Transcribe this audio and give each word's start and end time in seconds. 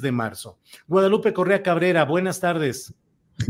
de 0.00 0.12
marzo. 0.12 0.58
Guadalupe 0.86 1.32
Correa 1.32 1.62
Cabrera, 1.62 2.04
buenas 2.04 2.40
tardes. 2.40 2.94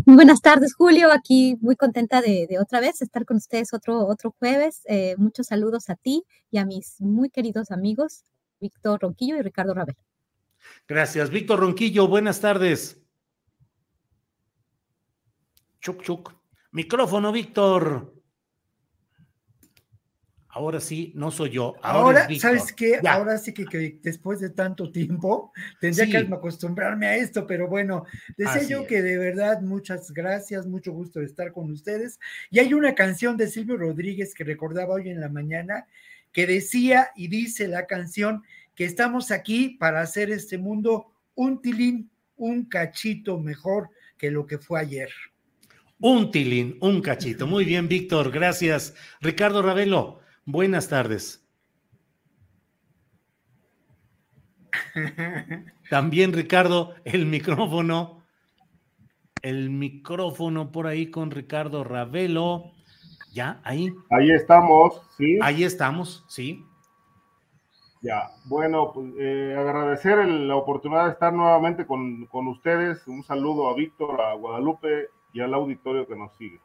Buenas 0.04 0.42
tardes, 0.42 0.74
Julio. 0.74 1.10
Aquí 1.12 1.56
muy 1.60 1.74
contenta 1.74 2.20
de, 2.20 2.46
de 2.48 2.58
otra 2.58 2.80
vez 2.80 3.00
estar 3.00 3.24
con 3.24 3.38
ustedes 3.38 3.72
otro, 3.72 4.06
otro 4.06 4.34
jueves. 4.38 4.82
Eh, 4.84 5.14
muchos 5.16 5.46
saludos 5.46 5.88
a 5.88 5.94
ti 5.94 6.24
y 6.50 6.58
a 6.58 6.66
mis 6.66 7.00
muy 7.00 7.30
queridos 7.30 7.70
amigos, 7.70 8.24
Víctor 8.60 9.00
Ronquillo 9.00 9.36
y 9.36 9.42
Ricardo 9.42 9.72
Rabel. 9.72 9.96
Gracias. 10.86 11.30
Víctor 11.30 11.60
Ronquillo, 11.60 12.06
buenas 12.06 12.40
tardes. 12.40 13.00
Chuc, 15.80 16.02
chuc. 16.02 16.34
Micrófono, 16.70 17.32
Víctor. 17.32 18.17
Ahora 20.58 20.80
sí, 20.80 21.12
no 21.14 21.30
soy 21.30 21.50
yo. 21.50 21.76
Ahora, 21.82 22.24
ahora 22.24 22.40
¿sabes 22.40 22.72
qué? 22.72 22.98
Ahora 23.08 23.38
sí 23.38 23.54
que, 23.54 23.64
que, 23.64 24.00
después 24.02 24.40
de 24.40 24.50
tanto 24.50 24.90
tiempo 24.90 25.52
tendría 25.80 26.06
sí. 26.06 26.10
que 26.10 26.34
acostumbrarme 26.34 27.06
a 27.06 27.16
esto, 27.16 27.46
pero 27.46 27.68
bueno, 27.68 28.06
deseo 28.36 28.68
yo 28.68 28.86
que 28.88 29.00
de 29.00 29.18
verdad 29.18 29.60
muchas 29.60 30.10
gracias, 30.10 30.66
mucho 30.66 30.90
gusto 30.90 31.20
de 31.20 31.26
estar 31.26 31.52
con 31.52 31.70
ustedes. 31.70 32.18
Y 32.50 32.58
hay 32.58 32.74
una 32.74 32.96
canción 32.96 33.36
de 33.36 33.46
Silvio 33.46 33.76
Rodríguez 33.76 34.34
que 34.34 34.42
recordaba 34.42 34.94
hoy 34.94 35.10
en 35.10 35.20
la 35.20 35.28
mañana 35.28 35.86
que 36.32 36.44
decía 36.48 37.10
y 37.14 37.28
dice 37.28 37.68
la 37.68 37.86
canción 37.86 38.42
que 38.74 38.84
estamos 38.84 39.30
aquí 39.30 39.76
para 39.78 40.00
hacer 40.00 40.28
este 40.32 40.58
mundo 40.58 41.12
un 41.36 41.62
tilín, 41.62 42.10
un 42.36 42.64
cachito 42.64 43.38
mejor 43.38 43.90
que 44.16 44.32
lo 44.32 44.44
que 44.44 44.58
fue 44.58 44.80
ayer. 44.80 45.10
Un 46.00 46.32
tilín, 46.32 46.78
un 46.80 47.00
cachito. 47.00 47.46
Muy 47.46 47.64
bien, 47.64 47.86
Víctor, 47.86 48.32
gracias. 48.32 48.96
Ricardo 49.20 49.62
Ravelo. 49.62 50.18
Buenas 50.50 50.88
tardes. 50.88 51.46
También, 55.90 56.32
Ricardo, 56.32 56.94
el 57.04 57.26
micrófono. 57.26 58.22
El 59.42 59.68
micrófono 59.68 60.72
por 60.72 60.86
ahí 60.86 61.10
con 61.10 61.32
Ricardo 61.32 61.84
Ravelo. 61.84 62.72
Ya, 63.30 63.60
ahí. 63.62 63.94
Ahí 64.08 64.30
estamos, 64.30 65.02
sí. 65.18 65.38
Ahí 65.42 65.64
estamos, 65.64 66.24
sí. 66.28 66.64
Ya, 68.00 68.30
bueno, 68.46 68.92
pues 68.94 69.12
eh, 69.18 69.54
agradecer 69.54 70.18
el, 70.20 70.48
la 70.48 70.56
oportunidad 70.56 71.04
de 71.04 71.12
estar 71.12 71.30
nuevamente 71.30 71.86
con, 71.86 72.24
con 72.24 72.48
ustedes. 72.48 73.06
Un 73.06 73.22
saludo 73.22 73.68
a 73.68 73.74
Víctor, 73.74 74.18
a 74.22 74.32
Guadalupe 74.32 75.10
y 75.34 75.42
al 75.42 75.52
auditorio 75.52 76.06
que 76.06 76.16
nos 76.16 76.34
sigue. 76.38 76.58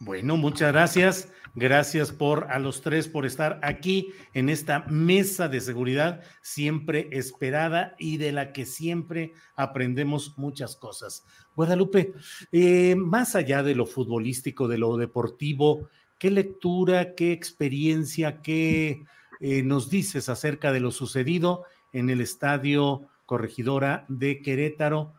Bueno, 0.00 0.36
muchas 0.36 0.72
gracias. 0.72 1.28
Gracias 1.56 2.10
por 2.10 2.48
a 2.50 2.58
los 2.58 2.80
tres 2.80 3.06
por 3.06 3.24
estar 3.24 3.60
aquí 3.62 4.12
en 4.32 4.48
esta 4.48 4.80
mesa 4.88 5.48
de 5.48 5.60
seguridad 5.60 6.20
siempre 6.42 7.08
esperada 7.12 7.94
y 7.96 8.16
de 8.16 8.32
la 8.32 8.52
que 8.52 8.66
siempre 8.66 9.34
aprendemos 9.54 10.36
muchas 10.36 10.74
cosas. 10.74 11.24
Guadalupe, 11.54 12.12
eh, 12.50 12.96
más 12.96 13.36
allá 13.36 13.62
de 13.62 13.76
lo 13.76 13.86
futbolístico, 13.86 14.66
de 14.66 14.78
lo 14.78 14.96
deportivo, 14.96 15.88
¿qué 16.18 16.32
lectura, 16.32 17.14
qué 17.14 17.30
experiencia, 17.30 18.42
qué 18.42 19.04
eh, 19.38 19.62
nos 19.62 19.88
dices 19.90 20.28
acerca 20.28 20.72
de 20.72 20.80
lo 20.80 20.90
sucedido 20.90 21.62
en 21.92 22.10
el 22.10 22.20
estadio 22.20 23.02
Corregidora 23.26 24.06
de 24.08 24.42
Querétaro? 24.42 25.14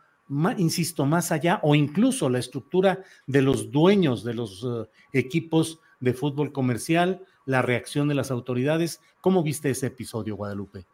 Insisto, 0.56 1.06
más 1.06 1.32
allá 1.32 1.60
o 1.62 1.74
incluso 1.74 2.28
la 2.28 2.38
estructura 2.38 3.02
de 3.26 3.42
los 3.42 3.70
dueños 3.70 4.24
de 4.24 4.34
los 4.34 4.62
uh, 4.64 4.86
equipos 5.12 5.80
de 6.00 6.12
fútbol 6.12 6.52
comercial, 6.52 7.24
la 7.44 7.62
reacción 7.62 8.08
de 8.08 8.14
las 8.14 8.30
autoridades. 8.30 9.00
¿Cómo 9.20 9.42
viste 9.42 9.70
ese 9.70 9.86
episodio, 9.86 10.36
Guadalupe? 10.36 10.86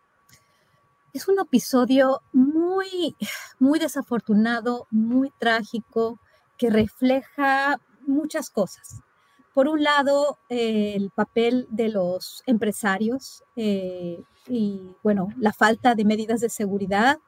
Es 1.12 1.28
un 1.28 1.38
episodio 1.38 2.22
muy, 2.32 3.16
muy 3.58 3.78
desafortunado, 3.78 4.86
muy 4.90 5.30
trágico, 5.38 6.18
que 6.56 6.70
refleja 6.70 7.80
muchas 8.06 8.48
cosas. 8.48 9.00
Por 9.52 9.68
un 9.68 9.82
lado, 9.82 10.38
eh, 10.48 10.94
el 10.96 11.10
papel 11.10 11.66
de 11.70 11.90
los 11.90 12.42
empresarios 12.46 13.44
eh, 13.56 14.22
y, 14.48 14.80
bueno, 15.02 15.28
la 15.36 15.52
falta 15.52 15.94
de 15.94 16.06
medidas 16.06 16.40
de 16.40 16.48
seguridad 16.48 17.18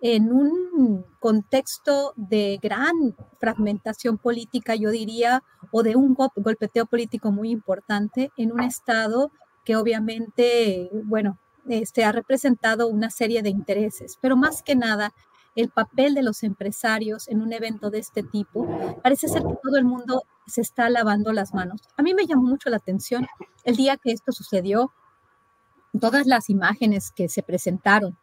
en 0.00 0.32
un 0.32 1.04
contexto 1.18 2.14
de 2.16 2.58
gran 2.62 3.14
fragmentación 3.38 4.18
política, 4.18 4.74
yo 4.74 4.90
diría, 4.90 5.42
o 5.70 5.82
de 5.82 5.96
un 5.96 6.14
golpeteo 6.14 6.86
político 6.86 7.30
muy 7.30 7.50
importante 7.50 8.32
en 8.36 8.52
un 8.52 8.60
Estado 8.60 9.30
que 9.64 9.76
obviamente, 9.76 10.90
bueno, 11.04 11.38
este, 11.68 12.04
ha 12.04 12.12
representado 12.12 12.88
una 12.88 13.10
serie 13.10 13.42
de 13.42 13.50
intereses, 13.50 14.18
pero 14.20 14.36
más 14.36 14.62
que 14.62 14.74
nada 14.74 15.12
el 15.54 15.68
papel 15.68 16.14
de 16.14 16.22
los 16.22 16.42
empresarios 16.42 17.28
en 17.28 17.42
un 17.42 17.52
evento 17.52 17.90
de 17.90 17.98
este 17.98 18.22
tipo, 18.22 18.66
parece 19.02 19.28
ser 19.28 19.42
que 19.42 19.58
todo 19.62 19.76
el 19.76 19.84
mundo 19.84 20.22
se 20.46 20.60
está 20.60 20.88
lavando 20.88 21.32
las 21.32 21.52
manos. 21.54 21.82
A 21.96 22.02
mí 22.02 22.14
me 22.14 22.26
llamó 22.26 22.42
mucho 22.42 22.70
la 22.70 22.76
atención 22.76 23.26
el 23.64 23.76
día 23.76 23.96
que 23.96 24.12
esto 24.12 24.32
sucedió, 24.32 24.92
todas 26.00 26.26
las 26.26 26.50
imágenes 26.50 27.10
que 27.10 27.28
se 27.28 27.42
presentaron 27.42 28.16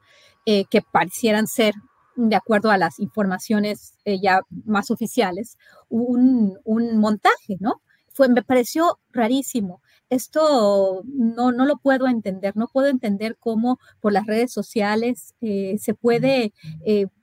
eh, 0.49 0.63
que 0.69 0.81
parecieran 0.81 1.45
ser, 1.45 1.73
de 2.15 2.37
acuerdo 2.37 2.71
a 2.71 2.77
las 2.77 2.99
informaciones 2.99 3.95
eh, 4.05 4.17
ya 4.21 4.39
más 4.63 4.91
oficiales, 4.91 5.57
un, 5.89 6.57
un, 6.63 6.97
montaje, 6.99 7.57
¿no? 7.59 7.81
Fue, 8.13 8.29
me 8.29 8.43
pareció 8.43 8.97
rarísimo. 9.11 9.81
Esto 10.09 11.03
no, 11.03 11.51
no 11.51 11.65
lo 11.65 11.75
puedo 11.75 12.07
entender, 12.07 12.55
no 12.55 12.69
puedo 12.69 12.87
entender 12.87 13.35
cómo 13.37 13.77
por 13.99 14.13
las 14.13 14.25
redes 14.25 14.53
sociales 14.53 15.35
eh, 15.41 15.75
se 15.79 15.93
puede 15.93 16.53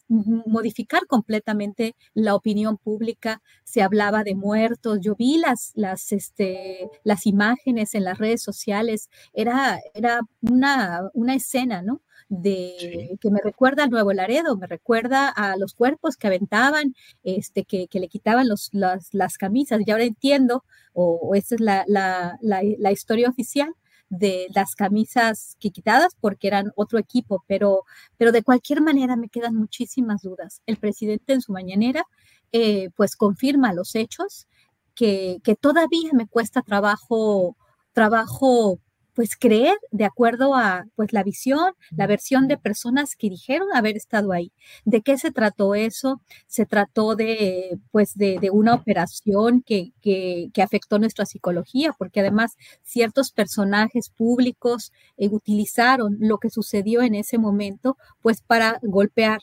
modificar 0.08 1.06
completamente 1.06 1.97
la 2.12 2.34
opinión 2.34 2.77
pública. 2.77 3.41
Se 3.65 3.80
hablaba 3.80 4.22
de 4.22 4.34
muertos. 4.34 4.98
Yo 5.00 5.16
vi 5.16 5.38
las, 5.38 5.72
las, 5.77 6.12
este, 6.12 6.91
las 7.04 7.24
imágenes 7.24 7.94
en 7.94 8.04
las 8.04 8.18
redes 8.18 8.42
sociales. 8.42 9.09
Era, 9.32 9.80
era 9.94 10.20
una, 10.42 11.09
una 11.15 11.34
escena, 11.34 11.80
¿no? 11.80 12.03
De 12.42 13.16
que 13.21 13.31
me 13.31 13.41
recuerda 13.42 13.84
al 13.84 13.91
Nuevo 13.91 14.13
Laredo, 14.13 14.57
me 14.57 14.66
recuerda 14.66 15.28
a 15.28 15.57
los 15.57 15.75
cuerpos 15.75 16.16
que 16.16 16.27
aventaban, 16.27 16.95
este, 17.22 17.65
que, 17.65 17.86
que 17.89 18.01
le 18.01 18.09
quitaban 18.09 18.48
los, 18.48 18.71
las, 18.72 19.13
las, 19.13 19.39
camisas. 19.39 19.81
Y 19.84 19.91
ahora 19.91 20.04
entiendo, 20.04 20.65
o, 20.92 21.19
o 21.22 21.34
es 21.34 21.54
la, 21.60 21.84
la, 21.86 22.36
la, 22.41 22.63
la, 22.78 22.92
historia 22.92 23.28
oficial 23.28 23.72
de 24.09 24.48
las 24.54 24.75
camisas 24.75 25.57
que 25.60 25.71
quitadas 25.71 26.16
porque 26.21 26.48
eran 26.48 26.72
otro 26.77 26.98
equipo, 26.98 27.45
pero, 27.47 27.84
pero 28.16 28.33
de 28.33 28.42
cualquier 28.42 28.80
manera 28.80 29.16
me 29.16 29.28
quedan 29.28 29.54
muchísimas 29.54 30.22
dudas. 30.22 30.63
El 30.66 30.77
presidente 30.77 31.33
en 31.34 31.41
su 31.41 31.53
mañanera 31.53 32.04
eh, 32.53 32.91
pues 32.97 33.16
confirma 33.16 33.72
los 33.72 33.95
hechos 33.95 34.47
que, 34.95 35.39
que 35.45 35.57
todavía 35.57 36.10
me 36.13 36.28
cuesta 36.28 36.63
trabajo, 36.63 37.57
trabajo 37.92 38.78
pues 39.15 39.37
creer 39.37 39.77
de 39.91 40.05
acuerdo 40.05 40.55
a 40.55 40.87
pues 40.97 41.13
la 41.13 41.22
visión, 41.22 41.72
la 41.91 42.07
versión 42.07 42.49
de 42.49 42.59
personas 42.59 43.16
que 43.16 43.31
dijeron 43.31 43.69
haber 43.75 43.97
estado 43.97 44.33
ahí. 44.33 44.53
¿De 44.84 45.03
qué 45.03 45.16
se 45.19 45.31
trató 45.31 45.75
eso? 45.75 46.21
Se 46.47 46.66
trató 46.66 47.15
de 47.15 47.78
pues 47.91 48.15
de, 48.15 48.39
una 48.53 48.75
operación 48.75 49.63
que, 49.63 49.93
que, 50.03 50.51
afectó 50.63 50.99
nuestra 50.99 51.27
psicología, 51.27 51.93
porque 51.97 52.21
además 52.21 52.57
ciertos 52.83 53.33
personajes 53.33 54.11
públicos 54.11 54.93
eh, 55.16 55.28
utilizaron 55.31 56.16
lo 56.21 56.39
que 56.39 56.51
sucedió 56.51 57.03
en 57.03 57.15
ese 57.15 57.39
momento 57.39 57.97
pues 58.22 58.41
para 58.43 58.78
golpear 58.83 59.41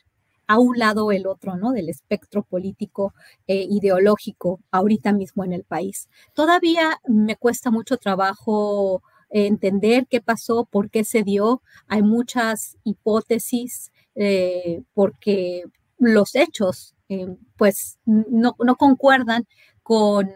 a 0.48 0.60
un 0.60 0.78
lado 0.78 1.06
o 1.06 1.12
el 1.14 1.28
otro, 1.28 1.56
¿no? 1.56 1.72
Del 1.72 1.88
espectro 1.88 2.44
político 2.44 3.14
eh, 3.48 3.66
ideológico 3.70 4.60
ahorita 4.72 5.14
mismo 5.14 5.46
en 5.46 5.54
el 5.54 5.64
país. 5.64 6.10
Todavía 6.34 7.00
me 7.08 7.38
cuesta 7.38 7.72
mucho 7.72 7.98
trabajo 7.98 9.02
entender 9.31 10.07
qué 10.10 10.22
pasó, 10.22 10.66
por 10.66 10.89
qué 10.89 11.04
se 11.04 11.24
dio. 11.24 11.62
Hay 11.88 12.04
muchas 12.04 12.78
hipótesis 12.83 13.92
eh, 14.16 14.83
porque 14.94 15.63
los 15.98 16.36
hechos 16.36 16.95
eh, 17.10 17.28
pues 17.57 18.00
no, 18.06 18.56
no, 18.60 18.75
concuerdan 18.75 19.48
con, 19.83 20.31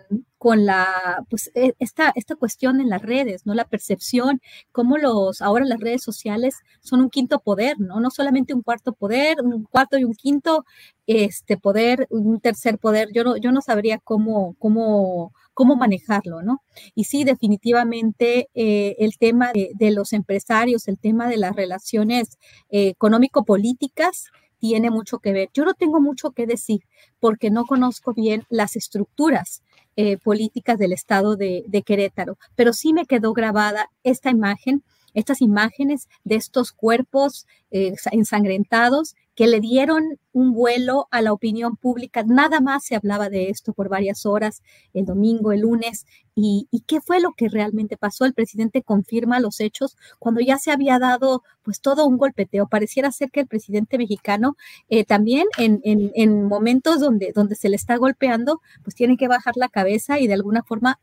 con 0.45 0.63
la, 0.63 1.25
pues, 1.27 1.49
e, 1.55 1.73
esta, 1.79 2.11
esta 2.13 2.35
cuestión 2.35 2.79
en 2.79 2.87
las 2.87 3.01
redes, 3.01 3.47
¿no? 3.47 3.55
La 3.55 3.67
percepción, 3.67 4.41
cómo 4.71 4.99
los, 4.99 5.41
ahora 5.41 5.65
las 5.65 5.79
redes 5.79 6.03
sociales 6.03 6.57
son 6.81 7.01
un 7.01 7.09
quinto 7.09 7.39
poder, 7.39 7.79
¿no? 7.79 7.99
No 7.99 8.11
solamente 8.11 8.53
un 8.53 8.61
cuarto 8.61 8.93
poder, 8.93 9.37
un 9.41 9.63
cuarto 9.63 9.97
y 9.97 10.03
un 10.03 10.13
quinto 10.13 10.63
este 11.07 11.57
poder, 11.57 12.05
un 12.11 12.39
tercer 12.41 12.77
poder. 12.77 13.09
Yo 13.11 13.23
no, 13.23 13.37
yo 13.37 13.51
no 13.51 13.59
sabría 13.61 13.97
cómo, 13.97 14.55
cómo, 14.59 15.33
cómo 15.55 15.75
manejarlo, 15.77 16.43
¿no? 16.43 16.61
Y 16.93 17.05
sí, 17.05 17.23
definitivamente 17.23 18.49
eh, 18.53 18.97
el 18.99 19.17
tema 19.17 19.51
de, 19.51 19.91
los 19.91 20.13
empresarios, 20.13 20.87
el 20.87 20.99
tema 20.99 21.27
de 21.27 21.37
las 21.37 21.55
relaciones 21.55 22.37
eh, 22.69 22.89
económico-políticas, 22.89 24.25
tiene 24.59 24.91
mucho 24.91 25.17
que 25.19 25.33
ver. 25.33 25.49
Yo 25.53 25.65
no 25.65 25.73
tengo 25.73 25.99
mucho 26.01 26.31
que 26.31 26.45
decir 26.45 26.81
porque 27.19 27.49
no 27.49 27.65
conozco 27.65 28.13
bien 28.13 28.45
las 28.49 28.75
estructuras 28.75 29.63
eh, 29.95 30.17
políticas 30.17 30.77
del 30.77 30.93
estado 30.93 31.35
de, 31.35 31.83
Querétaro, 31.85 32.37
pero 32.55 32.73
sí 32.73 32.93
me 32.93 33.05
quedó 33.05 33.33
grabada 33.33 33.89
esta 34.03 34.29
imagen, 34.29 34.83
estas 35.13 35.41
imágenes 35.41 36.07
de 36.23 36.35
estos 36.35 36.71
cuerpos 36.71 37.47
ensangrentados 37.71 39.15
que 39.35 39.47
le 39.47 39.59
dieron 39.59 40.17
un 40.31 40.53
vuelo 40.53 41.07
a 41.11 41.21
la 41.21 41.33
opinión 41.33 41.75
pública. 41.75 42.23
Nada 42.23 42.59
más 42.61 42.85
se 42.85 42.95
hablaba 42.95 43.29
de 43.29 43.49
esto 43.49 43.73
por 43.73 43.89
varias 43.89 44.25
horas, 44.25 44.63
el 44.93 45.05
domingo, 45.05 45.51
el 45.51 45.61
lunes. 45.61 46.05
¿Y, 46.35 46.67
qué 46.87 46.99
fue 47.01 47.21
lo 47.21 47.31
que 47.33 47.47
realmente 47.47 47.97
pasó? 47.97 48.25
El 48.25 48.33
presidente 48.33 48.81
confirma 48.81 49.39
los 49.39 49.59
hechos 49.61 49.97
cuando 50.19 50.41
ya 50.41 50.57
se 50.57 50.71
había 50.71 50.99
dado 50.99 51.43
pues 51.63 51.79
todo 51.81 52.05
un 52.05 52.17
golpeteo. 52.17 52.67
Pareciera 52.67 53.11
ser 53.11 53.31
que 53.31 53.41
el 53.41 53.47
presidente 53.47 53.97
mexicano 53.97 54.57
eh, 54.89 55.05
también 55.05 55.47
en, 55.57 55.79
en, 55.83 56.43
momentos 56.43 56.99
donde, 56.99 57.31
donde 57.33 57.55
se 57.55 57.69
le 57.69 57.75
está 57.75 57.95
golpeando, 57.97 58.61
pues 58.83 58.95
tiene 58.95 59.17
que 59.17 59.27
bajar 59.27 59.55
la 59.55 59.69
cabeza 59.69 60.19
y 60.19 60.27
de 60.27 60.33
alguna 60.33 60.63
forma 60.63 60.99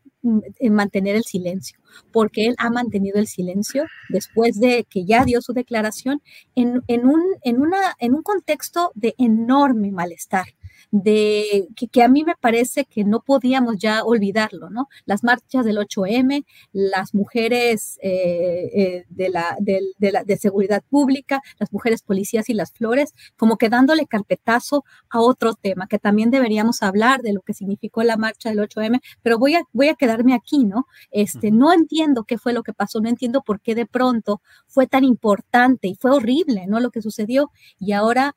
mantener 0.69 1.15
el 1.15 1.23
silencio, 1.23 1.77
porque 2.11 2.45
él 2.47 2.55
ha 2.57 2.69
mantenido 2.69 3.19
el 3.19 3.27
silencio 3.27 3.85
después 4.09 4.59
de 4.59 4.85
que 4.89 5.05
ya 5.05 5.25
dio 5.25 5.41
su 5.41 5.53
declaración 5.53 6.21
en, 6.55 6.81
en, 6.87 7.05
un, 7.05 7.21
en, 7.43 7.61
una, 7.61 7.95
en 7.99 8.13
un 8.15 8.23
contexto 8.23 8.91
de 8.95 9.15
enorme 9.17 9.91
malestar 9.91 10.45
de 10.93 11.69
que, 11.91 12.03
a 12.03 12.07
mí 12.07 12.23
me 12.23 12.35
parece 12.35 12.85
que 12.85 13.03
no 13.03 13.21
podíamos 13.21 13.77
ya 13.79 14.03
olvidarlo, 14.03 14.69
¿no? 14.69 14.89
Las 15.05 15.23
marchas 15.23 15.65
del 15.65 15.77
8M, 15.77 16.45
las 16.71 17.15
mujeres 17.15 17.97
eh, 18.03 18.69
eh, 18.75 19.05
de, 19.09 19.29
la, 19.29 19.57
de, 19.59 19.81
la, 20.11 20.23
de 20.23 20.37
seguridad 20.37 20.83
pública, 20.87 21.41
las 21.57 21.73
mujeres 21.73 22.03
policías 22.03 22.47
y 22.47 22.53
las 22.53 22.71
flores, 22.71 23.15
como 23.37 23.57
que 23.57 23.69
dándole 23.69 24.05
carpetazo 24.05 24.83
a 25.09 25.19
otro 25.19 25.55
tema, 25.55 25.87
que 25.87 25.97
también 25.97 26.29
deberíamos 26.29 26.83
hablar 26.83 27.23
de 27.23 27.33
lo 27.33 27.41
que 27.41 27.55
significó 27.55 28.03
la 28.03 28.15
marcha 28.15 28.49
del 28.49 28.59
8M, 28.59 29.01
pero 29.23 29.39
voy 29.39 29.55
a, 29.55 29.63
voy 29.73 29.87
a 29.87 29.95
quedarme 29.95 30.35
aquí, 30.35 30.63
¿no? 30.63 30.85
Este, 31.09 31.49
no 31.49 31.73
entiendo 31.73 32.23
qué 32.23 32.37
fue 32.37 32.53
lo 32.53 32.61
que 32.61 32.73
pasó, 32.73 33.01
no 33.01 33.09
entiendo 33.09 33.41
por 33.41 33.61
qué 33.61 33.73
de 33.73 33.87
pronto 33.87 34.43
fue 34.67 34.85
tan 34.85 35.03
importante 35.03 35.87
y 35.87 35.95
fue 35.95 36.11
horrible, 36.11 36.67
¿no? 36.67 36.79
Lo 36.79 36.91
que 36.91 37.01
sucedió 37.01 37.49
y 37.79 37.93
ahora 37.93 38.35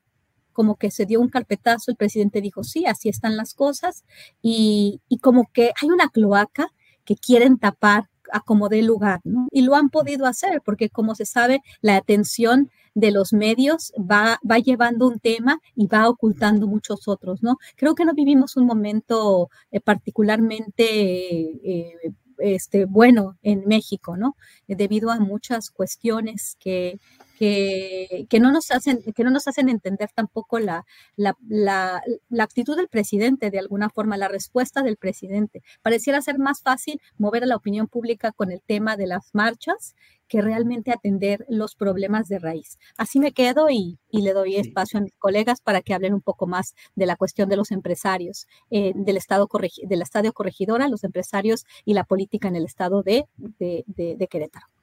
como 0.56 0.76
que 0.76 0.90
se 0.90 1.04
dio 1.04 1.20
un 1.20 1.28
carpetazo, 1.28 1.90
el 1.90 1.98
presidente 1.98 2.40
dijo, 2.40 2.64
sí, 2.64 2.86
así 2.86 3.10
están 3.10 3.36
las 3.36 3.52
cosas, 3.52 4.04
y, 4.40 5.02
como 5.20 5.50
que 5.52 5.72
hay 5.82 5.90
una 5.90 6.08
cloaca 6.08 6.68
que 7.04 7.14
quieren 7.14 7.58
tapar 7.58 8.08
a 8.32 8.40
como 8.40 8.70
dé 8.70 8.80
lugar, 8.82 9.20
¿no? 9.24 9.48
Y 9.52 9.62
lo 9.62 9.74
han 9.74 9.90
podido 9.90 10.24
hacer, 10.24 10.62
porque 10.64 10.88
como 10.88 11.14
se 11.14 11.26
sabe, 11.26 11.60
la 11.82 11.96
atención 11.96 12.70
de 12.94 13.10
los 13.10 13.34
medios 13.34 13.92
va, 13.98 14.40
va 14.50 14.58
llevando 14.58 15.06
un 15.06 15.20
tema 15.20 15.60
y 15.74 15.88
va 15.88 16.08
ocultando 16.08 16.66
muchos 16.66 17.06
otros, 17.06 17.42
¿no? 17.42 17.58
Creo 17.76 17.94
que 17.94 18.06
no 18.06 18.14
vivimos 18.14 18.56
un 18.56 18.64
momento 18.64 19.50
eh, 19.70 19.80
particularmente 19.80 20.84
eh, 20.84 22.14
este, 22.38 22.86
bueno 22.86 23.36
en 23.42 23.66
México, 23.66 24.16
¿no? 24.16 24.36
debido 24.66 25.10
a 25.10 25.20
muchas 25.20 25.70
cuestiones 25.70 26.56
que, 26.58 26.98
que, 27.36 28.26
no 28.40 28.50
nos 28.50 28.70
hacen, 28.70 29.02
que 29.14 29.24
no 29.24 29.30
nos 29.30 29.46
hacen 29.46 29.68
entender 29.68 30.10
tampoco 30.14 30.58
la, 30.58 30.84
la, 31.16 31.36
la, 31.48 32.02
actitud 32.42 32.76
del 32.76 32.88
presidente, 32.88 33.50
de 33.50 33.58
alguna 33.58 33.90
forma, 33.90 34.16
la 34.16 34.28
respuesta 34.28 34.82
del 34.82 34.96
presidente. 34.96 35.62
Pareciera 35.82 36.22
ser 36.22 36.38
más 36.38 36.62
fácil 36.62 37.00
mover 37.18 37.44
a 37.44 37.46
la 37.46 37.56
opinión 37.56 37.88
pública 37.88 38.32
con 38.32 38.50
el 38.50 38.62
tema 38.62 38.96
de 38.96 39.06
las 39.06 39.30
marchas 39.34 39.94
que 40.28 40.42
realmente 40.42 40.90
atender 40.90 41.44
los 41.48 41.76
problemas 41.76 42.28
de 42.28 42.38
raíz. 42.38 42.78
Así 42.96 43.20
me 43.20 43.32
quedo 43.32 43.70
y, 43.70 43.98
le 44.10 44.32
doy 44.32 44.56
espacio 44.56 44.98
a 44.98 45.02
mis 45.02 45.14
colegas 45.18 45.60
para 45.60 45.82
que 45.82 45.94
hablen 45.94 46.14
un 46.14 46.22
poco 46.22 46.46
más 46.46 46.74
de 46.94 47.06
la 47.06 47.16
cuestión 47.16 47.48
de 47.48 47.56
los 47.56 47.70
empresarios, 47.70 48.46
eh, 48.70 48.92
del, 48.94 49.18
estado 49.18 49.48
del 49.82 50.02
Estadio 50.02 50.32
Corregidora, 50.32 50.88
los 50.88 51.04
empresarios 51.04 51.64
y 51.84 51.94
la 51.94 52.04
política 52.04 52.48
en 52.48 52.56
el 52.56 52.64
estado 52.64 53.02
de, 53.02 53.26
de 53.36 54.28
Querétaro. 54.28 54.75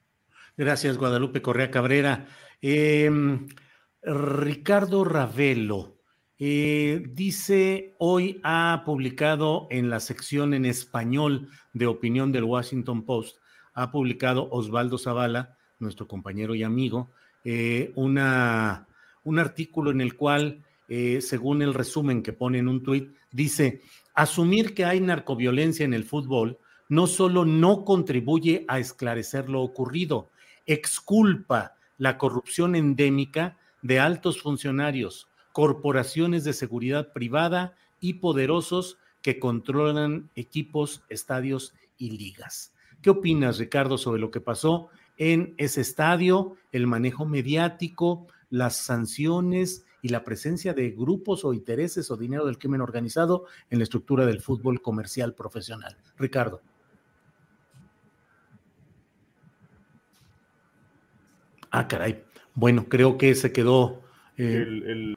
Gracias, 0.55 1.00
Guadalupe 1.00 1.41
Correa 1.41 1.71
Cabrera. 1.71 2.27
Em, 2.61 3.47
Ricardo 4.03 5.03
Ravelo 5.03 5.97
eh, 6.38 7.03
dice, 7.09 7.95
hoy 7.97 8.39
ha 8.44 8.83
publicado 8.85 9.67
en 9.71 9.89
la 9.89 10.00
sección 10.00 10.53
en 10.53 10.65
español 10.65 11.50
de 11.73 11.88
opinión 11.88 12.31
del 12.31 12.44
Washington 12.44 13.03
Post, 13.03 13.38
ha 13.73 13.89
publicado 13.91 14.47
Osvaldo 14.51 15.00
Zavala, 15.00 15.57
nuestro 15.79 16.07
compañero 16.07 16.53
y 16.53 16.61
amigo, 16.61 17.09
eh, 17.44 17.91
una, 17.95 18.88
un 19.23 19.39
artículo 19.39 19.89
en 19.89 20.01
el 20.01 20.15
cual, 20.15 20.63
eh, 20.88 21.19
según 21.21 21.63
el 21.63 21.73
resumen 21.73 22.21
que 22.21 22.33
pone 22.33 22.59
en 22.59 22.67
un 22.67 22.83
tuit, 22.83 23.09
dice, 23.31 23.81
asumir 24.13 24.75
que 24.75 24.86
hay 24.86 25.01
narcoviolencia 25.01 25.83
en 25.83 25.95
el 25.95 26.03
fútbol 26.03 26.60
no 26.89 27.07
solo 27.07 27.43
no 27.43 27.86
contribuye 27.86 28.65
a 28.67 28.77
esclarecer 28.77 29.50
lo 29.50 29.62
ocurrido, 29.62 30.29
exculpa 30.65 31.75
la 31.98 32.17
corrupción 32.17 32.75
endémica 32.75 33.58
de 33.82 34.00
altos 34.00 34.41
funcionarios, 34.41 35.27
corporaciones 35.51 36.43
de 36.43 36.53
seguridad 36.53 37.13
privada 37.13 37.75
y 38.00 38.15
poderosos 38.15 38.98
que 39.22 39.39
controlan 39.39 40.29
equipos, 40.36 41.03
estadios 41.10 41.74
y 41.98 42.12
ligas. 42.12 42.74
¿Qué 43.01 43.10
opinas, 43.10 43.58
Ricardo, 43.58 43.98
sobre 43.98 44.22
lo 44.22 44.32
que 44.32 44.41
pasó 44.41 44.89
en 45.17 45.53
ese 45.58 45.82
estadio, 45.82 46.58
el 46.72 46.88
manejo 46.88 47.25
mediático, 47.25 48.27
las 48.50 48.77
sanciones 48.77 49.86
y 50.01 50.10
la 50.10 50.24
presencia 50.24 50.74
de 50.74 50.91
grupos 50.91 51.46
o 51.46 51.53
intereses 51.53 52.12
o 52.12 52.17
dinero 52.17 52.46
del 52.46 52.58
crimen 52.58 52.82
organizado 52.82 53.46
en 53.70 53.79
la 53.79 53.84
estructura 53.84 54.25
del 54.25 54.41
fútbol 54.41 54.82
comercial 54.82 55.34
profesional? 55.34 55.98
Ricardo. 56.17 56.62
Ah, 61.75 61.88
caray. 61.88 62.24
Bueno, 62.53 62.86
creo 62.88 63.18
que 63.18 63.34
se 63.34 63.51
quedó. 63.51 64.03
Eh, 64.38 65.15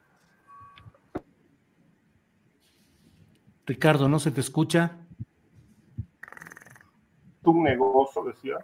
Ricardo, 3.67 4.09
¿no 4.09 4.17
se 4.17 4.31
te 4.31 4.41
escucha? 4.41 4.97
Tu 7.43 7.61
negocio, 7.61 8.23
decía. 8.23 8.57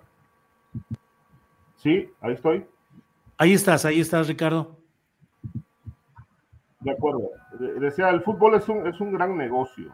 Sí, 1.76 2.10
ahí 2.20 2.34
estoy. 2.34 2.66
Ahí 3.38 3.54
estás, 3.54 3.86
ahí 3.86 4.00
estás, 4.00 4.28
Ricardo. 4.28 4.76
De 6.80 6.90
acuerdo. 6.90 7.30
Decía, 7.80 8.10
el 8.10 8.24
fútbol 8.24 8.56
es 8.56 8.68
un, 8.70 8.88
es 8.88 9.00
un 9.00 9.14
gran 9.14 9.38
negocio. 9.38 9.94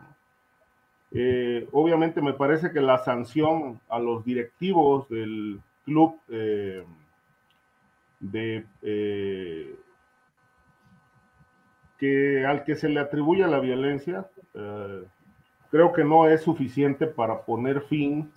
Eh, 1.11 1.67
obviamente 1.73 2.21
me 2.21 2.33
parece 2.33 2.71
que 2.71 2.79
la 2.79 2.99
sanción 2.99 3.81
a 3.89 3.99
los 3.99 4.23
directivos 4.23 5.09
del 5.09 5.59
club 5.83 6.17
eh, 6.29 6.85
de 8.19 8.65
eh, 8.81 9.75
que 11.97 12.45
al 12.45 12.63
que 12.63 12.75
se 12.75 12.89
le 12.89 12.99
atribuye 12.99 13.45
la 13.47 13.59
violencia, 13.59 14.29
eh, 14.53 15.03
creo 15.69 15.93
que 15.93 16.03
no 16.03 16.27
es 16.27 16.41
suficiente 16.41 17.07
para 17.07 17.41
poner 17.41 17.81
fin 17.81 18.31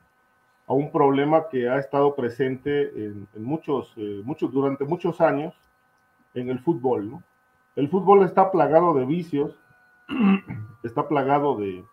a 0.66 0.74
un 0.74 0.90
problema 0.90 1.48
que 1.48 1.68
ha 1.68 1.78
estado 1.78 2.14
presente 2.14 2.88
en, 2.94 3.28
muchos, 3.36 3.92
eh, 3.96 4.22
muchos, 4.24 4.52
durante 4.52 4.84
muchos 4.84 5.20
años 5.20 5.54
en 6.34 6.48
el 6.48 6.58
fútbol. 6.60 7.18
El 7.76 7.88
fútbol 7.88 8.24
está 8.24 8.50
plagado 8.50 8.94
de 8.94 9.04
vicios, 9.04 9.56
está 10.82 11.08
plagado 11.08 11.56
de 11.56 11.84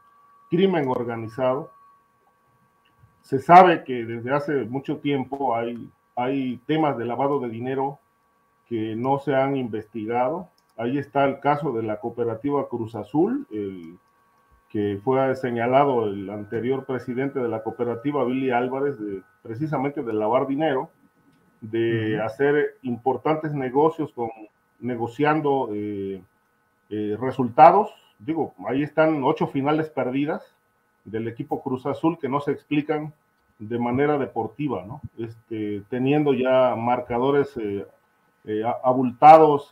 crimen 0.50 0.88
organizado. 0.88 1.72
Se 3.22 3.40
sabe 3.40 3.84
que 3.84 4.06
desde 4.06 4.34
hace 4.34 4.66
mucho 4.66 4.98
tiempo 4.98 5.56
hay, 5.56 5.90
hay 6.20 6.58
temas 6.66 6.98
de 6.98 7.06
lavado 7.06 7.40
de 7.40 7.48
dinero 7.48 7.98
que 8.68 8.94
no 8.96 9.20
se 9.20 9.36
han 9.36 9.56
investigado. 9.56 10.50
Ahí 10.76 10.98
está 10.98 11.24
el 11.24 11.40
caso 11.40 11.72
de 11.72 11.84
la 11.84 12.02
cooperativa 12.02 12.68
Cruz 12.68 12.94
Azul, 12.96 13.48
el 13.52 13.98
que 14.70 15.00
fue 15.02 15.34
señalado 15.36 16.08
el 16.08 16.30
anterior 16.30 16.86
presidente 16.86 17.40
de 17.40 17.48
la 17.48 17.64
cooperativa, 17.64 18.26
Billy 18.26 18.52
Álvarez, 18.52 19.00
de, 19.00 19.22
precisamente 19.42 20.04
de 20.04 20.14
lavar 20.14 20.46
dinero, 20.46 20.90
de 21.62 22.22
hacer 22.22 22.78
importantes 22.84 23.54
negocios 23.54 24.12
con 24.12 24.30
negociando 24.80 25.70
eh, 25.74 26.22
eh, 26.90 27.18
resultados. 27.20 27.92
Digo, 28.20 28.54
ahí 28.68 28.84
están 28.84 29.24
ocho 29.24 29.48
finales 29.48 29.90
perdidas 29.90 30.44
del 31.06 31.30
equipo 31.30 31.62
Cruz 31.62 31.86
Azul 31.86 32.20
que 32.20 32.28
no 32.28 32.42
se 32.42 32.52
explican 32.52 33.14
de 33.60 33.78
manera 33.78 34.18
deportiva, 34.18 34.84
¿no? 34.86 35.02
Este, 35.18 35.84
teniendo 35.90 36.34
ya 36.34 36.76
marcadores 36.76 37.56
eh, 37.58 37.86
abultados 38.84 39.70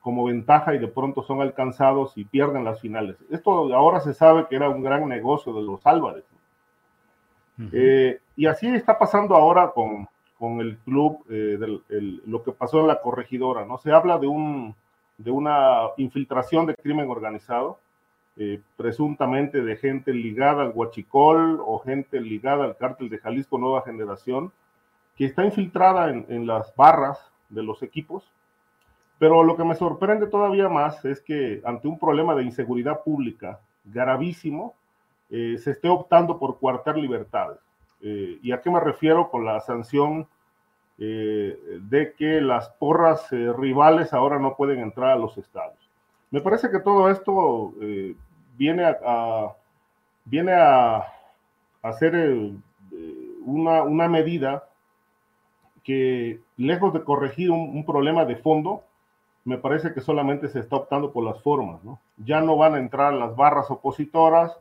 como 0.00 0.24
ventaja 0.24 0.74
y 0.74 0.78
de 0.78 0.88
pronto 0.88 1.22
son 1.22 1.40
alcanzados 1.40 2.18
y 2.18 2.24
pierden 2.24 2.64
las 2.64 2.80
finales. 2.80 3.16
Esto 3.30 3.72
ahora 3.72 4.00
se 4.00 4.12
sabe 4.12 4.46
que 4.48 4.56
era 4.56 4.68
un 4.68 4.82
gran 4.82 5.08
negocio 5.08 5.54
de 5.54 5.62
los 5.62 5.86
Álvarez. 5.86 6.24
Eh, 7.72 8.18
y 8.34 8.46
así 8.46 8.66
está 8.66 8.98
pasando 8.98 9.36
ahora 9.36 9.70
con, 9.70 10.08
con 10.36 10.60
el 10.60 10.76
club, 10.78 11.24
eh, 11.30 11.56
lo 12.26 12.42
que 12.42 12.50
pasó 12.50 12.80
en 12.80 12.88
la 12.88 13.00
corregidora, 13.00 13.64
¿no? 13.64 13.78
Se 13.78 13.92
habla 13.92 14.18
de, 14.18 14.26
un, 14.26 14.74
de 15.16 15.30
una 15.30 15.82
infiltración 15.96 16.66
de 16.66 16.74
crimen 16.74 17.08
organizado, 17.08 17.78
eh, 18.38 18.62
presuntamente 18.78 19.62
de 19.62 19.76
gente 19.76 20.14
ligada 20.14 20.62
al 20.62 20.72
Huachicol 20.74 21.60
o 21.60 21.78
gente 21.80 22.18
ligada 22.18 22.64
al 22.64 22.78
cártel 22.78 23.10
de 23.10 23.18
Jalisco 23.18 23.58
Nueva 23.58 23.82
Generación, 23.82 24.52
que 25.16 25.26
está 25.26 25.44
infiltrada 25.44 26.08
en, 26.08 26.46
las 26.46 26.74
barras 26.74 27.30
de 27.50 27.62
los 27.62 27.82
equipos 27.82 28.24
pero 29.18 29.44
lo 29.44 29.56
que 29.56 29.62
me 29.62 29.76
sorprende 29.76 30.26
todavía 30.26 30.68
más 30.68 31.04
es 31.04 31.20
que 31.20 31.62
ante 31.64 31.86
un 31.86 31.96
problema 31.96 32.34
de 32.34 32.42
inseguridad 32.42 33.04
pública 33.04 33.60
gravísimo, 33.84 34.74
eh, 35.30 35.58
se 35.58 35.70
esté 35.70 35.88
optando 35.88 36.40
por 36.40 36.58
coartar 36.58 36.98
libertades. 36.98 37.60
Eh, 38.00 38.40
¿Y 38.42 38.50
a 38.50 38.60
qué 38.60 38.68
me 38.68 38.80
refiero 38.80 39.30
con 39.30 39.44
la 39.44 39.60
sanción 39.60 40.26
de 40.98 42.14
que 42.16 42.40
las 42.40 42.68
porras 42.70 43.28
rivales 43.30 44.12
ahora 44.12 44.38
no 44.38 44.56
pueden 44.56 44.80
entrar 44.80 45.10
a 45.10 45.16
los 45.16 45.38
estados? 45.38 45.81
Me 46.32 46.40
parece 46.40 46.70
que 46.70 46.80
todo 46.80 47.08
esto 47.08 47.74
viene 48.56 48.84
a, 48.84 49.54
viene 50.24 50.52
a, 50.52 51.06
hacer 51.82 52.52
una, 53.44 53.82
una, 53.82 54.08
medida 54.08 54.68
que, 55.84 56.40
lejos 56.56 56.92
de 56.92 57.04
corregir 57.04 57.50
un 57.50 57.84
problema 57.84 58.24
de 58.24 58.36
fondo, 58.36 58.82
me 59.44 59.58
parece 59.58 59.92
que 59.92 60.00
solamente 60.00 60.48
se 60.48 60.60
está 60.60 60.76
optando 60.76 61.12
por 61.12 61.24
las 61.24 61.40
formas, 61.42 61.82
¿no? 61.82 62.00
Ya 62.16 62.40
no 62.40 62.56
van 62.56 62.74
a 62.74 62.78
entrar 62.78 63.12
las 63.12 63.34
barras 63.34 63.70
opositoras. 63.70 64.52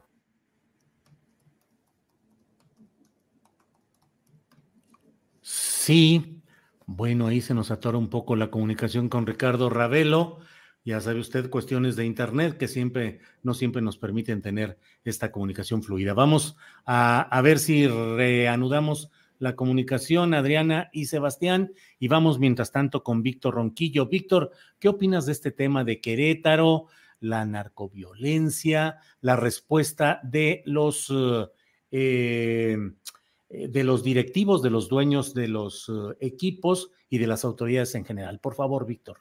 Sí, 5.41 6.41
bueno, 6.85 7.27
ahí 7.27 7.41
se 7.41 7.53
nos 7.53 7.69
atora 7.71 7.97
un 7.97 8.09
poco 8.09 8.35
la 8.35 8.49
comunicación 8.49 9.09
con 9.09 9.27
Ricardo 9.27 9.69
Ravelo. 9.69 10.39
Ya 10.83 10.99
sabe 10.99 11.19
usted, 11.19 11.51
cuestiones 11.51 11.95
de 11.95 12.05
Internet 12.05 12.57
que 12.57 12.67
siempre, 12.67 13.19
no 13.43 13.53
siempre 13.53 13.83
nos 13.83 13.99
permiten 13.99 14.41
tener 14.41 14.79
esta 15.03 15.31
comunicación 15.31 15.83
fluida. 15.83 16.15
Vamos 16.15 16.57
a, 16.85 17.39
ver 17.43 17.59
si 17.59 17.87
reanudamos 17.87 19.11
la 19.37 19.55
comunicación, 19.55 20.33
Adriana 20.33 20.89
y 20.91 21.05
Sebastián, 21.05 21.73
y 21.99 22.07
vamos 22.07 22.39
mientras 22.39 22.71
tanto 22.71 23.03
con 23.03 23.21
Víctor 23.21 23.55
Ronquillo. 23.55 24.07
Víctor, 24.07 24.51
¿qué 24.79 24.89
opinas 24.89 25.27
de 25.27 25.33
este 25.33 25.51
tema 25.51 25.83
de 25.83 26.01
Querétaro, 26.01 26.87
la 27.19 27.45
narcoviolencia, 27.45 28.97
la 29.21 29.35
respuesta 29.35 30.19
de 30.23 30.63
los, 30.65 31.13
eh, 31.91 32.77
de 33.49 33.83
los 33.83 34.03
directivos, 34.03 34.63
de 34.63 34.71
los 34.71 34.89
dueños 34.89 35.35
de 35.35 35.47
los 35.47 35.89
eh, 35.89 36.17
equipos 36.21 36.89
y 37.07 37.19
de 37.19 37.27
las 37.27 37.45
autoridades 37.45 37.93
en 37.93 38.05
general? 38.05 38.39
Por 38.39 38.55
favor, 38.55 38.87
Víctor. 38.87 39.19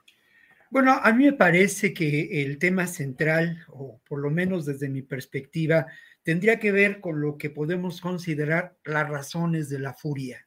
Bueno, 0.70 0.92
a 1.02 1.12
mí 1.12 1.24
me 1.24 1.32
parece 1.32 1.92
que 1.92 2.42
el 2.42 2.58
tema 2.58 2.86
central, 2.86 3.64
o 3.68 4.00
por 4.08 4.20
lo 4.20 4.30
menos 4.30 4.66
desde 4.66 4.88
mi 4.88 5.02
perspectiva, 5.02 5.86
tendría 6.22 6.60
que 6.60 6.70
ver 6.70 7.00
con 7.00 7.20
lo 7.20 7.36
que 7.36 7.50
podemos 7.50 8.00
considerar 8.00 8.76
las 8.84 9.08
razones 9.08 9.68
de 9.68 9.80
la 9.80 9.94
furia, 9.94 10.46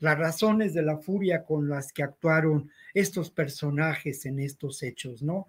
las 0.00 0.18
razones 0.18 0.74
de 0.74 0.82
la 0.82 0.98
furia 0.98 1.44
con 1.44 1.68
las 1.68 1.92
que 1.92 2.02
actuaron 2.02 2.70
estos 2.94 3.30
personajes 3.30 4.26
en 4.26 4.40
estos 4.40 4.82
hechos, 4.82 5.22
¿no? 5.22 5.46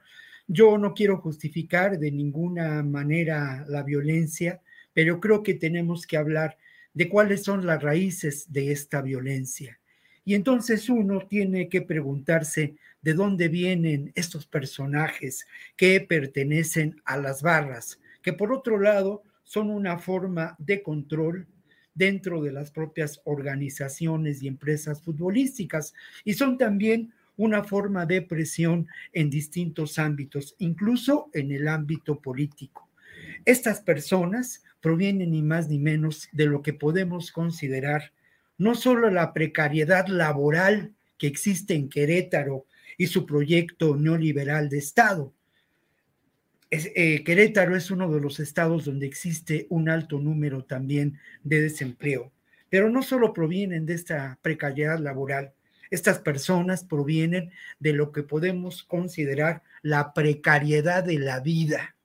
Yo 0.47 0.77
no 0.77 0.93
quiero 0.93 1.17
justificar 1.17 1.97
de 1.97 2.11
ninguna 2.11 2.83
manera 2.83 3.65
la 3.67 3.81
violencia, 3.83 4.61
pero 4.93 5.19
creo 5.19 5.41
que 5.41 5.55
tenemos 5.55 6.05
que 6.05 6.17
hablar 6.17 6.57
de 6.93 7.09
cuáles 7.09 7.43
son 7.43 7.65
las 7.65 7.81
raíces 7.81 8.51
de 8.53 8.71
esta 8.71 9.01
violencia. 9.01 9.80
Y 10.23 10.35
entonces 10.35 10.89
uno 10.89 11.27
tiene 11.27 11.67
que 11.69 11.81
preguntarse 11.81 12.75
de 13.01 13.13
dónde 13.13 13.47
vienen 13.47 14.11
estos 14.15 14.45
personajes 14.45 15.47
que 15.75 16.01
pertenecen 16.01 17.01
a 17.05 17.17
las 17.17 17.41
barras, 17.41 17.99
que 18.21 18.33
por 18.33 18.53
otro 18.53 18.79
lado 18.79 19.23
son 19.43 19.69
una 19.69 19.97
forma 19.97 20.55
de 20.59 20.83
control 20.83 21.47
dentro 21.93 22.41
de 22.41 22.51
las 22.51 22.71
propias 22.71 23.21
organizaciones 23.25 24.41
y 24.41 24.47
empresas 24.47 25.01
futbolísticas 25.01 25.93
y 26.23 26.35
son 26.35 26.57
también 26.57 27.13
una 27.37 27.63
forma 27.63 28.05
de 28.05 28.21
presión 28.21 28.87
en 29.13 29.29
distintos 29.29 29.97
ámbitos, 29.97 30.55
incluso 30.59 31.29
en 31.33 31.51
el 31.51 31.67
ámbito 31.67 32.19
político. 32.19 32.87
Estas 33.45 33.81
personas 33.81 34.63
provienen 34.79 35.31
ni 35.31 35.41
más 35.41 35.67
ni 35.67 35.79
menos 35.79 36.29
de 36.31 36.45
lo 36.45 36.61
que 36.61 36.73
podemos 36.73 37.31
considerar 37.31 38.11
no 38.61 38.75
solo 38.75 39.09
la 39.09 39.33
precariedad 39.33 40.05
laboral 40.07 40.93
que 41.17 41.25
existe 41.25 41.73
en 41.73 41.89
Querétaro 41.89 42.67
y 42.95 43.07
su 43.07 43.25
proyecto 43.25 43.95
neoliberal 43.95 44.69
de 44.69 44.77
Estado, 44.77 45.33
eh, 46.69 47.23
Querétaro 47.23 47.75
es 47.75 47.89
uno 47.89 48.13
de 48.13 48.21
los 48.21 48.39
estados 48.39 48.85
donde 48.85 49.07
existe 49.07 49.65
un 49.69 49.89
alto 49.89 50.19
número 50.19 50.63
también 50.63 51.17
de 51.43 51.59
desempleo, 51.59 52.31
pero 52.69 52.91
no 52.91 53.01
solo 53.01 53.33
provienen 53.33 53.87
de 53.87 53.95
esta 53.95 54.37
precariedad 54.43 54.99
laboral, 54.99 55.53
estas 55.89 56.19
personas 56.19 56.83
provienen 56.83 57.49
de 57.79 57.93
lo 57.93 58.11
que 58.11 58.21
podemos 58.21 58.83
considerar 58.83 59.63
la 59.81 60.13
precariedad 60.13 61.03
de 61.03 61.17
la 61.17 61.39
vida. 61.39 61.95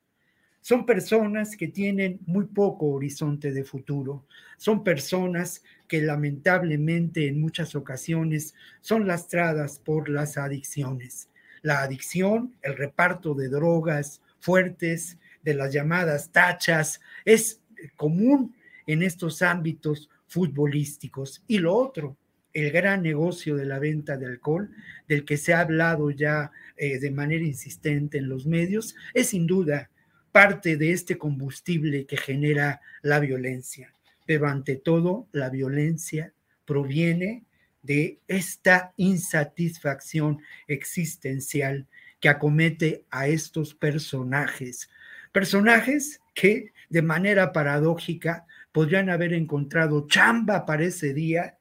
Son 0.66 0.84
personas 0.84 1.56
que 1.56 1.68
tienen 1.68 2.18
muy 2.26 2.46
poco 2.46 2.86
horizonte 2.86 3.52
de 3.52 3.62
futuro, 3.62 4.26
son 4.56 4.82
personas 4.82 5.62
que 5.86 6.02
lamentablemente 6.02 7.28
en 7.28 7.40
muchas 7.40 7.76
ocasiones 7.76 8.52
son 8.80 9.06
lastradas 9.06 9.78
por 9.78 10.08
las 10.08 10.36
adicciones. 10.36 11.28
La 11.62 11.82
adicción, 11.82 12.56
el 12.62 12.76
reparto 12.76 13.32
de 13.34 13.48
drogas, 13.48 14.20
fuertes, 14.40 15.18
de 15.44 15.54
las 15.54 15.72
llamadas 15.72 16.32
tachas, 16.32 17.00
es 17.24 17.60
común 17.94 18.56
en 18.88 19.04
estos 19.04 19.42
ámbitos 19.42 20.10
futbolísticos. 20.26 21.44
Y 21.46 21.58
lo 21.58 21.76
otro, 21.76 22.16
el 22.52 22.72
gran 22.72 23.02
negocio 23.02 23.54
de 23.54 23.66
la 23.66 23.78
venta 23.78 24.16
de 24.16 24.26
alcohol, 24.26 24.68
del 25.06 25.24
que 25.24 25.36
se 25.36 25.54
ha 25.54 25.60
hablado 25.60 26.10
ya 26.10 26.50
eh, 26.76 26.98
de 26.98 27.12
manera 27.12 27.44
insistente 27.44 28.18
en 28.18 28.28
los 28.28 28.46
medios, 28.46 28.96
es 29.14 29.28
sin 29.28 29.46
duda 29.46 29.90
parte 30.36 30.76
de 30.76 30.92
este 30.92 31.16
combustible 31.16 32.04
que 32.04 32.18
genera 32.18 32.82
la 33.00 33.20
violencia. 33.20 33.94
Pero 34.26 34.46
ante 34.46 34.76
todo, 34.76 35.28
la 35.32 35.48
violencia 35.48 36.34
proviene 36.66 37.46
de 37.80 38.20
esta 38.28 38.92
insatisfacción 38.98 40.42
existencial 40.68 41.86
que 42.20 42.28
acomete 42.28 43.06
a 43.10 43.28
estos 43.28 43.74
personajes. 43.74 44.90
Personajes 45.32 46.20
que 46.34 46.74
de 46.90 47.00
manera 47.00 47.50
paradójica 47.54 48.44
podrían 48.72 49.08
haber 49.08 49.32
encontrado 49.32 50.06
chamba 50.06 50.66
para 50.66 50.84
ese 50.84 51.14
día 51.14 51.56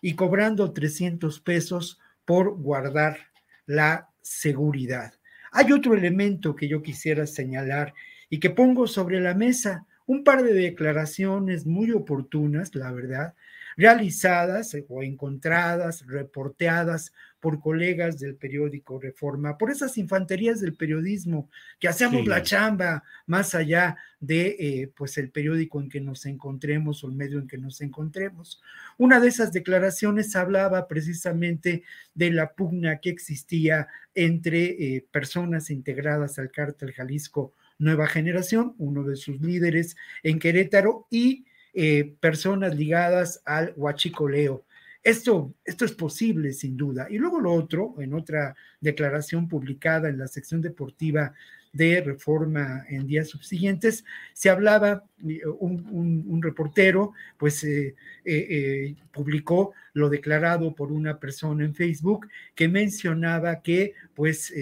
y 0.00 0.14
cobrando 0.14 0.72
300 0.72 1.40
pesos 1.40 2.00
por 2.24 2.56
guardar 2.56 3.18
la 3.66 4.08
seguridad. 4.22 5.12
Hay 5.52 5.72
otro 5.72 5.92
elemento 5.92 6.56
que 6.56 6.68
yo 6.68 6.82
quisiera 6.82 7.26
señalar 7.26 7.92
y 8.34 8.40
que 8.40 8.50
pongo 8.50 8.88
sobre 8.88 9.20
la 9.20 9.32
mesa, 9.32 9.86
un 10.06 10.24
par 10.24 10.42
de 10.42 10.52
declaraciones 10.52 11.66
muy 11.66 11.92
oportunas, 11.92 12.74
la 12.74 12.90
verdad, 12.90 13.34
realizadas 13.76 14.76
o 14.88 15.04
encontradas, 15.04 16.04
reporteadas 16.08 17.12
por 17.38 17.60
colegas 17.60 18.18
del 18.18 18.34
periódico 18.34 18.98
Reforma, 18.98 19.56
por 19.56 19.70
esas 19.70 19.96
infanterías 19.98 20.60
del 20.60 20.74
periodismo 20.74 21.48
que 21.78 21.86
hacemos 21.86 22.26
la 22.26 22.42
chamba 22.42 23.04
más 23.26 23.54
allá 23.54 23.96
de 24.18 24.56
eh, 24.58 24.92
pues 24.96 25.16
el 25.16 25.30
periódico 25.30 25.80
en 25.80 25.88
que 25.88 26.00
nos 26.00 26.26
encontremos 26.26 27.04
o 27.04 27.06
el 27.06 27.14
medio 27.14 27.38
en 27.38 27.46
que 27.46 27.58
nos 27.58 27.80
encontremos. 27.82 28.60
Una 28.98 29.20
de 29.20 29.28
esas 29.28 29.52
declaraciones 29.52 30.34
hablaba 30.34 30.88
precisamente 30.88 31.84
de 32.14 32.32
la 32.32 32.52
pugna 32.52 32.98
que 32.98 33.10
existía 33.10 33.86
entre 34.12 34.96
eh, 34.96 35.06
personas 35.08 35.70
integradas 35.70 36.40
al 36.40 36.50
cártel 36.50 36.92
Jalisco 36.92 37.54
Nueva 37.78 38.06
Generación, 38.06 38.74
uno 38.78 39.02
de 39.04 39.16
sus 39.16 39.40
líderes 39.40 39.96
en 40.22 40.38
Querétaro 40.38 41.06
y 41.10 41.44
eh, 41.72 42.14
personas 42.20 42.76
ligadas 42.76 43.42
al 43.44 43.72
huachicoleo. 43.76 44.64
Esto, 45.02 45.52
esto 45.64 45.84
es 45.84 45.92
posible, 45.92 46.52
sin 46.52 46.76
duda. 46.76 47.08
Y 47.10 47.18
luego 47.18 47.40
lo 47.40 47.52
otro, 47.52 47.96
en 47.98 48.14
otra 48.14 48.54
declaración 48.80 49.48
publicada 49.48 50.08
en 50.08 50.18
la 50.18 50.28
sección 50.28 50.62
deportiva 50.62 51.34
de 51.72 52.00
Reforma 52.00 52.86
en 52.88 53.06
días 53.06 53.28
subsiguientes, 53.28 54.04
se 54.32 54.48
hablaba, 54.48 55.04
eh, 55.28 55.40
un, 55.58 56.40
reportero, 56.40 57.12
pues 57.36 57.64
eh, 57.64 58.94
publicó 59.12 59.72
lo 59.94 60.08
declarado 60.08 60.74
por 60.74 60.92
una 60.92 61.18
persona 61.18 61.64
en 61.64 61.74
Facebook 61.74 62.28
que 62.54 62.68
mencionaba 62.68 63.62
que, 63.62 63.94
pues, 64.14 64.52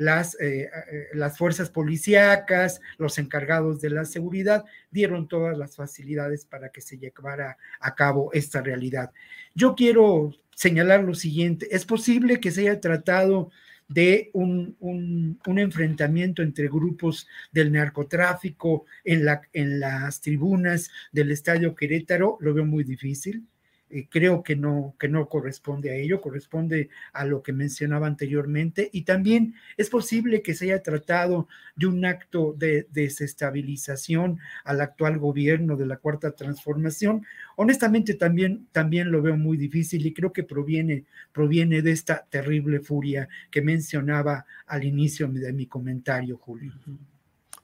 las, 0.00 0.34
eh, 0.40 0.70
eh, 0.90 1.08
las 1.12 1.36
fuerzas 1.36 1.68
policíacas, 1.68 2.80
los 2.96 3.18
encargados 3.18 3.82
de 3.82 3.90
la 3.90 4.06
seguridad, 4.06 4.64
dieron 4.90 5.28
todas 5.28 5.58
las 5.58 5.76
facilidades 5.76 6.46
para 6.46 6.70
que 6.70 6.80
se 6.80 6.96
llevara 6.96 7.58
a 7.80 7.94
cabo 7.94 8.30
esta 8.32 8.62
realidad. 8.62 9.12
Yo 9.54 9.74
quiero 9.74 10.32
señalar 10.54 11.04
lo 11.04 11.14
siguiente, 11.14 11.68
es 11.70 11.84
posible 11.84 12.40
que 12.40 12.50
se 12.50 12.62
haya 12.62 12.80
tratado 12.80 13.50
de 13.88 14.30
un, 14.32 14.74
un, 14.80 15.58
enfrentamiento 15.58 16.40
entre 16.40 16.68
grupos 16.68 17.28
del 17.52 17.70
narcotráfico 17.70 18.86
en, 19.04 19.26
la, 19.26 19.42
en 19.52 19.80
las 19.80 20.22
tribunas 20.22 20.90
del 21.12 21.30
Estadio 21.30 21.74
Querétaro, 21.74 22.38
lo 22.40 22.54
veo 22.54 22.64
muy 22.64 22.84
difícil. 22.84 23.49
Eh, 23.90 24.06
creo 24.08 24.42
que 24.42 24.54
no, 24.54 24.94
que 24.98 25.08
no 25.08 25.28
corresponde 25.28 25.90
a 25.90 25.96
ello, 25.96 26.20
corresponde 26.20 26.90
a 27.12 27.24
lo 27.24 27.42
que 27.42 27.52
mencionaba 27.52 28.06
anteriormente. 28.06 28.88
Y 28.92 29.02
también 29.02 29.54
es 29.76 29.90
posible 29.90 30.42
que 30.42 30.54
se 30.54 30.66
haya 30.66 30.82
tratado 30.82 31.48
de 31.74 31.86
un 31.86 32.04
acto 32.04 32.54
de 32.56 32.86
desestabilización 32.92 34.38
al 34.64 34.80
actual 34.80 35.18
gobierno 35.18 35.76
de 35.76 35.86
la 35.86 35.96
Cuarta 35.96 36.30
Transformación. 36.32 37.26
Honestamente, 37.56 38.14
también, 38.14 38.68
también 38.72 39.10
lo 39.10 39.22
veo 39.22 39.36
muy 39.36 39.56
difícil 39.56 40.06
y 40.06 40.12
creo 40.12 40.32
que 40.32 40.44
proviene, 40.44 41.04
proviene 41.32 41.82
de 41.82 41.90
esta 41.90 42.24
terrible 42.30 42.80
furia 42.80 43.28
que 43.50 43.60
mencionaba 43.60 44.46
al 44.66 44.84
inicio 44.84 45.26
de 45.28 45.52
mi 45.52 45.66
comentario, 45.66 46.36
Julio. 46.36 46.72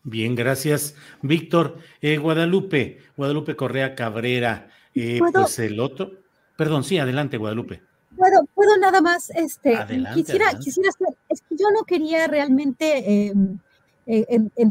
Bien, 0.02 0.35
gracias, 0.37 0.95
Víctor. 1.23 1.78
Eh, 2.00 2.16
Guadalupe, 2.16 2.99
Guadalupe 3.16 3.56
Correa 3.56 3.95
Cabrera. 3.97 4.71
Eh, 4.97 5.21
pues 5.21 5.59
el 5.59 5.79
otro, 5.79 6.11
perdón, 6.57 6.83
sí, 6.83 6.99
adelante, 6.99 7.37
Guadalupe. 7.37 7.83
Puedo, 8.17 8.47
puedo 8.55 8.79
nada 8.79 9.03
más, 9.03 9.29
este, 9.31 9.79
quisiera, 10.15 10.59
quisiera 10.59 10.88
es 11.29 11.43
que 11.43 11.55
yo 11.55 11.71
no 11.71 11.85
quería 11.85 12.26
realmente 12.26 13.26
em, 13.29 13.59
eh, 14.07 14.25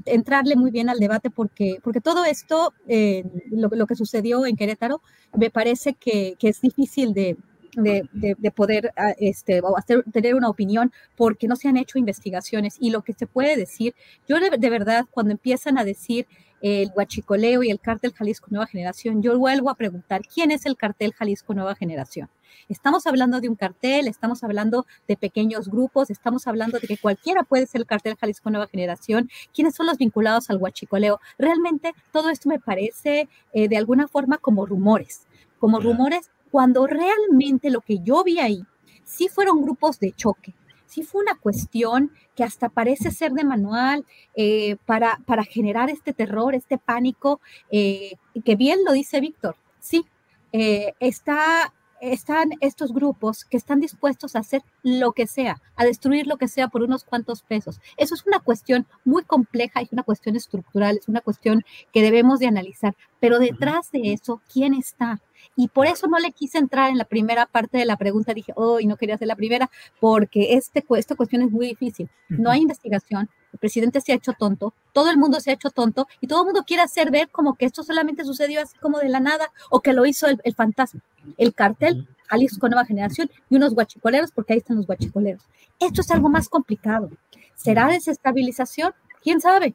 entrarle 0.05 0.55
muy 0.55 0.72
bien 0.72 0.89
al 0.89 0.98
debate 0.98 1.29
porque, 1.29 1.77
porque 1.84 2.01
todo 2.01 2.25
esto, 2.25 2.74
eh, 2.88 3.24
lo, 3.51 3.70
lo, 3.70 3.86
que 3.86 3.96
sucedió 3.96 4.48
en 4.48 4.55
Querétaro, 4.55 5.01
me 5.38 5.51
parece 5.51 5.94
que, 5.94 6.36
que 6.39 6.50
es 6.50 6.60
difícil 6.60 7.13
de, 7.13 7.38
de, 7.75 8.36
de, 8.38 8.51
poder 8.51 8.91
ah, 8.98 9.13
este, 9.20 9.62
hacer, 9.77 10.03
tener 10.12 10.36
una 10.36 10.50
opinión 10.50 10.91
porque 11.15 11.48
no 11.48 11.55
se 11.55 11.67
han 11.67 11.77
hecho 11.77 12.00
investigaciones. 12.00 12.77
Y 12.79 12.89
lo 12.89 13.03
que 13.03 13.13
se 13.13 13.27
puede 13.27 13.55
decir, 13.58 13.94
yo 14.27 14.39
de, 14.39 14.58
de 14.58 14.70
verdad 14.70 15.05
cuando 15.12 15.34
empiezan 15.34 15.77
a 15.77 15.84
decir 15.84 16.25
el 16.62 16.91
Huachicoleo 16.95 17.63
y 17.63 17.69
el 17.69 17.79
Cártel 17.79 18.13
Jalisco 18.13 18.47
Nueva 18.50 18.67
Generación, 18.67 19.22
yo 19.22 19.37
vuelvo 19.37 19.70
a 19.70 19.75
preguntar, 19.75 20.22
¿quién 20.22 20.51
es 20.51 20.65
el 20.65 20.77
Cartel 20.77 21.13
Jalisco 21.13 21.53
Nueva 21.53 21.75
Generación? 21.75 22.29
Estamos 22.70 23.05
hablando 23.05 23.41
de 23.41 23.50
un 23.50 23.55
cartel, 23.55 24.07
estamos 24.07 24.44
hablando 24.44 24.85
de 25.07 25.18
pequeños 25.18 25.70
grupos, 25.70 26.09
estamos 26.09 26.48
hablando 26.48 26.79
de 26.79 26.87
que 26.87 26.98
cualquiera 26.98 27.44
puede 27.44 27.68
ser 27.68 27.81
el 27.81 27.87
cartel 27.87 28.15
Jalisco 28.15 28.50
Nueva 28.50 28.68
Generación. 28.68 29.29
¿Quiénes 29.53 29.75
son 29.75 29.85
los 29.85 29.98
vinculados 29.98 30.50
al 30.50 30.57
huachicoleo? 30.57 31.20
Realmente 31.37 31.94
todo 32.11 32.29
esto 32.29 32.50
me 32.50 32.59
parece 32.59 33.27
eh, 33.53 33.68
de 33.68 33.77
alguna 33.77 34.07
forma 34.07 34.37
como 34.37 34.65
rumores, 34.65 35.27
como 35.59 35.79
rumores 35.79 36.31
cuando 36.51 36.87
realmente 36.87 37.70
lo 37.70 37.81
que 37.81 38.00
yo 38.00 38.24
vi 38.24 38.39
ahí 38.39 38.63
sí 39.03 39.27
fueron 39.27 39.61
grupos 39.61 40.00
de 40.00 40.13
choque, 40.13 40.55
sí 40.85 41.03
fue 41.03 41.21
una 41.21 41.35
cuestión 41.35 42.11
que 42.35 42.43
hasta 42.43 42.69
parece 42.69 43.11
ser 43.11 43.31
de 43.33 43.43
manual 43.43 44.05
eh, 44.35 44.77
para, 44.85 45.19
para 45.25 45.43
generar 45.43 45.89
este 45.89 46.13
terror, 46.13 46.55
este 46.55 46.77
pánico, 46.77 47.39
eh, 47.71 48.13
que 48.43 48.55
bien 48.55 48.79
lo 48.85 48.93
dice 48.93 49.19
Víctor, 49.19 49.55
sí, 49.79 50.05
eh, 50.51 50.93
está 51.00 51.74
están 52.13 52.51
estos 52.61 52.94
grupos 52.94 53.46
que 53.46 53.57
están 53.57 53.79
dispuestos 53.79 54.35
a 54.35 54.39
hacer 54.39 54.63
lo 54.83 55.11
que 55.13 55.27
sea, 55.27 55.61
a 55.75 55.85
destruir 55.85 56.27
lo 56.27 56.37
que 56.37 56.48
sea 56.48 56.68
por 56.68 56.83
unos 56.83 57.03
cuantos 57.03 57.44
pesos. 57.44 57.79
Eso 57.98 58.15
es 58.15 58.25
una 58.25 58.39
cuestión 58.39 58.85
muy 59.03 59.24
compleja, 59.24 59.81
es 59.81 59.91
una 59.91 60.03
cuestión 60.03 60.35
estructural, 60.35 60.98
es 60.98 61.07
una 61.07 61.22
cuestión 61.22 61.63
que 61.94 62.01
debemos 62.01 62.39
de 62.39 62.48
analizar, 62.48 62.96
pero 63.20 63.39
detrás 63.39 63.91
de 63.91 64.13
eso, 64.13 64.41
¿quién 64.51 64.74
está? 64.74 65.22
Y 65.55 65.68
por 65.68 65.87
eso 65.87 66.07
no 66.07 66.20
le 66.20 66.31
quise 66.31 66.57
entrar 66.57 66.89
en 66.89 66.98
la 66.98 67.05
primera 67.05 67.46
parte 67.46 67.77
de 67.77 67.85
la 67.85 67.98
pregunta, 67.98 68.33
dije, 68.33 68.53
oh, 68.55 68.79
y 68.79 68.87
no 68.87 68.98
quería 68.98 69.15
hacer 69.15 69.27
la 69.27 69.35
primera, 69.35 69.70
porque 70.00 70.55
este, 70.55 70.83
esta 70.98 71.15
cuestión 71.15 71.41
es 71.41 71.51
muy 71.51 71.68
difícil. 71.68 72.09
No 72.29 72.50
hay 72.50 72.61
investigación, 72.61 73.29
el 73.55 73.59
presidente 73.59 74.01
se 74.01 74.11
ha 74.11 74.15
hecho 74.15 74.33
tonto, 74.33 74.74
todo 74.91 75.09
el 75.09 75.18
mundo 75.18 75.39
se 75.39 75.50
ha 75.50 75.53
hecho 75.53 75.70
tonto 75.70 76.07
y 76.20 76.27
todo 76.27 76.41
el 76.41 76.46
mundo 76.46 76.63
quiere 76.68 76.83
hacer 76.83 77.09
ver 77.09 77.29
como 77.29 77.55
que 77.55 77.65
esto 77.65 77.83
solamente 77.83 78.25
sucedió 78.25 78.61
así 78.61 78.77
como 78.79 79.00
de 79.00 79.07
la 79.07 79.22
nada 79.22 79.50
o 79.70 79.79
que 79.79 79.94
lo 79.94 80.05
hizo 80.05 80.27
el, 80.27 80.55
fantasma, 80.55 81.01
el 81.37 81.53
cartel 81.53 82.05
Jalisco 82.27 82.68
Nueva 82.68 82.85
Generación 82.85 83.31
y 83.50 83.55
unos 83.55 83.74
guachicoleros, 83.74 84.31
porque 84.31 84.53
ahí 84.53 84.59
están 84.59 84.75
los 84.75 84.87
guachicoleros. 84.87 85.41
Esto 85.79 86.01
es 86.01 86.11
algo 86.11 86.27
más 86.27 86.50
complicado. 86.50 87.09
¿Será 87.55 87.87
desestabilización? 87.87 88.94
¿Quién 89.24 89.39
sabe? 89.39 89.74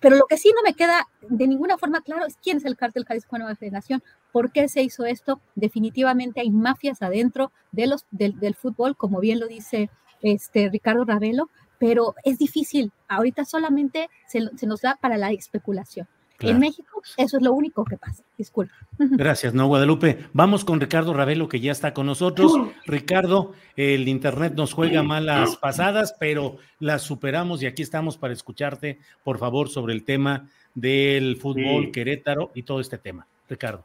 Pero 0.00 0.16
lo 0.16 0.24
que 0.26 0.38
sí 0.38 0.50
no 0.54 0.62
me 0.62 0.74
queda 0.74 1.06
de 1.28 1.46
ninguna 1.46 1.76
forma 1.76 2.00
claro 2.00 2.24
es 2.24 2.36
quién 2.42 2.56
es 2.56 2.64
el 2.64 2.76
cartel 2.76 3.04
Jalisco 3.04 3.36
Nueva 3.36 3.56
Generación, 3.56 4.02
por 4.32 4.52
qué 4.52 4.68
se 4.68 4.82
hizo 4.82 5.04
esto. 5.04 5.40
Definitivamente 5.54 6.40
hay 6.40 6.50
mafias 6.50 7.02
adentro 7.02 7.52
de 7.72 7.88
los, 7.88 8.06
del, 8.10 8.38
del 8.40 8.54
fútbol, 8.54 8.96
como 8.96 9.20
bien 9.20 9.38
lo 9.38 9.48
dice 9.48 9.90
este 10.22 10.70
Ricardo 10.70 11.04
Ravelo, 11.04 11.50
pero 11.78 12.14
es 12.24 12.38
difícil. 12.38 12.92
Ahorita 13.08 13.44
solamente 13.44 14.08
se, 14.26 14.40
nos 14.66 14.80
da 14.80 14.96
para 15.00 15.16
la 15.16 15.30
especulación. 15.32 16.06
En 16.38 16.58
México 16.58 16.96
eso 17.16 17.38
es 17.38 17.42
lo 17.42 17.52
único 17.54 17.84
que 17.84 17.96
pasa. 17.96 18.22
Disculpa. 18.36 18.74
Gracias, 18.98 19.54
no, 19.54 19.68
Guadalupe. 19.68 20.26
Vamos 20.34 20.64
con 20.64 20.80
Ricardo 20.80 21.14
Ravelo, 21.14 21.48
que 21.48 21.60
ya 21.60 21.72
está 21.72 21.94
con 21.94 22.06
nosotros. 22.06 22.52
Ricardo, 22.84 23.52
el 23.74 24.06
Internet 24.06 24.52
nos 24.54 24.74
juega 24.74 25.02
malas 25.02 25.56
pasadas, 25.56 26.14
pero 26.18 26.58
las 26.78 27.02
superamos 27.02 27.62
y 27.62 27.66
aquí 27.66 27.82
estamos 27.82 28.18
para 28.18 28.34
escucharte, 28.34 28.98
por 29.24 29.38
favor, 29.38 29.70
sobre 29.70 29.94
el 29.94 30.04
tema 30.04 30.48
del 30.74 31.36
fútbol 31.36 31.90
Querétaro 31.90 32.50
y 32.54 32.64
todo 32.64 32.80
este 32.80 32.98
tema. 32.98 33.26
Ricardo. 33.48 33.84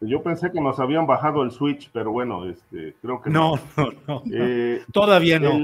Yo 0.00 0.22
pensé 0.22 0.52
que 0.52 0.60
nos 0.60 0.78
habían 0.78 1.06
bajado 1.06 1.42
el 1.42 1.50
switch, 1.50 1.90
pero 1.92 2.12
bueno, 2.12 2.44
este, 2.48 2.94
creo 3.00 3.22
que 3.22 3.30
no. 3.30 3.58
No, 3.76 3.92
no, 4.06 4.22
eh, 4.30 4.82
Todavía 4.92 5.38
no. 5.38 5.58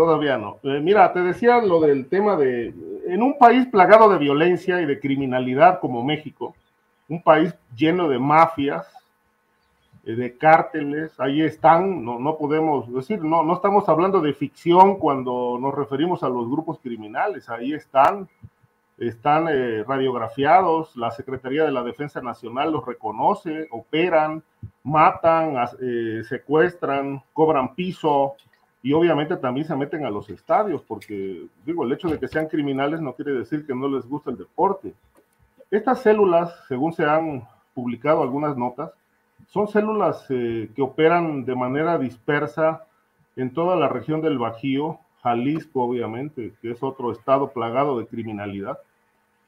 Todavía 0.00 0.38
no. 0.38 0.56
Eh, 0.62 0.80
mira, 0.82 1.12
te 1.12 1.20
decía 1.20 1.60
lo 1.60 1.78
del 1.78 2.08
tema 2.08 2.34
de, 2.34 2.72
en 3.06 3.22
un 3.22 3.36
país 3.36 3.66
plagado 3.66 4.08
de 4.08 4.16
violencia 4.16 4.80
y 4.80 4.86
de 4.86 4.98
criminalidad 4.98 5.78
como 5.78 6.02
México, 6.02 6.54
un 7.06 7.22
país 7.22 7.54
lleno 7.76 8.08
de 8.08 8.18
mafias, 8.18 8.86
eh, 10.06 10.14
de 10.14 10.38
cárteles, 10.38 11.20
ahí 11.20 11.42
están, 11.42 12.02
no, 12.02 12.18
no 12.18 12.38
podemos 12.38 12.90
decir, 12.94 13.22
no, 13.22 13.42
no 13.42 13.52
estamos 13.52 13.86
hablando 13.90 14.22
de 14.22 14.32
ficción 14.32 14.96
cuando 14.96 15.58
nos 15.60 15.74
referimos 15.74 16.22
a 16.22 16.30
los 16.30 16.48
grupos 16.48 16.78
criminales, 16.78 17.50
ahí 17.50 17.74
están, 17.74 18.26
están 18.96 19.48
eh, 19.50 19.84
radiografiados, 19.86 20.96
la 20.96 21.10
Secretaría 21.10 21.64
de 21.64 21.72
la 21.72 21.82
Defensa 21.82 22.22
Nacional 22.22 22.72
los 22.72 22.86
reconoce, 22.86 23.68
operan, 23.70 24.42
matan, 24.82 25.56
secuestran, 26.24 27.22
cobran 27.34 27.74
piso, 27.74 28.36
y 28.82 28.92
obviamente 28.92 29.36
también 29.36 29.66
se 29.66 29.76
meten 29.76 30.04
a 30.06 30.10
los 30.10 30.28
estadios, 30.30 30.82
porque 30.82 31.46
digo, 31.66 31.84
el 31.84 31.92
hecho 31.92 32.08
de 32.08 32.18
que 32.18 32.28
sean 32.28 32.48
criminales 32.48 33.00
no 33.00 33.14
quiere 33.14 33.32
decir 33.32 33.66
que 33.66 33.74
no 33.74 33.88
les 33.88 34.06
gusta 34.06 34.30
el 34.30 34.38
deporte. 34.38 34.94
Estas 35.70 36.00
células, 36.00 36.54
según 36.66 36.92
se 36.92 37.04
han 37.04 37.46
publicado 37.74 38.22
algunas 38.22 38.56
notas, 38.56 38.90
son 39.48 39.68
células 39.68 40.26
eh, 40.30 40.70
que 40.74 40.82
operan 40.82 41.44
de 41.44 41.54
manera 41.54 41.98
dispersa 41.98 42.84
en 43.36 43.52
toda 43.52 43.76
la 43.76 43.88
región 43.88 44.20
del 44.20 44.38
Bajío, 44.38 44.98
Jalisco 45.22 45.82
obviamente, 45.82 46.54
que 46.62 46.70
es 46.70 46.82
otro 46.82 47.12
estado 47.12 47.50
plagado 47.50 47.98
de 47.98 48.06
criminalidad, 48.06 48.78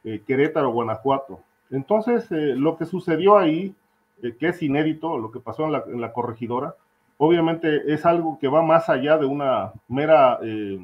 eh, 0.04 0.22
Querétaro, 0.26 0.70
Guanajuato. 0.70 1.40
Entonces, 1.70 2.30
eh, 2.32 2.54
lo 2.56 2.76
que 2.76 2.84
sucedió 2.84 3.38
ahí, 3.38 3.74
que 4.20 4.48
es 4.48 4.62
inédito, 4.62 5.18
lo 5.18 5.32
que 5.32 5.40
pasó 5.40 5.64
en 5.66 6.00
la, 6.00 6.12
corregidora, 6.12 6.76
obviamente 7.24 7.92
es 7.92 8.04
algo 8.04 8.36
que 8.40 8.48
va 8.48 8.62
más 8.62 8.88
allá 8.88 9.16
de 9.16 9.26
una 9.26 9.72
mera 9.86 10.40
eh, 10.42 10.80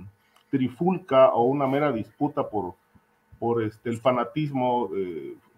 trifulca 0.51 1.31
o 1.31 1.43
una 1.43 1.67
mera 1.67 1.91
disputa 1.91 2.49
por, 2.49 2.75
por 3.41 3.61
este, 3.65 3.91
el 3.91 3.99
fanatismo 3.99 4.89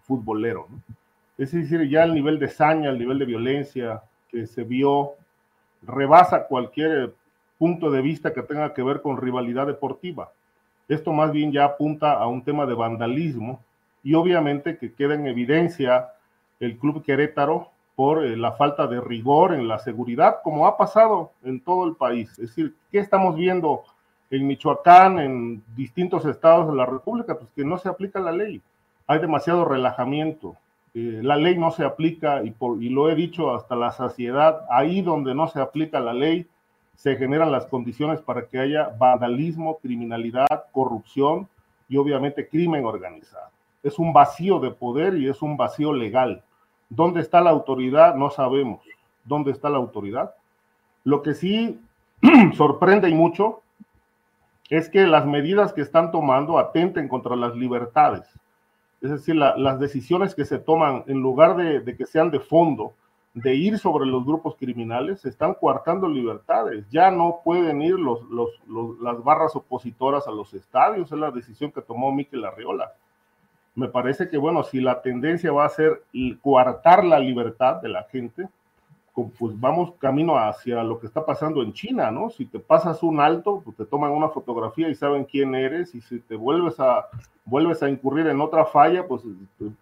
futbolero. 0.01 0.65
¿no? 0.71 0.81
Es 1.37 1.51
decir, 1.51 1.87
ya 1.87 2.03
el 2.03 2.15
nivel 2.15 2.39
de 2.39 2.47
saña, 2.47 2.89
el 2.89 2.97
nivel 2.97 3.19
de 3.19 3.25
violencia 3.25 4.01
que 4.29 4.47
se 4.47 4.63
vio 4.63 5.13
rebasa 5.83 6.47
cualquier 6.47 7.13
punto 7.59 7.89
de 7.89 8.01
vista 8.01 8.33
que 8.33 8.41
tenga 8.41 8.73
que 8.73 8.83
ver 8.83 9.01
con 9.01 9.17
rivalidad 9.17 9.67
deportiva. 9.67 10.31
Esto 10.87 11.13
más 11.13 11.31
bien 11.31 11.51
ya 11.51 11.65
apunta 11.65 12.13
a 12.13 12.25
un 12.27 12.43
tema 12.43 12.65
de 12.65 12.73
vandalismo 12.73 13.63
y 14.03 14.15
obviamente 14.15 14.77
que 14.77 14.93
queda 14.93 15.13
en 15.13 15.27
evidencia 15.27 16.09
el 16.59 16.77
Club 16.77 17.03
Querétaro 17.03 17.70
por 17.95 18.25
eh, 18.25 18.35
la 18.37 18.53
falta 18.53 18.87
de 18.87 19.01
rigor 19.01 19.53
en 19.53 19.67
la 19.67 19.79
seguridad, 19.79 20.37
como 20.43 20.67
ha 20.67 20.77
pasado 20.77 21.31
en 21.43 21.59
todo 21.59 21.87
el 21.87 21.95
país. 21.95 22.29
Es 22.31 22.49
decir, 22.49 22.75
¿qué 22.91 22.99
estamos 22.99 23.35
viendo 23.35 23.83
en 24.29 24.47
Michoacán, 24.47 25.19
en 25.19 25.63
distintos 25.75 26.25
estados 26.25 26.69
de 26.69 26.75
la 26.75 26.85
República? 26.85 27.37
Pues 27.37 27.49
que 27.55 27.65
no 27.65 27.77
se 27.77 27.89
aplica 27.89 28.19
la 28.19 28.31
ley. 28.31 28.61
Hay 29.07 29.19
demasiado 29.19 29.65
relajamiento. 29.65 30.55
Eh, 30.93 31.19
la 31.21 31.35
ley 31.37 31.57
no 31.57 31.71
se 31.71 31.83
aplica 31.83 32.41
y, 32.43 32.53
lo 32.89 33.09
he 33.09 33.15
dicho 33.15 33.53
hasta 33.53 33.75
la 33.75 33.91
saciedad, 33.91 34.65
ahí 34.69 35.01
donde 35.01 35.35
no 35.35 35.47
se 35.47 35.61
aplica 35.61 35.99
la 35.99 36.13
ley, 36.13 36.47
se 36.95 37.15
generan 37.15 37.51
las 37.51 37.65
condiciones 37.65 38.21
para 38.21 38.45
que 38.47 38.59
haya 38.59 38.89
vandalismo, 38.97 39.77
criminalidad, 39.77 40.65
corrupción 40.71 41.47
y 41.87 41.97
obviamente 41.97 42.47
crimen 42.47 42.85
organizado 42.85 43.51
es 43.83 43.97
un 43.99 44.13
vacío 44.13 44.59
de 44.59 44.71
poder 44.71 45.15
y 45.15 45.27
es 45.27 45.41
un 45.41 45.57
vacío 45.57 45.93
legal. 45.93 46.43
¿Dónde 46.91 47.21
está 47.21 47.39
la 47.39 47.51
autoridad? 47.51 48.15
No 48.15 48.29
sabemos. 48.31 48.81
¿Dónde 49.23 49.51
está 49.51 49.69
la 49.69 49.77
autoridad? 49.77 50.35
Lo 51.05 51.21
que 51.21 51.33
sí 51.33 51.79
sorprende 52.53 53.09
y 53.09 53.13
mucho 53.13 53.61
es 54.69 54.89
que 54.89 55.07
las 55.07 55.25
medidas 55.25 55.71
que 55.71 55.81
están 55.81 56.11
tomando 56.11 56.59
atenten 56.59 57.07
contra 57.07 57.37
las 57.37 57.55
libertades. 57.55 58.27
Es 58.99 59.09
decir, 59.09 59.35
las 59.35 59.79
decisiones 59.79 60.35
que 60.35 60.43
se 60.43 60.59
toman, 60.59 61.05
en 61.07 61.21
lugar 61.21 61.55
de, 61.55 61.95
que 61.95 62.05
sean 62.05 62.29
de 62.29 62.41
fondo, 62.41 62.93
de 63.33 63.55
ir 63.55 63.79
sobre 63.79 64.05
los 64.05 64.25
grupos 64.25 64.57
criminales, 64.57 65.21
se 65.21 65.29
están 65.29 65.53
coartando 65.53 66.09
libertades. 66.09 66.85
Ya 66.89 67.09
no 67.09 67.39
pueden 67.43 67.81
ir 67.81 67.95
las 67.99 69.23
barras 69.23 69.55
opositoras 69.55 70.27
a 70.27 70.31
los 70.31 70.53
estadios, 70.53 71.09
es 71.09 71.17
la 71.17 71.31
decisión 71.31 71.71
que 71.71 71.81
tomó 71.81 72.11
Miquel 72.11 72.43
Arriola 72.43 72.91
me 73.75 73.87
parece 73.87 74.29
que, 74.29 74.37
bueno, 74.37 74.63
si 74.63 74.81
la 74.81 75.01
tendencia 75.01 75.51
va 75.51 75.65
a 75.65 75.69
ser 75.69 76.03
coartar 76.41 77.03
la 77.05 77.19
libertad 77.19 77.81
de 77.81 77.89
la 77.89 78.03
gente, 78.03 78.47
pues 79.13 79.59
vamos 79.59 79.93
camino 79.99 80.37
hacia 80.37 80.83
lo 80.83 80.99
que 80.99 81.07
está 81.07 81.25
pasando 81.25 81.61
en 81.61 81.73
China, 81.73 82.11
¿no? 82.11 82.29
Si 82.29 82.45
te 82.45 82.59
pasas 82.59 83.03
un 83.03 83.19
alto, 83.19 83.61
pues 83.63 83.75
te 83.75 83.85
toman 83.85 84.11
una 84.11 84.29
fotografía 84.29 84.89
y 84.89 84.95
saben 84.95 85.25
quién 85.25 85.53
eres, 85.53 85.93
y 85.95 86.01
si 86.01 86.19
te 86.19 86.35
vuelves 86.35 86.79
a, 86.79 87.07
vuelves 87.45 87.83
a 87.83 87.89
incurrir 87.89 88.27
en 88.27 88.41
otra 88.41 88.65
falla, 88.65 89.07
pues 89.07 89.23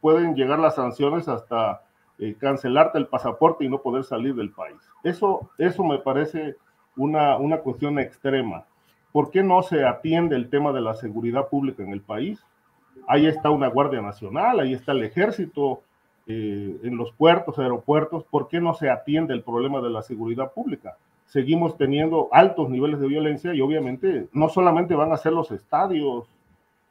pueden 0.02 0.36
llegar 0.36 0.60
las 0.60 0.75
sanciones 0.75 1.28
hasta 1.28 1.82
eh, 2.17 2.36
cancelarte 2.38 2.97
el 2.97 3.08
pasaporte 3.08 3.63
y 3.65 3.69
no 3.69 3.82
poder 3.82 4.04
salir 4.04 4.36
del 4.36 4.52
país. 4.52 4.78
Eso, 5.04 5.49
eso 5.58 5.84
me 5.84 5.99
parece 5.99 6.56
una, 6.97 7.38
una 7.38 7.60
cuestión 7.60 7.99
extrema. 7.99 8.65
¿Por 9.12 9.32
qué 9.32 9.43
no 9.43 9.63
se 9.63 9.86
atiende 9.86 10.36
el 10.36 10.49
tema 10.49 10.71
de 10.71 10.82
la 10.82 10.95
seguridad 10.95 11.47
pública 11.47 11.84
en 11.84 11.91
el 11.91 12.02
país? 12.02 12.43
Ahí 13.09 13.25
está 13.25 13.49
una 13.49 13.67
Guardia 13.67 14.01
Nacional, 14.01 14.59
ahí 14.59 14.73
está 14.73 14.91
el 14.91 15.03
ejército, 15.03 15.81
eh, 16.27 16.79
en 16.83 16.95
los 16.95 17.11
puertos, 17.11 17.57
aeropuertos, 17.57 18.23
¿por 18.23 18.47
qué 18.47 18.61
no 18.61 18.75
se 18.75 18.87
atiende 18.87 19.33
el 19.33 19.41
problema 19.41 19.81
de 19.81 19.89
la 19.89 20.03
seguridad 20.03 20.51
pública? 20.53 20.95
Seguimos 21.25 21.75
teniendo 21.75 22.29
altos 22.31 22.69
niveles 22.69 22.99
de 22.99 23.07
violencia 23.07 23.51
y 23.55 23.61
obviamente 23.61 24.27
no 24.31 24.47
solamente 24.47 24.93
van 24.93 25.11
a 25.11 25.17
ser 25.17 25.33
los 25.33 25.49
estadios, 25.49 26.27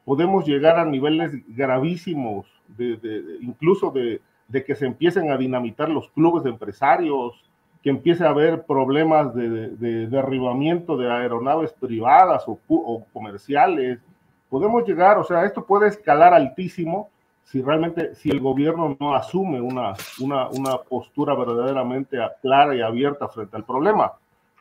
podemos 0.04 0.44
llegar 0.44 0.76
a 0.80 0.84
niveles 0.84 1.30
gravísimos, 1.54 2.46
de, 2.76 3.38
incluso 3.40 3.92
de, 3.92 4.20
que 4.64 4.74
se 4.74 4.86
empiecen 4.86 5.30
a 5.30 5.36
dinamitar 5.36 5.88
los 5.88 6.08
clubes 6.08 6.42
de 6.42 6.50
empresarios, 6.50 7.44
que 7.80 7.90
empiece 7.90 8.24
a 8.24 8.30
haber 8.30 8.64
problemas 8.64 9.32
de, 9.36 10.08
derribamiento 10.08 10.96
de 10.96 11.12
aeronaves 11.12 11.72
privadas 11.74 12.42
o, 12.48 12.58
o 12.66 13.04
comerciales, 13.12 14.00
podemos 14.48 14.86
llegar, 14.86 15.18
o 15.18 15.24
sea, 15.24 15.44
esto 15.44 15.64
puede 15.64 15.88
escalar 15.88 16.34
altísimo 16.34 17.10
si 17.44 17.62
realmente, 17.62 18.14
si 18.14 18.30
el 18.30 18.40
gobierno 18.40 18.96
no 19.00 19.14
asume 19.14 19.60
una, 19.60 19.94
una, 20.20 20.48
una 20.50 20.76
postura 20.78 21.34
verdaderamente 21.34 22.18
clara 22.42 22.74
y 22.74 22.82
abierta 22.82 23.26
frente 23.28 23.56
al 23.56 23.64
problema. 23.64 24.12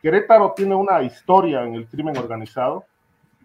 Querétaro 0.01 0.53
tiene 0.55 0.73
una 0.73 1.01
historia 1.01 1.63
en 1.63 1.75
el 1.75 1.87
crimen 1.87 2.17
organizado. 2.17 2.85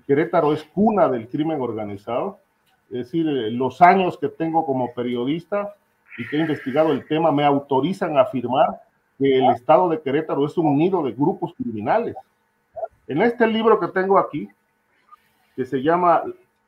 Querétaro 0.07 0.53
es 0.53 0.63
cuna 0.63 1.09
del 1.09 1.29
crimen 1.29 1.61
organizado. 1.61 2.39
Es 2.85 3.07
decir, 3.07 3.27
eh, 3.27 3.51
los 3.51 3.83
años 3.83 4.17
que 4.17 4.29
tengo 4.29 4.65
como 4.65 4.95
periodista 4.95 5.75
y 6.17 6.29
que 6.29 6.37
he 6.37 6.41
investigado 6.41 6.93
el 6.93 7.07
tema 7.09 7.33
me 7.33 7.45
autorizan 7.45 8.17
a 8.17 8.23
afirmar 8.23 8.69
que 9.19 9.39
el 9.39 9.51
estado 9.51 9.89
de 9.89 10.01
Querétaro 10.01 10.47
es 10.47 10.57
un 10.57 10.77
nido 10.77 11.03
de 11.03 11.13
grupos 11.13 11.53
criminales. 11.55 12.15
En 13.09 13.23
este 13.23 13.47
libro 13.47 13.81
que 13.81 13.89
tengo 13.89 14.19
aquí, 14.19 14.49
que 15.57 15.65
se 15.65 15.83
llama 15.83 16.23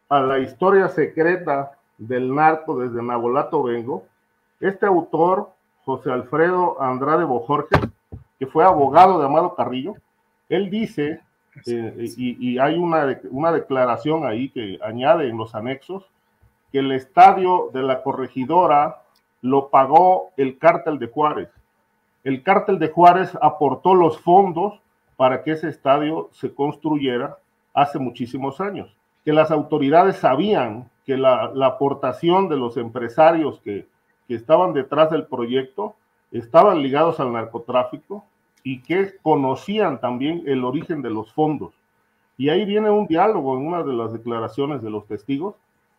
A 0.09 0.21
la 0.21 0.39
historia 0.39 0.89
secreta 0.89 1.73
del 1.99 2.35
narco 2.35 2.79
desde 2.79 3.03
Nabolato 3.03 3.63
Vengo. 3.63 4.05
Este 4.61 4.87
autor, 4.87 5.51
José 5.85 6.11
Alfredo 6.11 6.81
Andrade 6.81 7.25
Bojorge, 7.25 7.77
que 8.39 8.47
fue 8.47 8.65
abogado 8.65 9.19
de 9.19 9.27
Amado 9.27 9.55
Carrillo, 9.55 9.95
él 10.49 10.71
dice, 10.71 11.21
eh, 11.67 12.13
y, 12.17 12.59
hay 12.59 12.77
una, 12.77 13.19
una 13.31 13.53
declaración 13.53 14.27
ahí 14.27 14.51
que 14.51 14.79
añade 14.83 15.29
en 15.29 15.37
los 15.37 15.55
anexos, 15.55 16.05
que 16.73 16.81
el 16.81 16.93
estadio 16.93 17.71
de 17.73 17.83
la 17.83 18.03
corregidora 18.03 19.03
lo 19.41 19.69
pagó 19.69 20.31
el 20.37 20.59
cártel 20.59 20.99
de 20.99 21.07
Juárez. 21.07 21.49
El 22.25 22.43
cártel 22.43 22.79
de 22.79 22.89
Juárez 22.89 23.37
aportó 23.41 23.95
los 23.95 24.19
fondos 24.19 24.81
para 25.17 25.43
que 25.43 25.53
ese 25.53 25.69
estadio 25.69 26.31
se 26.33 26.55
construyera 26.55 27.37
hace 27.75 27.99
muchísimos 27.99 28.61
años, 28.61 28.97
que 29.25 29.33
las 29.33 29.51
autoridades 29.51 30.17
sabían 30.17 30.89
que 31.05 31.17
la, 31.19 31.53
aportación 31.67 32.49
de 32.49 32.57
los 32.57 32.77
empresarios 32.77 33.61
que, 33.61 33.87
que 34.27 34.35
estaban 34.35 34.73
detrás 34.73 35.11
del 35.11 35.27
proyecto 35.27 35.95
estaban 36.31 36.83
ligados 36.83 37.21
al 37.21 37.33
narcotráfico 37.33 38.25
y 38.63 38.81
que 38.81 39.17
conocían 39.23 40.01
también 40.01 40.43
el 40.47 40.65
origen 40.65 41.03
de 41.03 41.11
los 41.11 41.33
fondos. 41.33 41.75
Y 42.37 42.49
ahí 42.49 42.65
viene 42.65 42.91
un 42.91 43.07
diálogo 43.07 43.57
en 43.57 43.67
una 43.67 43.83
de 43.83 43.93
las 43.93 44.13
declaraciones 44.13 44.83
de 44.83 44.91
los 44.91 45.07
testigos, 45.07 45.55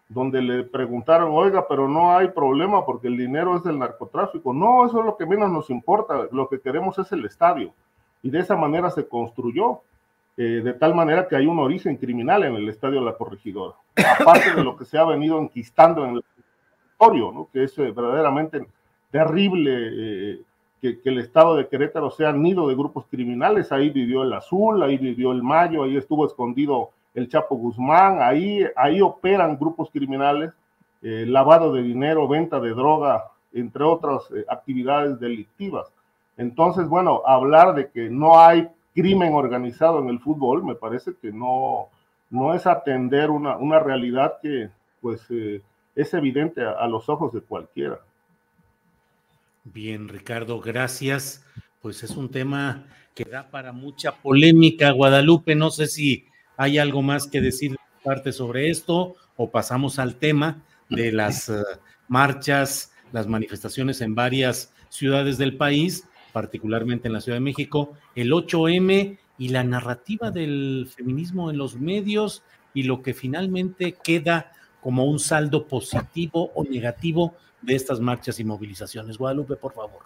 donde 0.09 0.41
le 0.41 0.63
preguntaron, 0.63 1.31
oiga, 1.31 1.67
pero 1.67 1.87
no 1.87 2.15
hay 2.15 2.27
problema 2.29 2.85
porque 2.85 3.07
el 3.07 3.17
dinero 3.17 3.55
es 3.55 3.63
del 3.63 3.79
narcotráfico. 3.79 4.53
No, 4.53 4.85
eso 4.85 4.99
es 4.99 5.05
lo 5.05 5.17
que 5.17 5.25
menos 5.25 5.49
nos 5.49 5.69
importa, 5.69 6.27
lo 6.31 6.49
que 6.49 6.59
queremos 6.59 6.97
es 6.99 7.11
el 7.11 7.25
estadio. 7.25 7.73
Y 8.21 8.29
de 8.29 8.39
esa 8.39 8.55
manera 8.55 8.89
se 8.89 9.07
construyó. 9.07 9.81
Eh, 10.37 10.61
de 10.61 10.73
tal 10.73 10.93
manera 10.93 11.29
que 11.29 11.37
hay 11.37 11.47
un 11.47 11.59
origen 11.59 11.95
criminal 11.95 12.43
en 12.43 12.55
el 12.55 12.67
estadio 12.67 12.99
la 12.99 13.15
corregidora, 13.15 13.75
aparte 14.19 14.53
de 14.53 14.65
lo 14.65 14.75
que 14.75 14.83
se 14.83 14.97
ha 14.97 15.05
venido 15.05 15.39
enquistando 15.39 16.03
en 16.03 16.17
el 16.17 16.23
territorio, 16.35 17.47
que 17.53 17.63
es 17.63 17.77
eh, 17.77 17.91
verdaderamente 17.91 18.67
terrible 19.11 19.71
eh, 19.71 20.41
que, 20.81 20.99
el 21.05 21.19
estado 21.19 21.55
de 21.55 21.69
Querétaro 21.69 22.11
sea 22.11 22.33
nido 22.33 22.67
de 22.67 22.75
grupos 22.75 23.05
criminales, 23.09 23.71
ahí 23.71 23.89
vivió 23.89 24.23
el 24.23 24.33
Azul, 24.33 24.83
ahí 24.83 24.97
vivió 24.97 25.31
el 25.31 25.41
Mayo, 25.41 25.83
ahí 25.83 25.95
estuvo 25.95 26.25
escondido 26.25 26.89
el 27.13 27.29
Chapo 27.29 27.55
Guzmán, 27.55 28.17
ahí, 28.21 28.65
ahí 28.75 29.01
operan 29.01 29.57
grupos 29.57 29.89
criminales, 29.89 30.51
lavado 31.01 31.71
de 31.71 31.81
dinero, 31.81 32.27
venta 32.27 32.59
de 32.59 32.71
droga, 32.71 33.23
entre 33.53 33.83
otras 33.83 34.23
actividades 34.49 35.17
delictivas. 35.17 35.93
Entonces, 36.35 36.89
bueno, 36.89 37.21
hablar 37.25 37.73
de 37.73 37.89
que 37.89 38.09
no 38.09 38.37
hay 38.37 38.67
crimen 38.95 39.33
organizado 39.33 39.99
en 39.99 40.09
el 40.09 40.19
fútbol, 40.19 40.63
me 40.63 40.73
parece 40.73 41.11
que 41.21 41.31
no, 41.31 41.89
no 42.29 42.55
es 42.55 42.65
atender 42.65 43.29
una, 43.29 43.57
una 43.57 43.79
realidad 43.79 44.35
que 44.41 44.69
pues 45.01 45.21
eh, 45.29 45.61
es 45.95 46.13
evidente 46.13 46.63
a, 46.63 46.87
los 46.87 47.09
ojos 47.09 47.33
de 47.33 47.41
cualquiera. 47.41 47.99
Bien, 49.65 50.07
Ricardo, 50.07 50.59
gracias. 50.59 51.45
Pues 51.81 52.03
es 52.03 52.11
un 52.11 52.29
tema 52.29 52.85
que 53.13 53.25
da 53.25 53.51
para 53.51 53.71
mucha 53.71 54.15
polémica. 54.15 54.91
Guadalupe, 54.91 55.55
no 55.55 55.69
sé 55.69 55.87
si 55.87 56.25
hay 56.57 56.77
algo 56.77 57.01
más 57.01 57.27
que 57.27 57.41
decir 57.41 57.75
parte 58.03 58.31
sobre 58.31 58.69
esto 58.69 59.15
o 59.35 59.51
pasamos 59.51 59.99
al 59.99 60.15
tema 60.15 60.63
de 60.89 61.11
las 61.11 61.49
eh, 61.49 61.61
marchas, 62.07 62.93
las 63.11 63.27
manifestaciones 63.27 64.01
en 64.01 64.15
varias 64.15 64.73
ciudades 64.89 65.37
del 65.37 65.57
país 65.57 66.07
particularmente 66.35 67.07
en 67.07 67.13
la 67.13 67.21
Ciudad 67.21 67.37
de 67.37 67.45
México, 67.51 67.93
el 68.13 68.33
8M 68.33 69.17
y 69.37 69.47
la 69.47 69.63
narrativa 69.63 70.31
del 70.31 70.85
feminismo 70.93 71.49
en 71.49 71.57
los 71.57 71.79
medios 71.79 72.43
y 72.73 72.83
lo 72.83 73.01
que 73.01 73.13
finalmente 73.13 73.93
queda 73.93 74.51
como 74.81 75.05
un 75.05 75.17
saldo 75.17 75.65
positivo 75.65 76.51
o 76.53 76.65
negativo 76.65 77.35
de 77.61 77.75
estas 77.75 78.01
marchas 78.01 78.37
y 78.41 78.43
movilizaciones. 78.43 79.17
Guadalupe, 79.17 79.55
por 79.55 79.71
favor. 79.71 80.01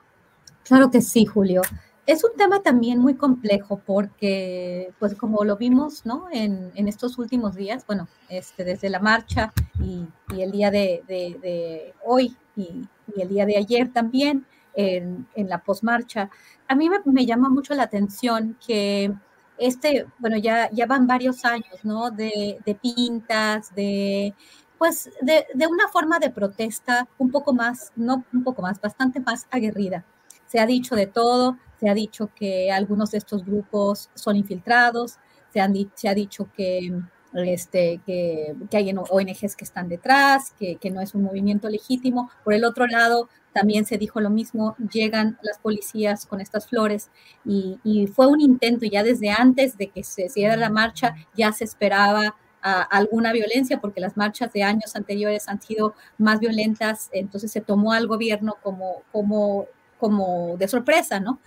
Claro 0.65 0.91
que 0.91 1.01
sí, 1.01 1.25
Julio. 1.25 1.63
Es 2.05 2.23
un 2.23 2.37
tema 2.37 2.61
también 2.61 2.99
muy 2.99 3.15
complejo 3.15 3.81
porque, 3.83 4.93
pues 4.99 5.15
como 5.15 5.43
lo 5.43 5.57
vimos, 5.57 6.05
¿no? 6.05 6.27
En, 6.31 6.71
estos 6.75 7.17
últimos 7.17 7.55
días, 7.55 7.87
bueno, 7.87 8.07
este, 8.29 8.63
desde 8.63 8.91
la 8.91 8.99
marcha 8.99 9.51
y, 9.83 10.05
el 10.39 10.51
día 10.51 10.69
de, 10.69 11.95
hoy 12.05 12.35
y, 12.55 12.85
el 13.19 13.29
día 13.29 13.47
de 13.47 13.57
ayer 13.57 13.91
también, 13.91 14.45
en, 14.79 15.49
la 15.49 15.63
posmarcha, 15.63 16.29
a 16.67 16.75
mí 16.75 16.89
me, 17.05 17.25
llama 17.25 17.49
mucho 17.49 17.73
la 17.73 17.83
atención 17.83 18.57
que 18.65 19.13
este, 19.57 20.07
bueno, 20.19 20.37
ya, 20.37 20.69
ya 20.71 20.85
van 20.85 21.05
varios 21.05 21.43
años, 21.43 21.83
¿no? 21.83 22.11
De, 22.11 22.61
pintas, 22.81 23.75
de, 23.75 24.33
pues, 24.77 25.09
de, 25.21 25.45
de 25.53 25.67
una 25.67 25.89
forma 25.89 26.19
de 26.19 26.29
protesta 26.29 27.07
un 27.17 27.29
poco 27.29 27.53
más, 27.53 27.91
no 27.97 28.23
un 28.31 28.43
poco 28.43 28.61
más, 28.61 28.79
bastante 28.79 29.19
más 29.19 29.47
aguerrida. 29.51 30.05
Se 30.47 30.59
ha 30.59 30.65
dicho 30.65 30.95
de 30.95 31.07
todo, 31.07 31.57
se 31.79 31.89
ha 31.89 31.93
dicho 31.93 32.29
que 32.33 32.71
algunos 32.71 33.11
de 33.11 33.17
estos 33.17 33.45
grupos 33.45 34.09
son 34.15 34.37
infiltrados, 34.37 35.17
se, 35.51 35.59
han, 35.59 35.73
se 35.93 36.07
ha 36.07 36.13
dicho 36.13 36.49
que, 36.55 36.93
este, 37.33 38.01
que, 38.05 38.55
que, 38.69 38.77
hay 38.77 38.93
ONGs 38.93 39.55
que 39.55 39.63
están 39.63 39.89
detrás, 39.89 40.53
que, 40.57 40.77
no 40.91 41.01
es 41.01 41.15
un 41.15 41.23
movimiento 41.23 41.69
legítimo. 41.69 42.29
Por 42.43 42.53
el 42.53 42.65
otro 42.65 42.87
lado, 42.87 43.29
también 43.53 43.85
se 43.85 43.97
dijo 43.97 44.21
lo 44.21 44.29
mismo, 44.29 44.75
llegan 44.91 45.37
las 45.41 45.57
policías 45.59 46.25
con 46.25 46.41
estas 46.41 46.67
flores 46.67 47.09
y, 47.45 47.79
y 47.83 48.07
fue 48.07 48.27
un 48.27 48.41
intento, 48.41 48.85
ya 48.85 49.03
desde 49.03 49.29
antes 49.29 49.77
de 49.77 49.87
que 49.87 50.03
se 50.03 50.25
hiciera 50.25 50.55
la 50.55 50.69
marcha, 50.69 51.15
ya 51.35 51.51
se 51.51 51.63
esperaba 51.63 52.35
alguna 52.61 53.31
violencia, 53.31 53.79
porque 53.79 54.01
las 54.01 54.17
marchas 54.17 54.51
de 54.51 54.63
años 54.63 54.95
anteriores 54.95 55.47
han 55.47 55.61
sido 55.61 55.93
más 56.17 56.39
violentas, 56.39 57.09
entonces 57.13 57.51
se 57.51 57.61
tomó 57.61 57.93
al 57.93 58.07
gobierno 58.07 58.57
como, 58.61 59.03
como, 59.11 59.67
como 59.97 60.57
de 60.57 60.67
sorpresa, 60.67 61.19
¿no? 61.19 61.39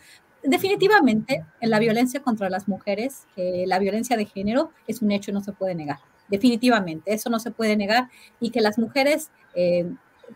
Definitivamente 0.43 1.45
la 1.61 1.79
violencia 1.79 2.21
contra 2.21 2.51
las 2.51 2.69
mujeres, 2.69 3.27
eh, 3.37 3.65
la 3.67 3.79
violencia 3.79 4.17
de 4.17 4.27
género 4.27 4.71
es 4.87 5.03
un 5.03 5.13
hecho 5.13 5.33
no 5.33 5.41
se 5.41 5.53
puede 5.53 5.75
negar. 5.75 5.99
Definitivamente, 6.29 7.13
eso 7.13 7.31
no 7.31 7.39
se 7.39 7.51
puede 7.51 7.77
negar 7.77 8.09
y 8.41 8.51
que 8.51 8.61
las 8.61 8.79
mujeres 8.79 9.31
eh, 9.55 9.91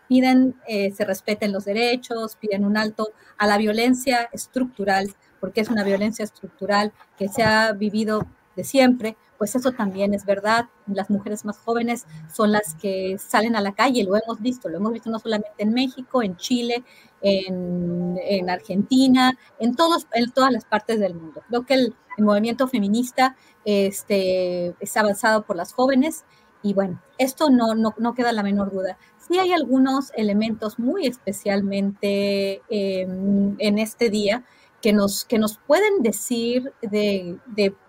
piden 0.09 0.55
eh, 0.69 0.93
se 0.93 1.05
respeten 1.05 1.53
los 1.53 1.65
derechos, 1.65 2.37
piden 2.37 2.65
un 2.65 2.77
alto 2.77 3.13
a 3.39 3.47
la 3.47 3.59
violencia 3.59 4.29
estructural, 4.33 5.15
porque 5.41 5.61
es 5.61 5.69
una 5.69 5.85
violencia 5.85 6.25
estructural 6.25 6.93
que 7.19 7.29
se 7.29 7.43
ha 7.43 7.73
vivido 7.73 8.27
de 8.57 8.65
siempre, 8.65 9.17
pues 9.39 9.55
eso 9.55 9.73
también 9.73 10.15
es 10.15 10.25
verdad. 10.25 10.67
Las 10.87 11.11
mujeres 11.11 11.45
más 11.45 11.59
jóvenes 11.59 12.07
son 12.33 12.53
las 12.53 12.75
que 12.75 13.17
salen 13.19 13.57
a 13.57 13.61
la 13.61 13.75
calle, 13.75 14.05
lo 14.05 14.17
hemos 14.17 14.41
visto, 14.41 14.69
lo 14.69 14.79
hemos 14.79 14.93
visto 14.93 15.11
no 15.11 15.19
solamente 15.19 15.55
en 15.59 15.73
México, 15.73 16.23
en 16.23 16.37
Chile, 16.37 16.85
en, 17.23 18.19
en 18.23 18.51
Argentina, 18.51 19.39
en, 19.59 19.75
todos, 19.75 20.07
en 20.13 20.31
todas 20.33 20.53
las 20.53 20.65
partes 20.65 21.01
del 21.01 21.15
mundo. 21.15 21.43
Creo 21.49 21.65
que 21.65 21.75
el, 21.75 21.95
movimiento 22.19 22.67
feminista 22.67 23.37
este, 23.67 24.75
es 24.81 24.97
avanzado 24.97 25.43
por 25.43 25.55
las 25.55 25.75
jóvenes 25.75 26.25
y 26.63 26.73
bueno, 26.73 27.03
esto 27.19 27.51
no, 27.51 27.75
no, 27.75 27.95
no, 27.99 28.15
queda 28.15 28.33
la 28.33 28.43
menor 28.43 28.73
duda. 28.73 28.97
Sí 29.19 29.39
hay 29.39 29.53
algunos 29.53 30.13
elementos 30.17 30.79
muy 30.79 31.07
especialmente 31.07 32.63
en 32.71 33.79
este 33.79 34.09
día 34.09 34.45
que 34.87 34.93
nos, 34.93 35.25
que 35.25 35.41
nos 35.41 35.59
pueden 35.59 36.01
decir 36.01 36.73
de, 36.81 37.41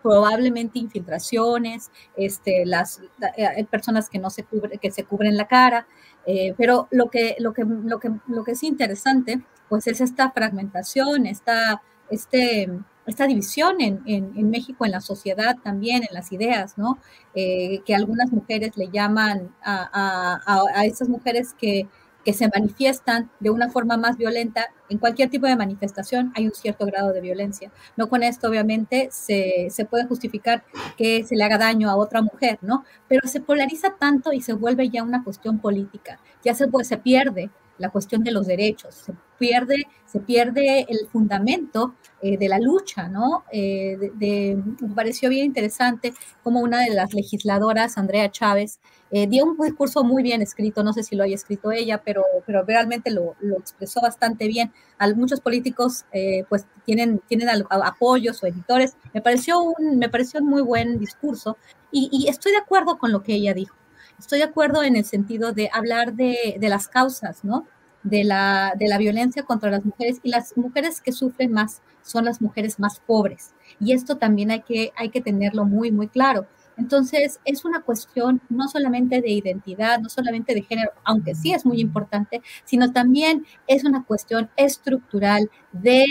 probablemente 0.01 0.79
infiltraciones, 0.79 1.91
este, 2.15 2.65
las, 2.65 3.01
hay 3.37 3.63
personas 3.65 4.09
que 4.09 4.17
no 4.17 4.31
se 4.31 4.41
cubre, 4.41 4.79
que 4.79 4.89
se 4.89 5.03
cubren 5.03 5.37
la 5.37 5.47
cara, 5.47 5.85
eh, 6.25 6.55
pero 6.57 6.87
lo 6.89 7.11
que, 7.11 7.35
lo, 7.37 7.53
que, 7.53 7.65
lo, 7.65 7.99
que, 7.99 8.09
lo 8.27 8.43
que 8.43 8.53
es 8.53 8.63
interesante, 8.63 9.43
pues 9.69 9.85
es 9.85 10.01
esta 10.01 10.31
fragmentación, 10.31 11.27
esta, 11.27 11.83
este, 12.09 12.67
esta 13.05 13.27
división 13.27 13.79
en, 13.79 14.01
en, 14.07 14.49
México, 14.49 14.83
en 14.83 14.91
la 14.93 15.01
sociedad 15.01 15.55
también, 15.63 16.01
en 16.01 16.15
las 16.15 16.31
ideas, 16.31 16.79
¿no? 16.79 16.97
Eh, 17.35 17.81
que 17.85 17.93
algunas 17.93 18.31
mujeres 18.31 18.75
le 18.75 18.89
llaman 18.89 19.53
a, 19.63 20.39
a, 20.43 20.63
a 20.73 20.85
esas 20.85 21.09
mujeres 21.09 21.53
que 21.53 21.87
que 22.27 22.33
se 22.33 22.49
manifiestan 22.53 23.31
de 23.39 23.51
una 23.51 23.69
forma 23.69 23.95
más 23.95 24.17
violenta, 24.17 24.65
en 24.89 24.97
cualquier 24.97 25.29
tipo 25.29 25.47
de 25.47 25.55
manifestación 25.55 26.33
hay 26.35 26.45
un 26.47 26.53
cierto 26.53 26.85
grado 26.85 27.13
de 27.13 27.21
violencia. 27.21 27.71
No 27.95 28.09
con 28.09 28.21
esto, 28.21 28.49
obviamente, 28.49 29.07
se, 29.13 29.67
se 29.69 29.85
puede 29.85 30.07
justificar 30.07 30.65
que 30.97 31.23
se 31.23 31.37
le 31.37 31.45
haga 31.45 31.57
daño 31.57 31.89
a 31.89 31.95
otra 31.95 32.21
mujer, 32.21 32.59
¿no? 32.61 32.83
Pero 33.07 33.25
se 33.29 33.39
polariza 33.39 33.95
tanto 33.97 34.33
y 34.33 34.41
se 34.41 34.51
vuelve 34.51 34.89
ya 34.89 35.03
una 35.03 35.23
cuestión 35.23 35.59
política, 35.59 36.19
ya 36.43 36.53
se, 36.53 36.67
pues, 36.67 36.89
se 36.89 36.97
pierde 36.97 37.49
la 37.77 37.89
cuestión 37.89 38.23
de 38.23 38.31
los 38.31 38.47
derechos, 38.47 38.95
se 38.95 39.13
pierde, 39.37 39.85
se 40.05 40.19
pierde 40.19 40.85
el 40.89 41.07
fundamento 41.11 41.95
eh, 42.21 42.37
de 42.37 42.49
la 42.49 42.59
lucha, 42.59 43.07
¿no? 43.07 43.43
Eh, 43.51 44.11
de, 44.15 44.61
me 44.79 44.95
pareció 44.95 45.29
bien 45.29 45.45
interesante 45.45 46.13
como 46.43 46.61
una 46.61 46.81
de 46.81 46.91
las 46.91 47.13
legisladoras, 47.13 47.97
Andrea 47.97 48.31
Chávez, 48.31 48.79
eh, 49.11 49.27
dio 49.27 49.45
un 49.45 49.57
discurso 49.57 50.03
muy 50.03 50.23
bien 50.23 50.41
escrito, 50.41 50.83
no 50.83 50.93
sé 50.93 51.03
si 51.03 51.15
lo 51.15 51.23
haya 51.23 51.35
escrito 51.35 51.71
ella, 51.71 52.01
pero, 52.03 52.23
pero 52.45 52.63
realmente 52.63 53.11
lo, 53.11 53.35
lo 53.39 53.57
expresó 53.57 54.01
bastante 54.01 54.47
bien. 54.47 54.71
muchos 55.15 55.39
políticos 55.39 56.05
pues 56.49 56.65
tienen, 56.85 57.21
tienen 57.27 57.49
apoyos 57.69 58.43
o 58.43 58.47
editores. 58.47 58.97
Me 59.13 59.21
pareció 59.21 59.61
un, 59.61 59.97
me 59.97 60.09
pareció 60.09 60.41
muy 60.41 60.61
buen 60.61 60.99
discurso 60.99 61.57
y 61.91 62.27
estoy 62.27 62.51
de 62.51 62.57
acuerdo 62.57 62.97
con 62.97 63.11
lo 63.11 63.23
que 63.23 63.33
ella 63.33 63.53
dijo 63.53 63.75
estoy 64.19 64.39
de 64.39 64.45
acuerdo 64.45 64.83
en 64.83 64.95
el 64.95 65.05
sentido 65.05 65.51
de 65.53 65.69
hablar 65.71 66.13
de, 66.13 66.57
las 66.61 66.87
causas, 66.87 67.43
¿no? 67.43 67.67
De 68.03 68.23
la, 68.23 68.73
de 68.77 68.87
la 68.87 68.97
violencia 68.97 69.43
contra 69.43 69.71
las 69.71 69.83
mujeres 69.83 70.19
y 70.23 70.29
las 70.29 70.55
mujeres 70.55 71.01
que 71.01 71.11
sufren 71.11 71.51
más 71.51 71.81
son 72.01 72.25
las 72.25 72.41
mujeres 72.41 72.79
más 72.79 72.99
pobres. 72.99 73.53
Y 73.79 73.91
esto 73.91 74.17
también 74.17 74.51
hay 74.51 74.61
que, 74.61 74.93
hay 74.95 75.09
que 75.09 75.21
tenerlo 75.21 75.65
muy, 75.65 75.91
muy 75.91 76.07
claro. 76.07 76.47
Entonces, 76.77 77.39
es 77.43 77.65
una 77.65 77.81
cuestión 77.81 78.41
no 78.49 78.67
solamente 78.67 79.21
de 79.21 79.31
identidad, 79.31 79.99
no 79.99 80.09
solamente 80.09 80.53
de 80.53 80.61
género, 80.61 80.91
aunque 81.03 81.33
sí 81.35 81.53
es 81.53 81.65
muy 81.65 81.81
importante, 81.81 82.41
sino 82.65 82.91
también 82.93 83.45
es 83.65 83.83
una 83.83 84.03
cuestión 84.05 84.49
estructural 84.55 85.49
de, 85.71 86.05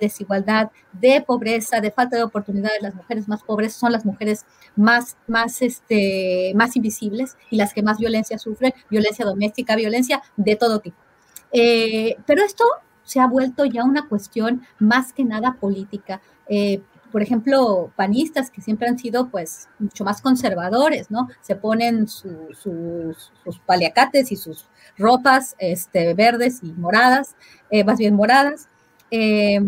desigualdad, 0.00 0.70
de 0.92 1.20
pobreza, 1.20 1.80
de 1.80 1.90
falta 1.90 2.16
de 2.16 2.22
oportunidades. 2.22 2.80
Las 2.80 2.94
mujeres 2.94 3.28
más 3.28 3.42
pobres 3.42 3.74
son 3.74 3.92
las 3.92 4.04
mujeres 4.04 4.46
más, 4.76 5.16
más, 5.26 5.62
este, 5.62 6.52
más 6.54 6.76
invisibles 6.76 7.36
y 7.50 7.56
las 7.56 7.74
que 7.74 7.82
más 7.82 7.98
violencia 7.98 8.38
sufren, 8.38 8.72
violencia 8.88 9.24
doméstica, 9.24 9.74
violencia 9.74 10.22
de 10.36 10.56
todo 10.56 10.78
tipo. 10.78 10.96
Eh, 11.52 12.16
pero 12.26 12.44
esto 12.44 12.64
se 13.02 13.20
ha 13.20 13.26
vuelto 13.26 13.64
ya 13.64 13.84
una 13.84 14.06
cuestión 14.06 14.62
más 14.78 15.12
que 15.12 15.24
nada 15.24 15.56
política. 15.58 16.20
Eh, 16.48 16.82
por 17.10 17.22
ejemplo, 17.22 17.92
panistas 17.96 18.50
que 18.50 18.60
siempre 18.60 18.88
han 18.88 18.98
sido 18.98 19.28
pues 19.28 19.68
mucho 19.78 20.04
más 20.04 20.20
conservadores, 20.20 21.10
¿no? 21.10 21.28
Se 21.40 21.56
ponen 21.56 22.08
sus, 22.08 23.32
paliacates 23.66 24.32
y 24.32 24.36
sus 24.36 24.68
ropas 24.96 25.56
este, 25.58 26.14
verdes 26.14 26.60
y 26.62 26.72
moradas, 26.72 27.36
eh, 27.70 27.84
más 27.84 27.98
bien 27.98 28.14
moradas. 28.14 28.68
Eh, 29.10 29.60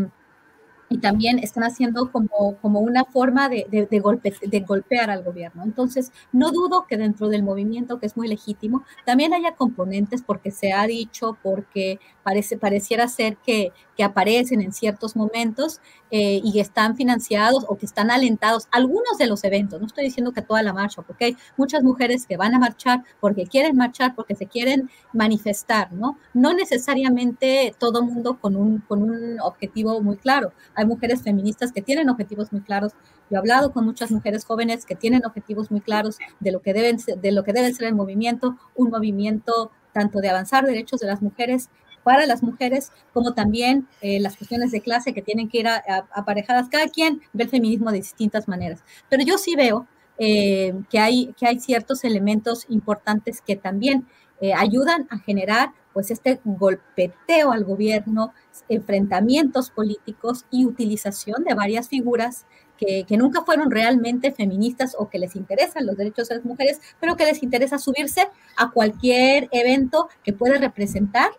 y 0.92 0.98
también 0.98 1.38
están 1.38 1.62
haciendo 1.62 2.10
como, 2.10 2.56
como 2.60 2.80
una 2.80 3.04
forma 3.04 3.48
de, 3.48 3.64
de 3.70 4.60
golpear 4.60 5.08
al 5.08 5.22
gobierno. 5.22 5.62
Entonces, 5.62 6.10
no 6.32 6.50
dudo 6.50 6.84
que 6.88 6.96
dentro 6.96 7.28
del 7.28 7.44
movimiento, 7.44 8.00
que 8.00 8.06
es 8.06 8.16
muy 8.16 8.26
legítimo, 8.26 8.84
también 9.06 9.32
haya 9.32 9.54
componentes 9.54 10.20
porque 10.20 10.50
se 10.50 10.72
ha 10.72 10.84
dicho, 10.88 11.38
porque 11.44 12.00
parece, 12.24 12.58
pareciera 12.58 13.06
ser 13.06 13.36
que, 13.36 13.72
que 14.00 14.04
aparecen 14.04 14.62
en 14.62 14.72
ciertos 14.72 15.14
momentos 15.14 15.78
eh, 16.10 16.40
y 16.42 16.58
están 16.58 16.96
financiados 16.96 17.66
o 17.68 17.76
que 17.76 17.84
están 17.84 18.10
alentados 18.10 18.66
algunos 18.70 19.18
de 19.18 19.26
los 19.26 19.44
eventos. 19.44 19.78
No 19.78 19.86
estoy 19.86 20.04
diciendo 20.04 20.32
que 20.32 20.40
toda 20.40 20.62
la 20.62 20.72
marcha, 20.72 21.02
porque 21.02 21.26
hay 21.26 21.36
muchas 21.58 21.82
mujeres 21.82 22.24
que 22.24 22.38
van 22.38 22.54
a 22.54 22.58
marchar 22.58 23.04
porque 23.20 23.44
quieren 23.44 23.76
marchar, 23.76 24.14
porque 24.14 24.34
se 24.34 24.46
quieren 24.46 24.88
manifestar, 25.12 25.92
¿no? 25.92 26.16
No 26.32 26.54
necesariamente 26.54 27.74
todo 27.78 28.02
mundo 28.02 28.38
con 28.40 28.56
un, 28.56 28.78
con 28.78 29.02
un 29.02 29.38
objetivo 29.40 30.00
muy 30.00 30.16
claro 30.16 30.54
hay 30.74 30.86
mujeres 30.86 31.22
feministas 31.22 31.72
que 31.72 31.82
tienen 31.82 32.08
objetivos 32.08 32.52
muy 32.52 32.62
claros. 32.62 32.92
Yo 33.28 33.36
he 33.36 33.38
hablado 33.38 33.70
con 33.72 33.84
muchas 33.84 34.10
mujeres 34.10 34.46
jóvenes 34.46 34.86
que 34.86 34.94
tienen 34.94 35.26
objetivos 35.26 35.70
muy 35.70 35.82
claros 35.82 36.16
de 36.40 36.52
lo 36.52 36.62
que 36.62 36.72
deben, 36.72 36.96
de 37.20 37.32
lo 37.32 37.44
que 37.44 37.52
debe 37.52 37.72
ser 37.74 37.88
el 37.88 37.94
movimiento, 37.94 38.56
un 38.74 38.88
movimiento 38.88 39.70
tanto 39.92 40.20
de 40.20 40.30
avanzar 40.30 40.64
derechos 40.64 41.00
de 41.00 41.06
las 41.06 41.20
mujeres 41.20 41.68
para 42.02 42.26
las 42.26 42.42
mujeres, 42.42 42.92
como 43.12 43.34
también 43.34 43.86
eh, 44.00 44.20
las 44.20 44.36
cuestiones 44.36 44.70
de 44.70 44.80
clase 44.80 45.12
que 45.12 45.22
tienen 45.22 45.48
que 45.48 45.58
ir 45.58 45.68
aparejadas. 46.12 46.68
Cada 46.68 46.88
quien 46.88 47.20
ve 47.32 47.44
el 47.44 47.50
feminismo 47.50 47.90
de 47.90 47.98
distintas 47.98 48.48
maneras. 48.48 48.82
Pero 49.08 49.22
yo 49.24 49.38
sí 49.38 49.54
veo 49.54 49.86
eh, 50.18 50.74
que, 50.90 50.98
hay, 50.98 51.34
que 51.38 51.46
hay 51.46 51.58
ciertos 51.60 52.04
elementos 52.04 52.66
importantes 52.68 53.40
que 53.40 53.56
también 53.56 54.06
eh, 54.40 54.52
ayudan 54.54 55.06
a 55.10 55.18
generar 55.18 55.72
pues 55.92 56.10
este 56.10 56.40
golpeteo 56.44 57.52
al 57.52 57.64
gobierno, 57.64 58.32
enfrentamientos 58.68 59.70
políticos 59.70 60.44
y 60.50 60.66
utilización 60.66 61.42
de 61.44 61.54
varias 61.54 61.88
figuras 61.88 62.46
que, 62.76 63.04
que, 63.04 63.16
nunca 63.16 63.44
fueron 63.44 63.70
realmente 63.70 64.30
feministas 64.30 64.94
o 64.98 65.08
que 65.10 65.18
les 65.18 65.36
interesan 65.36 65.86
los 65.86 65.96
derechos 65.96 66.28
de 66.28 66.36
las 66.36 66.44
mujeres, 66.44 66.80
pero 67.00 67.16
que 67.16 67.24
les 67.24 67.42
interesa 67.42 67.78
subirse 67.78 68.28
a 68.56 68.70
cualquier 68.70 69.48
evento 69.52 70.08
que 70.22 70.32
pueda 70.32 70.58
representar 70.58 71.30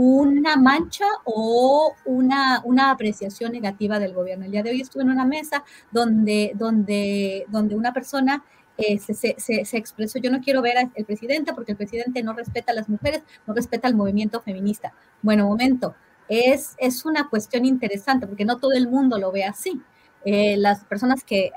una 0.00 0.56
mancha 0.56 1.04
o 1.24 1.94
una, 2.06 2.62
una 2.64 2.90
apreciación 2.90 3.52
negativa 3.52 3.98
del 3.98 4.14
gobierno. 4.14 4.46
El 4.46 4.50
día 4.50 4.62
de 4.62 4.70
hoy 4.70 4.80
estuve 4.80 5.02
en 5.02 5.10
una 5.10 5.26
mesa 5.26 5.62
donde, 5.90 6.52
donde, 6.54 7.44
donde 7.48 7.74
una 7.76 7.92
persona 7.92 8.42
eh, 8.78 8.98
se, 8.98 9.12
se, 9.12 9.36
se, 9.38 9.76
expresó, 9.76 10.18
yo 10.18 10.30
no 10.30 10.40
quiero 10.40 10.62
ver 10.62 10.78
al 10.78 10.90
presidente 11.04 11.52
porque 11.52 11.72
el 11.72 11.76
presidente 11.76 12.22
no 12.22 12.32
respeta 12.32 12.72
a 12.72 12.74
las 12.74 12.88
mujeres, 12.88 13.22
no 13.46 13.52
respeta 13.52 13.88
al 13.88 13.94
movimiento 13.94 14.40
feminista. 14.40 14.94
Bueno, 15.20 15.46
momento, 15.46 15.94
es, 16.28 16.76
es 16.78 17.04
una 17.04 17.28
cuestión 17.28 17.66
interesante 17.66 18.26
porque 18.26 18.46
no 18.46 18.56
todo 18.56 18.72
el 18.72 18.88
mundo 18.88 19.18
lo 19.18 19.30
ve 19.32 19.44
así. 19.44 19.82
Eh, 20.24 20.56
las 20.58 20.84
personas 20.84 21.24
que 21.24 21.50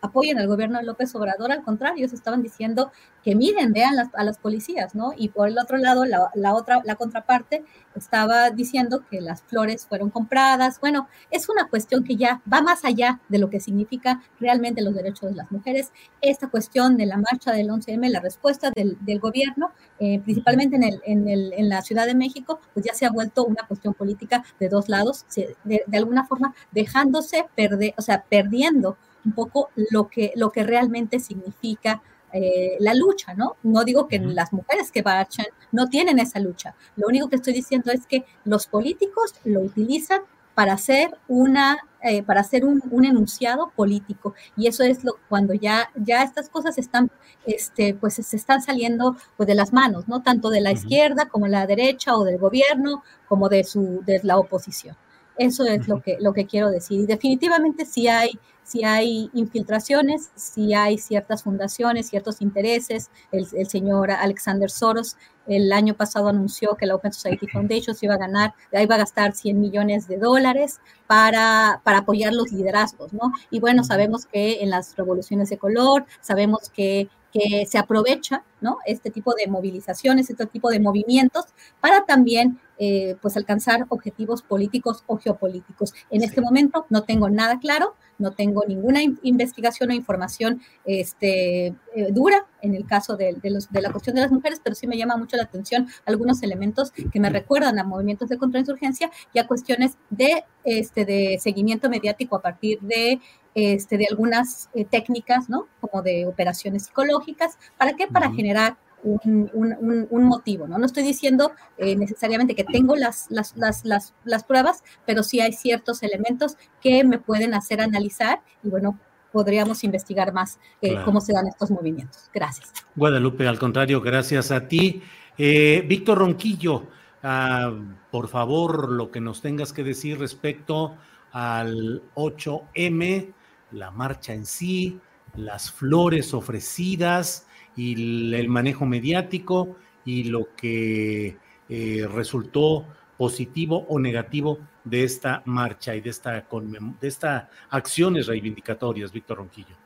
apoyan 0.00 0.38
al 0.38 0.48
gobierno 0.48 0.78
de 0.78 0.84
López 0.84 1.14
Obrador, 1.14 1.52
al 1.52 1.62
contrario, 1.62 1.98
ellos 1.98 2.12
estaban 2.12 2.42
diciendo 2.42 2.90
que 3.22 3.34
miren, 3.34 3.72
vean 3.72 3.94
a 4.12 4.24
las 4.24 4.38
policías, 4.38 4.94
¿no? 4.94 5.12
Y 5.16 5.28
por 5.30 5.48
el 5.48 5.58
otro 5.58 5.78
lado, 5.78 6.04
la, 6.04 6.30
la, 6.34 6.54
otra, 6.54 6.82
la 6.84 6.94
contraparte 6.96 7.64
estaba 7.96 8.50
diciendo 8.50 9.04
que 9.10 9.20
las 9.20 9.42
flores 9.42 9.86
fueron 9.86 10.10
compradas. 10.10 10.80
Bueno, 10.80 11.08
es 11.30 11.48
una 11.48 11.68
cuestión 11.68 12.04
que 12.04 12.16
ya 12.16 12.42
va 12.52 12.60
más 12.60 12.84
allá 12.84 13.20
de 13.28 13.38
lo 13.38 13.48
que 13.48 13.60
significa 13.60 14.22
realmente 14.40 14.82
los 14.82 14.94
derechos 14.94 15.30
de 15.30 15.36
las 15.36 15.50
mujeres. 15.50 15.92
Esta 16.20 16.48
cuestión 16.48 16.96
de 16.96 17.06
la 17.06 17.16
marcha 17.16 17.52
del 17.52 17.68
11M, 17.68 18.08
la 18.10 18.20
respuesta 18.20 18.70
del, 18.74 18.98
del 19.00 19.20
gobierno, 19.20 19.70
eh, 20.00 20.20
principalmente 20.20 20.76
en, 20.76 20.82
el, 20.82 21.02
en, 21.04 21.28
el, 21.28 21.52
en, 21.54 21.68
la 21.68 21.82
Ciudad 21.82 22.06
de 22.06 22.14
México, 22.14 22.60
pues 22.72 22.84
ya 22.84 22.94
se 22.94 23.06
ha 23.06 23.10
vuelto 23.10 23.44
una 23.44 23.66
cuestión 23.66 23.94
política 23.94 24.44
de 24.58 24.68
dos 24.68 24.88
lados, 24.88 25.24
de, 25.64 25.82
de 25.86 25.96
alguna 25.96 26.26
forma 26.26 26.54
dejándose 26.72 27.46
perder, 27.54 27.83
o 27.96 28.02
sea, 28.02 28.24
perdiendo 28.28 28.96
un 29.24 29.32
poco 29.32 29.70
lo 29.90 30.08
que, 30.08 30.32
lo 30.36 30.50
que 30.50 30.62
realmente 30.62 31.18
significa 31.18 32.02
eh, 32.32 32.76
la 32.80 32.94
lucha, 32.94 33.34
¿no? 33.34 33.56
No 33.62 33.84
digo 33.84 34.08
que 34.08 34.18
las 34.18 34.52
mujeres 34.52 34.90
que 34.90 35.02
marchan 35.02 35.46
no 35.70 35.88
tienen 35.88 36.18
esa 36.18 36.40
lucha. 36.40 36.74
Lo 36.96 37.06
único 37.06 37.28
que 37.28 37.36
estoy 37.36 37.52
diciendo 37.52 37.92
es 37.92 38.06
que 38.06 38.24
los 38.44 38.66
políticos 38.66 39.34
lo 39.44 39.60
utilizan 39.60 40.22
para 40.54 40.72
hacer 40.72 41.16
una 41.28 41.78
eh, 42.02 42.22
para 42.22 42.40
hacer 42.40 42.64
un, 42.64 42.82
un, 42.90 43.04
enunciado 43.04 43.72
político. 43.76 44.34
Y 44.56 44.66
eso 44.66 44.82
es 44.82 45.04
lo 45.04 45.12
cuando 45.28 45.54
ya 45.54 45.90
ya 45.94 46.22
estas 46.22 46.48
cosas 46.48 46.76
están 46.76 47.10
este 47.46 47.94
pues 47.94 48.14
se 48.14 48.36
están 48.36 48.62
saliendo 48.62 49.16
pues 49.36 49.46
de 49.46 49.54
las 49.54 49.72
manos 49.72 50.08
no 50.08 50.22
tanto 50.22 50.50
de 50.50 50.60
la 50.60 50.72
izquierda 50.72 51.28
como 51.28 51.46
la 51.46 51.66
derecha 51.66 52.16
o 52.16 52.24
del 52.24 52.38
gobierno 52.38 53.02
como 53.28 53.48
de 53.48 53.64
su 53.64 54.02
de 54.04 54.20
la 54.22 54.38
oposición 54.38 54.96
eso 55.36 55.64
es 55.64 55.88
lo 55.88 56.00
que 56.00 56.16
lo 56.20 56.32
que 56.32 56.46
quiero 56.46 56.70
decir 56.70 57.00
y 57.00 57.06
definitivamente 57.06 57.84
sí 57.84 58.08
hay 58.08 58.38
si 58.64 58.82
hay 58.82 59.30
infiltraciones, 59.34 60.30
si 60.34 60.72
hay 60.72 60.96
ciertas 60.96 61.42
fundaciones, 61.42 62.08
ciertos 62.08 62.40
intereses. 62.40 63.10
El, 63.30 63.46
el, 63.52 63.68
señor 63.68 64.10
Alexander 64.10 64.70
Soros 64.70 65.16
el 65.46 65.72
año 65.72 65.94
pasado 65.94 66.28
anunció 66.28 66.74
que 66.74 66.86
la 66.86 66.94
Open 66.94 67.12
Society 67.12 67.46
Foundation 67.46 67.94
se 67.94 68.06
iba 68.06 68.14
a 68.14 68.18
ganar, 68.18 68.54
iba 68.72 68.94
a 68.94 68.98
gastar 68.98 69.34
100 69.34 69.60
millones 69.60 70.08
de 70.08 70.16
dólares 70.16 70.80
para, 71.06 71.82
para 71.84 71.98
apoyar 71.98 72.32
los 72.32 72.50
liderazgos, 72.50 73.12
¿no? 73.12 73.32
Y 73.50 73.60
bueno, 73.60 73.84
sabemos 73.84 74.24
que 74.24 74.62
en 74.62 74.70
las 74.70 74.96
revoluciones 74.96 75.50
de 75.50 75.58
color, 75.58 76.06
sabemos 76.20 76.70
que 76.70 77.08
que 77.34 77.66
se 77.66 77.78
aprovecha, 77.78 78.44
¿no? 78.60 78.78
Este 78.86 79.10
tipo 79.10 79.34
de 79.34 79.48
movilizaciones, 79.48 80.30
este 80.30 80.46
tipo 80.46 80.70
de 80.70 80.78
movimientos 80.78 81.46
para 81.80 82.04
también, 82.04 82.60
eh, 82.78 83.16
pues, 83.22 83.36
alcanzar 83.36 83.86
objetivos 83.88 84.42
políticos 84.42 85.04
o 85.06 85.16
geopolíticos. 85.16 85.92
En 86.10 86.20
sí. 86.20 86.26
este 86.26 86.40
momento 86.40 86.86
no 86.90 87.02
tengo 87.02 87.28
nada 87.30 87.58
claro, 87.58 87.94
no 88.18 88.32
tengo 88.32 88.62
ninguna 88.66 89.00
investigación 89.22 89.90
o 89.90 89.92
información 89.92 90.60
este, 90.84 91.66
eh, 91.66 91.74
dura 92.10 92.46
en 92.62 92.74
el 92.74 92.86
caso 92.86 93.16
de, 93.16 93.34
de, 93.42 93.50
los, 93.50 93.70
de, 93.70 93.82
la 93.82 93.90
cuestión 93.90 94.14
de 94.16 94.22
las 94.22 94.32
mujeres, 94.32 94.60
pero 94.62 94.74
sí 94.74 94.86
me 94.86 94.96
llama 94.96 95.16
mucho 95.16 95.36
la 95.36 95.42
atención 95.44 95.88
algunos 96.06 96.42
elementos 96.42 96.92
que 96.92 97.20
me 97.20 97.30
recuerdan 97.30 97.78
a 97.78 97.84
movimientos 97.84 98.28
de 98.28 98.38
contrainsurgencia 98.38 99.10
y 99.32 99.38
a 99.38 99.46
cuestiones 99.46 99.98
de, 100.10 100.44
este, 100.64 101.04
de 101.04 101.38
seguimiento 101.40 101.88
mediático 101.90 102.36
a 102.36 102.42
partir 102.42 102.80
de 102.80 103.20
este, 103.54 103.98
de 103.98 104.06
algunas 104.10 104.68
eh, 104.74 104.84
técnicas, 104.84 105.48
¿no? 105.48 105.68
Como 105.80 106.02
de 106.02 106.26
operaciones 106.26 106.86
psicológicas. 106.86 107.56
¿Para 107.78 107.94
qué? 107.94 108.08
Para 108.08 108.28
uh 108.28 108.32
-huh. 108.32 108.36
generar 108.36 108.76
un, 109.04 109.50
un, 109.52 110.06
un, 110.10 110.24
motivo, 110.24 110.66
¿no? 110.66 110.78
No 110.78 110.86
estoy 110.86 111.02
diciendo 111.02 111.52
eh, 111.76 111.94
necesariamente 111.94 112.54
que 112.54 112.64
tengo 112.64 112.96
las, 112.96 113.26
las, 113.30 113.56
las, 113.56 113.84
las, 113.84 114.14
las 114.24 114.44
pruebas, 114.44 114.82
pero 115.06 115.22
sí 115.22 115.40
hay 115.40 115.52
ciertos 115.52 116.02
elementos 116.02 116.56
que 116.80 117.04
me 117.04 117.18
pueden 117.18 117.54
hacer 117.54 117.80
analizar 117.80 118.40
y, 118.62 118.68
bueno, 118.68 118.98
podríamos 119.30 119.84
investigar 119.84 120.32
más 120.32 120.58
eh, 120.80 120.90
claro. 120.90 121.04
cómo 121.04 121.20
se 121.20 121.32
dan 121.32 121.46
estos 121.46 121.70
movimientos. 121.70 122.30
Gracias. 122.32 122.72
Guadalupe, 122.94 123.46
al 123.46 123.58
contrario, 123.58 124.00
gracias 124.00 124.50
a 124.50 124.66
ti. 124.68 125.02
Eh, 125.36 125.84
Víctor 125.86 126.18
Ronquillo, 126.18 126.86
uh, 127.22 127.84
por 128.10 128.28
favor, 128.28 128.90
lo 128.90 129.10
que 129.10 129.20
nos 129.20 129.42
tengas 129.42 129.72
que 129.72 129.82
decir 129.82 130.18
respecto 130.18 130.96
al 131.32 132.02
8M, 132.14 133.32
la 133.72 133.90
marcha 133.90 134.32
en 134.32 134.46
sí, 134.46 135.00
las 135.34 135.72
flores 135.72 136.32
ofrecidas 136.32 137.48
y 137.76 138.34
el 138.34 138.48
manejo 138.48 138.86
mediático 138.86 139.76
y 140.04 140.24
lo 140.24 140.54
que 140.54 141.36
eh, 141.68 142.06
resultó 142.12 142.86
positivo 143.16 143.86
o 143.88 143.98
negativo 143.98 144.58
de 144.84 145.04
esta 145.04 145.42
marcha 145.46 145.94
y 145.94 146.00
de 146.00 146.10
esta, 146.10 146.32
de 146.32 147.08
esta 147.08 147.48
acciones 147.70 148.26
reivindicatorias, 148.26 149.12
Víctor 149.12 149.38
Ronquillo. 149.38 149.76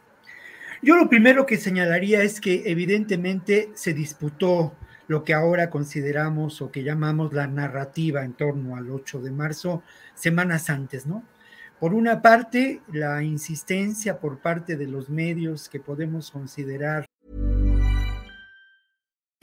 Yo 0.82 0.96
lo 0.96 1.08
primero 1.08 1.44
que 1.44 1.56
señalaría 1.56 2.22
es 2.22 2.40
que 2.40 2.62
evidentemente 2.66 3.70
se 3.74 3.92
disputó 3.92 4.74
lo 5.08 5.24
que 5.24 5.34
ahora 5.34 5.70
consideramos 5.70 6.60
o 6.62 6.70
que 6.70 6.84
llamamos 6.84 7.32
la 7.32 7.46
narrativa 7.46 8.24
en 8.24 8.34
torno 8.34 8.76
al 8.76 8.90
8 8.90 9.20
de 9.20 9.30
marzo, 9.30 9.82
semanas 10.14 10.70
antes, 10.70 11.06
¿no? 11.06 11.24
Por 11.80 11.94
una 11.94 12.22
parte, 12.22 12.80
la 12.92 13.22
insistencia 13.22 14.18
por 14.18 14.38
parte 14.38 14.76
de 14.76 14.86
los 14.86 15.08
medios 15.08 15.68
que 15.68 15.80
podemos 15.80 16.30
considerar. 16.30 17.06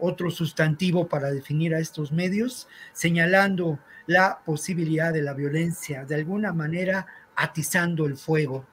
otro 0.00 0.30
sustantivo 0.30 1.08
para 1.08 1.30
definir 1.30 1.74
a 1.74 1.80
estos 1.80 2.12
medios, 2.12 2.68
señalando 2.92 3.78
la 4.06 4.40
posibilidad 4.44 5.12
de 5.12 5.22
la 5.22 5.34
violencia, 5.34 6.04
de 6.04 6.14
alguna 6.14 6.52
manera 6.52 7.06
atizando 7.36 8.06
el 8.06 8.16
fuego. 8.16 8.66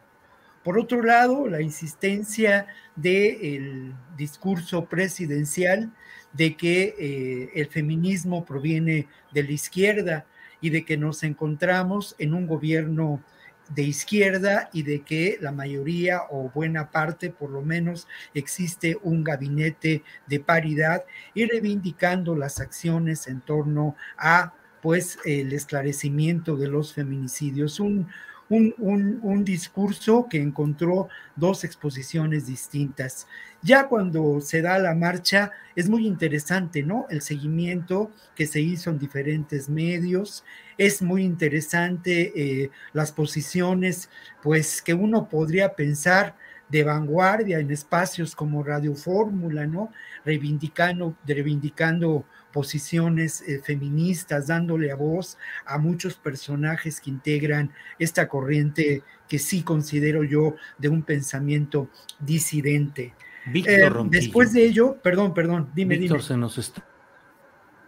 Por 0.64 0.78
otro 0.78 1.02
lado, 1.02 1.48
la 1.48 1.62
insistencia 1.62 2.68
del 2.96 3.94
discurso 4.18 4.86
presidencial 4.86 5.92
de 6.34 6.58
que 6.58 6.96
eh, 7.00 7.52
el 7.56 7.68
feminismo 7.68 8.44
proviene 8.44 9.08
de 9.32 9.44
la 9.44 9.52
izquierda 9.52 10.26
y 10.60 10.70
de 10.70 10.84
que 10.84 10.98
nos 10.98 11.24
encontramos 11.24 12.16
en 12.20 12.34
un 12.34 12.48
gobierno 12.48 13.24
de 13.70 13.84
izquierda 13.84 14.70
y 14.74 14.84
de 14.84 15.02
que 15.02 15.38
la 15.42 15.52
mayoría 15.52 16.22
o 16.30 16.50
buena 16.50 16.92
parte, 16.92 17.30
por 17.30 17.50
lo 17.50 17.62
menos, 17.62 18.08
existe 18.34 18.98
un 19.04 19.24
gabinete 19.24 20.04
de 20.28 20.40
paridad 20.40 21.06
y 21.34 21.46
reivindicando 21.46 22.36
las 22.36 22.60
acciones 22.60 23.28
en 23.28 23.42
torno 23.42 23.96
a 24.18 24.54
pues 24.82 25.18
el 25.26 25.52
esclarecimiento 25.54 26.56
de 26.56 26.68
los 26.68 26.94
feminicidios. 26.94 27.80
Un, 27.80 28.08
un, 28.50 29.44
discurso 29.44 30.28
que 30.30 30.42
encontró 30.42 31.10
dos 31.36 31.64
exposiciones 31.64 32.48
distintas. 32.48 33.28
Ya 33.62 33.88
cuando 33.88 34.40
se 34.42 34.62
da 34.62 34.78
la 34.80 34.96
marcha 34.96 35.52
es 35.76 35.90
muy 35.90 36.08
interesante, 36.08 36.84
¿no? 36.84 37.06
El 37.10 37.22
seguimiento 37.22 38.12
que 38.36 38.46
se 38.48 38.62
hizo 38.62 38.90
en 38.90 39.00
diferentes 39.00 39.70
medios, 39.70 40.44
es 40.78 41.02
muy 41.02 41.24
interesante 41.24 42.34
eh, 42.36 42.72
las 42.94 43.12
posiciones, 43.12 44.10
pues 44.44 44.82
que 44.82 44.94
uno 44.94 45.28
podría 45.28 45.76
pensar 45.76 46.36
de 46.70 46.84
vanguardia 46.84 47.60
en 47.60 47.72
espacios 47.72 48.36
como 48.36 48.64
Radio 48.64 48.96
Fórmula, 48.96 49.66
¿no? 49.66 49.92
Reivindicando, 50.26 51.16
reivindicando 51.26 52.26
posiciones 52.52 53.42
eh, 53.42 53.62
feministas, 53.64 54.48
dándole 54.48 54.92
a 54.92 54.96
voz 54.96 55.38
a 55.66 55.78
muchos 55.78 56.16
personajes 56.16 57.00
que 57.00 57.10
integran 57.10 57.72
esta 58.00 58.28
corriente 58.28 59.04
que 59.28 59.40
sí 59.40 59.64
considero 59.64 60.24
yo 60.24 60.56
de 60.78 60.90
un 60.90 61.04
pensamiento 61.04 61.90
disidente. 62.20 63.14
Víctor 63.46 64.02
eh, 64.06 64.10
después 64.10 64.52
de 64.54 64.66
ello, 64.66 64.98
perdón, 65.02 65.34
perdón, 65.34 65.70
dime, 65.74 65.98
Víctor 65.98 66.22
se 66.22 66.36
nos 66.36 66.58
está 66.58 66.84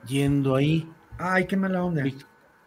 yendo 0.08 0.56
ahí. 0.56 0.90
Ay, 1.18 1.46
qué 1.48 1.58
mala 1.58 1.84
onda. 1.84 2.04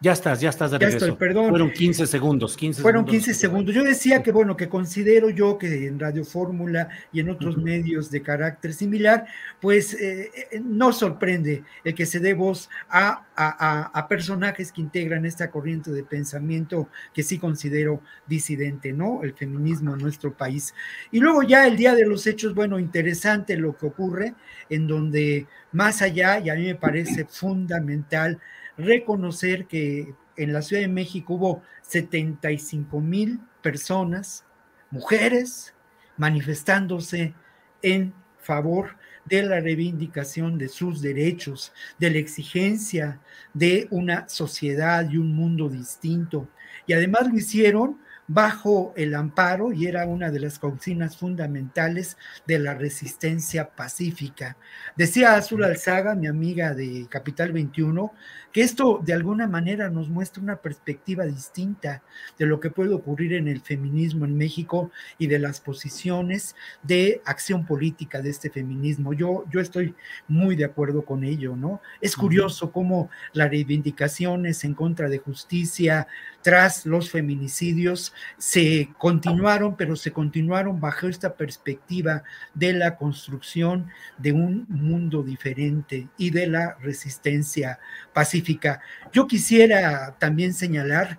Ya 0.03 0.11
estás, 0.11 0.41
ya 0.41 0.49
estás 0.49 0.69
de 0.69 0.79
regreso. 0.79 1.17
perdón. 1.17 1.47
Fueron 1.47 1.71
15 1.71 2.07
segundos, 2.07 2.57
15 2.57 2.81
Fueron 2.81 3.05
15 3.05 3.33
segundos. 3.33 3.73
Yo 3.73 3.85
decía 3.85 4.21
que, 4.21 4.33
bueno, 4.33 4.57
que 4.57 4.67
considero 4.67 5.29
yo 5.29 5.57
que 5.57 5.87
en 5.87 5.97
Radio 5.97 6.25
Fórmula 6.25 6.89
y 7.13 7.21
en 7.21 7.29
otros 7.29 7.55
medios 7.55 8.11
de 8.11 8.21
carácter 8.21 8.73
similar, 8.73 9.25
pues 9.61 9.93
eh, 9.93 10.29
eh, 10.51 10.61
no 10.61 10.91
sorprende 10.91 11.63
el 11.85 11.95
que 11.95 12.05
se 12.05 12.19
dé 12.19 12.33
voz 12.33 12.69
a, 12.89 13.23
a, 13.33 14.07
personajes 14.09 14.73
que 14.73 14.81
integran 14.81 15.25
esta 15.25 15.49
corriente 15.49 15.89
de 15.91 16.03
pensamiento 16.03 16.89
que 17.13 17.23
sí 17.23 17.39
considero 17.39 18.01
disidente, 18.27 18.91
¿no? 18.91 19.23
El 19.23 19.33
feminismo 19.33 19.93
en 19.93 20.01
nuestro 20.01 20.33
país. 20.33 20.75
Y 21.13 21.21
luego 21.21 21.43
ya 21.43 21.65
el 21.65 21.77
día 21.77 21.95
de 21.95 22.05
los 22.05 22.27
hechos, 22.27 22.53
bueno, 22.53 22.77
interesante 22.77 23.55
lo 23.55 23.77
que 23.77 23.85
ocurre, 23.85 24.33
en 24.69 24.85
donde 24.85 25.47
más 25.71 26.01
allá, 26.01 26.39
y 26.39 26.49
a 26.49 26.55
mí 26.55 26.65
me 26.65 26.75
parece 26.75 27.23
fundamental, 27.23 28.41
reconocer 28.77 29.65
que 29.67 30.15
en 30.35 30.53
la 30.53 30.61
Ciudad 30.61 30.81
de 30.81 30.87
México 30.87 31.35
hubo 31.35 31.61
75 31.81 32.99
mil 32.99 33.39
personas, 33.61 34.45
mujeres, 34.91 35.73
manifestándose 36.17 37.33
en 37.81 38.13
favor 38.39 38.97
de 39.25 39.43
la 39.43 39.59
reivindicación 39.59 40.57
de 40.57 40.67
sus 40.67 41.01
derechos, 41.01 41.71
de 41.97 42.11
la 42.11 42.17
exigencia 42.17 43.19
de 43.53 43.87
una 43.89 44.27
sociedad 44.27 45.09
y 45.09 45.17
un 45.17 45.33
mundo 45.33 45.69
distinto. 45.69 46.47
Y 46.85 46.93
además 46.93 47.27
lo 47.29 47.37
hicieron 47.37 47.99
bajo 48.27 48.93
el 48.95 49.15
amparo 49.15 49.73
y 49.73 49.87
era 49.87 50.05
una 50.05 50.31
de 50.31 50.39
las 50.39 50.59
consignas 50.59 51.17
fundamentales 51.17 52.17
de 52.47 52.59
la 52.59 52.73
resistencia 52.73 53.69
pacífica. 53.69 54.57
Decía 54.95 55.35
Azul 55.35 55.63
Alzaga, 55.63 56.15
mi 56.15 56.27
amiga 56.27 56.73
de 56.73 57.07
Capital 57.09 57.51
21, 57.51 58.13
que 58.53 58.61
esto 58.61 59.01
de 59.03 59.13
alguna 59.13 59.47
manera 59.47 59.89
nos 59.89 60.09
muestra 60.09 60.41
una 60.41 60.57
perspectiva 60.57 61.25
distinta 61.25 62.03
de 62.37 62.45
lo 62.45 62.59
que 62.59 62.69
puede 62.69 62.93
ocurrir 62.93 63.33
en 63.33 63.47
el 63.47 63.61
feminismo 63.61 64.25
en 64.25 64.37
México 64.37 64.91
y 65.17 65.27
de 65.27 65.39
las 65.39 65.59
posiciones 65.59 66.55
de 66.83 67.21
acción 67.25 67.65
política 67.65 68.21
de 68.21 68.29
este 68.29 68.51
feminismo. 68.51 69.13
Yo, 69.13 69.45
yo 69.51 69.59
estoy 69.59 69.95
muy 70.27 70.55
de 70.55 70.65
acuerdo 70.65 71.03
con 71.03 71.23
ello, 71.23 71.55
¿no? 71.55 71.81
Es 71.99 72.15
curioso 72.15 72.71
cómo 72.71 73.09
las 73.33 73.49
reivindicaciones 73.49 74.63
en 74.63 74.75
contra 74.75 75.09
de 75.09 75.17
justicia 75.17 76.07
tras 76.43 76.85
los 76.85 77.09
feminicidios 77.09 78.13
se 78.37 78.89
continuaron, 78.97 79.75
pero 79.77 79.95
se 79.95 80.11
continuaron 80.11 80.79
bajo 80.79 81.07
esta 81.07 81.35
perspectiva 81.35 82.23
de 82.53 82.73
la 82.73 82.97
construcción 82.97 83.87
de 84.17 84.33
un 84.33 84.65
mundo 84.67 85.23
diferente 85.23 86.09
y 86.17 86.29
de 86.29 86.47
la 86.47 86.75
resistencia 86.81 87.79
pacífica. 88.13 88.81
Yo 89.11 89.25
quisiera 89.25 90.15
también 90.19 90.53
señalar 90.53 91.17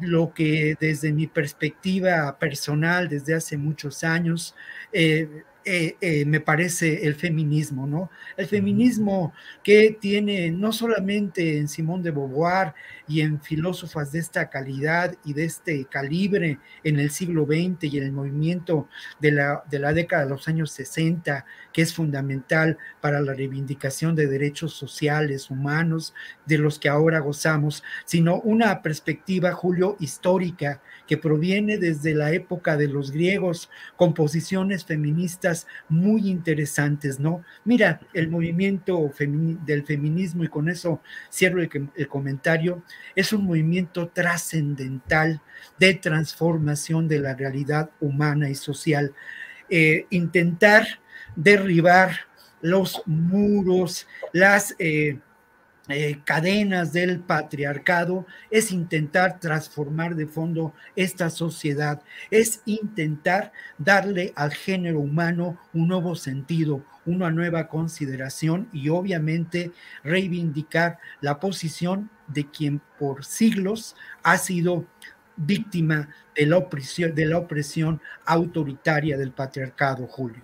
lo 0.00 0.32
que 0.32 0.76
desde 0.78 1.12
mi 1.12 1.26
perspectiva 1.26 2.38
personal, 2.38 3.08
desde 3.08 3.34
hace 3.34 3.56
muchos 3.56 4.04
años, 4.04 4.54
eh, 4.92 5.42
eh, 5.64 5.96
eh, 6.00 6.24
me 6.24 6.40
parece 6.40 7.06
el 7.06 7.14
feminismo, 7.14 7.86
¿no? 7.86 8.10
El 8.36 8.46
feminismo 8.46 9.34
que 9.62 9.96
tiene 10.00 10.50
no 10.50 10.72
solamente 10.72 11.58
en 11.58 11.68
Simón 11.68 12.02
de 12.02 12.10
Beauvoir 12.10 12.74
y 13.06 13.20
en 13.20 13.42
filósofas 13.42 14.10
de 14.12 14.20
esta 14.20 14.48
calidad 14.48 15.14
y 15.24 15.34
de 15.34 15.44
este 15.44 15.84
calibre 15.84 16.58
en 16.82 16.98
el 16.98 17.10
siglo 17.10 17.44
XX 17.44 17.92
y 17.92 17.98
en 17.98 18.04
el 18.04 18.12
movimiento 18.12 18.88
de 19.20 19.32
la, 19.32 19.62
de 19.70 19.78
la 19.80 19.92
década 19.92 20.24
de 20.24 20.30
los 20.30 20.48
años 20.48 20.70
60, 20.70 21.44
que 21.72 21.82
es 21.82 21.92
fundamental 21.92 22.78
para 23.00 23.20
la 23.20 23.34
reivindicación 23.34 24.14
de 24.14 24.28
derechos 24.28 24.72
sociales, 24.72 25.50
humanos, 25.50 26.14
de 26.46 26.58
los 26.58 26.78
que 26.78 26.88
ahora 26.88 27.18
gozamos, 27.18 27.82
sino 28.04 28.40
una 28.40 28.80
perspectiva, 28.80 29.52
Julio, 29.52 29.96
histórica, 30.00 30.80
que 31.06 31.18
proviene 31.18 31.76
desde 31.76 32.14
la 32.14 32.32
época 32.32 32.76
de 32.76 32.88
los 32.88 33.10
griegos, 33.10 33.68
con 33.96 34.14
posiciones 34.14 34.84
muy 35.88 36.28
interesantes, 36.28 37.20
¿no? 37.20 37.44
Mira, 37.64 38.00
el 38.12 38.28
movimiento 38.28 39.10
del 39.64 39.84
feminismo, 39.84 40.44
y 40.44 40.48
con 40.48 40.68
eso 40.68 41.00
cierro 41.32 41.60
el, 41.62 42.08
comentario, 42.08 42.82
es 43.14 43.32
un 43.32 43.44
movimiento 43.44 44.08
trascendental 44.08 45.40
de 45.78 45.94
transformación 45.94 47.08
de 47.08 47.20
la 47.20 47.34
realidad 47.34 47.90
humana 48.00 48.48
y 48.48 48.54
social. 48.54 49.12
Eh, 49.68 50.06
intentar 50.10 50.86
derribar 51.36 52.12
los 52.60 53.02
muros, 53.06 54.06
las... 54.32 54.74
Eh, 54.78 55.18
eh, 55.90 56.20
cadenas 56.24 56.92
del 56.92 57.20
patriarcado, 57.20 58.26
es 58.50 58.72
intentar 58.72 59.40
transformar 59.40 60.14
de 60.14 60.26
fondo 60.26 60.74
esta 60.96 61.30
sociedad, 61.30 62.02
es 62.30 62.62
intentar 62.64 63.52
darle 63.78 64.32
al 64.36 64.52
género 64.52 65.00
humano 65.00 65.58
un 65.72 65.88
nuevo 65.88 66.14
sentido, 66.14 66.84
una 67.06 67.30
nueva 67.30 67.68
consideración 67.68 68.68
y 68.72 68.88
obviamente 68.88 69.72
reivindicar 70.04 70.98
la 71.20 71.40
posición 71.40 72.10
de 72.28 72.46
quien 72.46 72.80
por 72.98 73.24
siglos 73.24 73.96
ha 74.22 74.38
sido 74.38 74.86
víctima 75.36 76.08
de 76.34 76.46
la 76.46 76.58
opresión, 76.58 77.14
de 77.14 77.26
la 77.26 77.38
opresión 77.38 78.00
autoritaria 78.24 79.16
del 79.16 79.32
patriarcado, 79.32 80.06
Julio. 80.06 80.42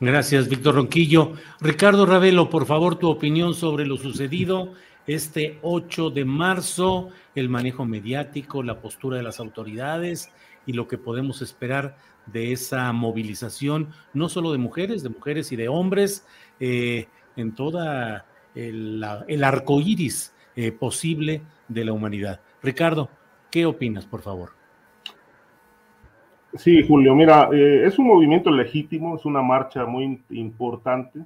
Gracias, 0.00 0.48
Víctor 0.48 0.74
Ronquillo. 0.74 1.34
Ricardo 1.60 2.04
Ravelo, 2.04 2.50
por 2.50 2.66
favor, 2.66 2.96
tu 2.96 3.08
opinión 3.08 3.54
sobre 3.54 3.86
lo 3.86 3.96
sucedido 3.96 4.72
este 5.06 5.58
8 5.62 6.10
de 6.10 6.24
marzo, 6.24 7.10
el 7.34 7.48
manejo 7.48 7.84
mediático, 7.84 8.62
la 8.62 8.80
postura 8.80 9.18
de 9.18 9.22
las 9.22 9.38
autoridades 9.38 10.30
y 10.66 10.72
lo 10.72 10.88
que 10.88 10.98
podemos 10.98 11.42
esperar 11.42 11.96
de 12.26 12.52
esa 12.52 12.90
movilización, 12.92 13.90
no 14.14 14.28
solo 14.28 14.52
de 14.52 14.58
mujeres, 14.58 15.02
de 15.02 15.10
mujeres 15.10 15.52
y 15.52 15.56
de 15.56 15.68
hombres, 15.68 16.26
eh, 16.58 17.06
en 17.36 17.54
toda 17.54 18.26
el, 18.54 19.04
arco 19.44 19.80
iris 19.80 20.32
eh, 20.56 20.72
posible 20.72 21.42
de 21.68 21.84
la 21.84 21.92
humanidad. 21.92 22.40
Ricardo, 22.62 23.10
¿qué 23.50 23.66
opinas, 23.66 24.06
por 24.06 24.22
favor? 24.22 24.63
Sí, 26.56 26.86
Julio, 26.86 27.16
mira, 27.16 27.48
eh, 27.52 27.84
es 27.84 27.98
un 27.98 28.06
movimiento 28.06 28.48
legítimo, 28.48 29.16
es 29.16 29.24
una 29.24 29.42
marcha 29.42 29.86
muy 29.86 30.22
importante 30.30 31.20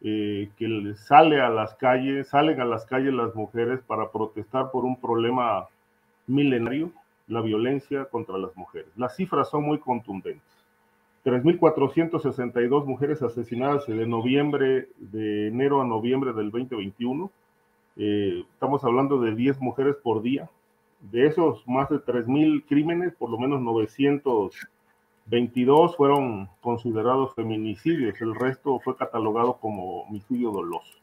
eh, 0.00 0.50
que 0.56 0.94
sale 0.94 1.40
a 1.40 1.48
las 1.48 1.74
calles, 1.74 2.28
salen 2.28 2.60
a 2.60 2.64
las 2.64 2.86
calles 2.86 3.12
las 3.12 3.34
mujeres 3.34 3.80
para 3.82 4.10
protestar 4.10 4.70
por 4.70 4.84
un 4.84 5.00
problema 5.00 5.66
milenario, 6.28 6.92
la 7.26 7.40
violencia 7.40 8.04
contra 8.04 8.38
las 8.38 8.56
mujeres. 8.56 8.88
Las 8.96 9.16
cifras 9.16 9.50
son 9.50 9.64
muy 9.64 9.78
contundentes. 9.78 10.42
3.462 11.24 12.84
mujeres 12.84 13.20
asesinadas 13.22 13.86
de 13.86 14.06
noviembre, 14.06 14.88
de 14.98 15.48
enero 15.48 15.80
a 15.80 15.84
noviembre 15.84 16.32
del 16.32 16.50
2021. 16.52 17.30
Eh, 17.96 18.44
estamos 18.52 18.84
hablando 18.84 19.20
de 19.20 19.34
10 19.34 19.60
mujeres 19.60 19.96
por 19.96 20.22
día, 20.22 20.48
de 21.10 21.26
esos 21.26 21.66
más 21.66 21.88
de 21.90 21.96
3.000 21.96 22.64
crímenes, 22.66 23.12
por 23.14 23.30
lo 23.30 23.38
menos 23.38 23.60
922 23.60 25.96
fueron 25.96 26.48
considerados 26.60 27.34
feminicidios, 27.34 28.20
el 28.20 28.34
resto 28.34 28.78
fue 28.80 28.94
catalogado 28.96 29.54
como 29.54 30.02
homicidio 30.02 30.50
doloso. 30.52 30.98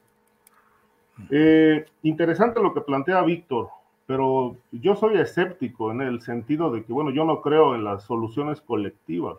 Eh, 1.29 1.85
interesante 2.03 2.61
lo 2.61 2.73
que 2.73 2.79
plantea 2.81 3.21
Víctor, 3.23 3.69
pero 4.05 4.55
yo 4.71 4.95
soy 4.95 5.17
escéptico 5.17 5.91
en 5.91 5.99
el 6.01 6.21
sentido 6.21 6.71
de 6.71 6.85
que, 6.85 6.93
bueno, 6.93 7.11
yo 7.11 7.25
no 7.25 7.41
creo 7.41 7.75
en 7.75 7.83
las 7.83 8.03
soluciones 8.03 8.61
colectivas, 8.61 9.37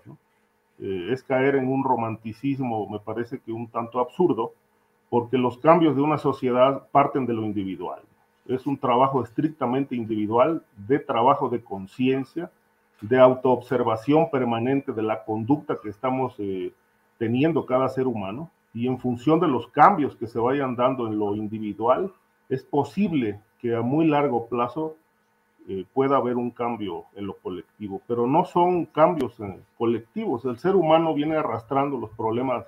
eh, 0.78 1.08
es 1.11 1.22
caer 1.22 1.54
en 1.56 1.68
un 1.68 1.84
romanticismo, 1.84 2.86
me 2.88 2.98
parece 2.98 3.40
que 3.40 3.52
un 3.52 3.68
tanto 3.68 3.98
absurdo, 3.98 4.52
porque 5.08 5.38
los 5.38 5.56
cambios 5.58 5.96
de 5.96 6.02
una 6.02 6.18
sociedad 6.18 6.86
parten 6.92 7.24
de 7.26 7.32
lo 7.32 7.44
individual 7.44 8.02
es 8.47 8.66
un 8.66 8.78
trabajo 8.78 9.22
estrictamente 9.22 9.95
individual, 9.95 10.62
de 10.76 10.99
trabajo 10.99 11.49
de 11.49 11.62
conciencia, 11.62 12.51
de 13.01 13.18
autoobservación 13.18 14.30
permanente 14.30 14.93
de 14.93 15.03
la 15.03 15.24
conducta 15.24 15.78
que 15.82 15.88
estamos 15.88 16.34
eh, 16.38 16.72
teniendo 17.18 17.64
cada 17.64 17.88
ser 17.88 18.07
humano 18.07 18.51
y 18.74 18.86
en 18.86 18.99
función 18.99 19.41
de 19.41 19.49
los 19.49 19.66
cambios 19.68 20.16
que 20.16 20.26
se 20.26 20.38
vayan 20.38 20.76
dando 20.76 21.07
en 21.07 21.18
lo 21.18 21.34
individual, 21.34 22.12
es 22.49 22.62
posible 22.62 23.41
que 23.61 23.74
a 23.74 23.82
muy 23.82 24.07
largo 24.07 24.47
plazo 24.47 24.97
eh, 25.68 25.84
pueda 25.93 26.16
haber 26.16 26.36
un 26.36 26.51
cambio 26.51 27.05
en 27.14 27.26
lo 27.26 27.34
colectivo, 27.34 28.01
pero 28.07 28.26
no 28.26 28.45
son 28.45 28.86
cambios 28.86 29.38
eh, 29.41 29.61
colectivos. 29.78 30.45
El 30.45 30.59
ser 30.59 30.76
humano 30.76 31.14
viene 31.14 31.36
arrastrando 31.36 31.99
los 31.99 32.11
problemas, 32.11 32.66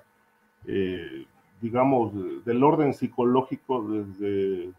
digamos, 1.60 2.12
del 2.44 2.62
orden 2.62 2.94
psicológico 2.94 3.82
desde 3.82 4.70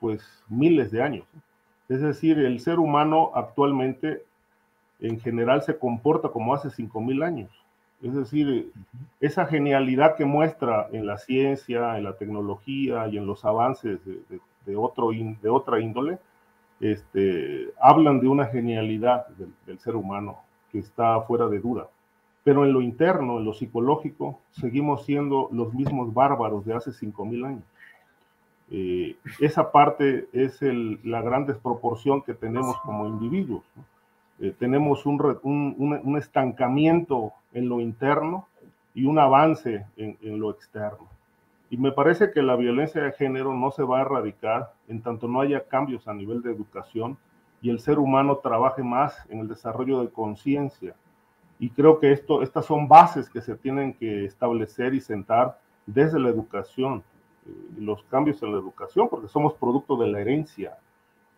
pues 0.00 0.44
miles 0.48 0.90
de 0.90 1.02
años. 1.02 1.26
Es 1.88 2.00
decir, 2.00 2.38
el 2.38 2.60
ser 2.60 2.78
humano 2.78 3.30
actualmente 3.34 4.24
en 5.00 5.20
general 5.20 5.62
se 5.62 5.78
comporta 5.78 6.28
como 6.28 6.54
hace 6.54 6.68
5.000 6.68 7.24
años. 7.24 7.50
Es 8.02 8.14
decir, 8.14 8.72
esa 9.20 9.46
genialidad 9.46 10.16
que 10.16 10.24
muestra 10.24 10.88
en 10.92 11.06
la 11.06 11.18
ciencia, 11.18 11.96
en 11.96 12.04
la 12.04 12.16
tecnología 12.16 13.08
y 13.08 13.16
en 13.16 13.26
los 13.26 13.44
avances 13.44 14.00
de, 14.04 14.76
otro, 14.76 15.10
de 15.10 15.48
otra 15.48 15.80
índole, 15.80 16.18
este, 16.80 17.72
hablan 17.80 18.20
de 18.20 18.28
una 18.28 18.46
genialidad 18.46 19.26
del, 19.28 19.52
del, 19.64 19.78
ser 19.78 19.96
humano 19.96 20.40
que 20.70 20.80
está 20.80 21.20
fuera 21.22 21.46
de 21.48 21.60
duda. 21.60 21.88
Pero 22.42 22.66
en 22.66 22.74
lo 22.74 22.82
interno, 22.82 23.38
en 23.38 23.46
lo 23.46 23.54
psicológico, 23.54 24.38
seguimos 24.50 25.06
siendo 25.06 25.48
los 25.50 25.72
mismos 25.72 26.12
bárbaros 26.12 26.64
de 26.66 26.74
hace 26.74 26.90
5.000 26.90 27.46
años. 27.46 27.64
Eh, 28.76 29.14
esa 29.38 29.70
parte 29.70 30.26
es 30.32 30.58
la 31.04 31.22
gran 31.22 31.46
desproporción 31.46 32.22
que 32.22 32.34
tenemos 32.34 32.76
como 32.80 33.06
individuos. 33.06 33.62
Eh, 34.40 34.52
tenemos 34.58 35.06
un, 35.06 35.38
un, 35.44 36.18
estancamiento 36.18 37.32
en 37.52 37.68
lo 37.68 37.80
interno 37.80 38.48
y 38.92 39.04
un 39.04 39.20
avance 39.20 39.86
en, 39.96 40.18
en, 40.22 40.40
lo 40.40 40.50
externo. 40.50 41.06
Y 41.70 41.76
me 41.76 41.92
parece 41.92 42.32
que 42.32 42.42
la 42.42 42.56
violencia 42.56 43.00
de 43.00 43.12
género 43.12 43.54
no 43.54 43.70
se 43.70 43.84
va 43.84 43.98
a 43.98 44.02
erradicar 44.02 44.72
en 44.88 45.02
tanto 45.02 45.28
no 45.28 45.40
haya 45.40 45.68
cambios 45.68 46.08
a 46.08 46.14
nivel 46.14 46.42
de 46.42 46.50
educación 46.50 47.16
y 47.62 47.70
el 47.70 47.78
ser 47.78 48.00
humano 48.00 48.38
trabaje 48.38 48.82
más 48.82 49.24
en 49.28 49.38
el 49.38 49.46
desarrollo 49.46 50.00
de 50.00 50.10
conciencia. 50.10 50.96
Y 51.60 51.70
creo 51.70 52.00
que 52.00 52.10
esto, 52.10 52.42
estas 52.42 52.66
son 52.66 52.88
bases 52.88 53.30
que 53.30 53.40
se 53.40 53.54
tienen 53.54 53.94
que 53.94 54.24
establecer 54.24 54.94
y 54.94 55.00
sentar 55.00 55.60
desde 55.86 56.18
la 56.18 56.30
educación 56.30 57.04
los 57.78 58.02
cambios 58.04 58.42
en 58.42 58.52
la 58.52 58.58
educación, 58.58 59.08
porque 59.08 59.28
somos 59.28 59.54
producto 59.54 59.96
de 59.96 60.08
la 60.08 60.20
herencia. 60.20 60.78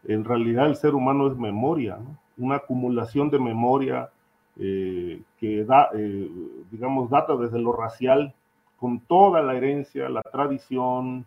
En 0.05 0.25
realidad 0.25 0.67
el 0.67 0.77
ser 0.77 0.95
humano 0.95 1.27
es 1.29 1.37
memoria, 1.37 1.99
una 2.37 2.57
acumulación 2.57 3.31
de 3.31 3.39
memoria 3.39 4.11
eh, 4.59 5.23
que 5.39 5.65
da, 5.65 5.91
eh, 5.95 6.31
digamos, 6.71 7.11
data 7.11 7.37
desde 7.37 7.59
lo 7.59 7.73
racial, 7.73 8.33
con 8.79 9.01
toda 9.01 9.43
la 9.43 9.55
herencia, 9.57 10.09
la 10.09 10.23
tradición, 10.23 11.25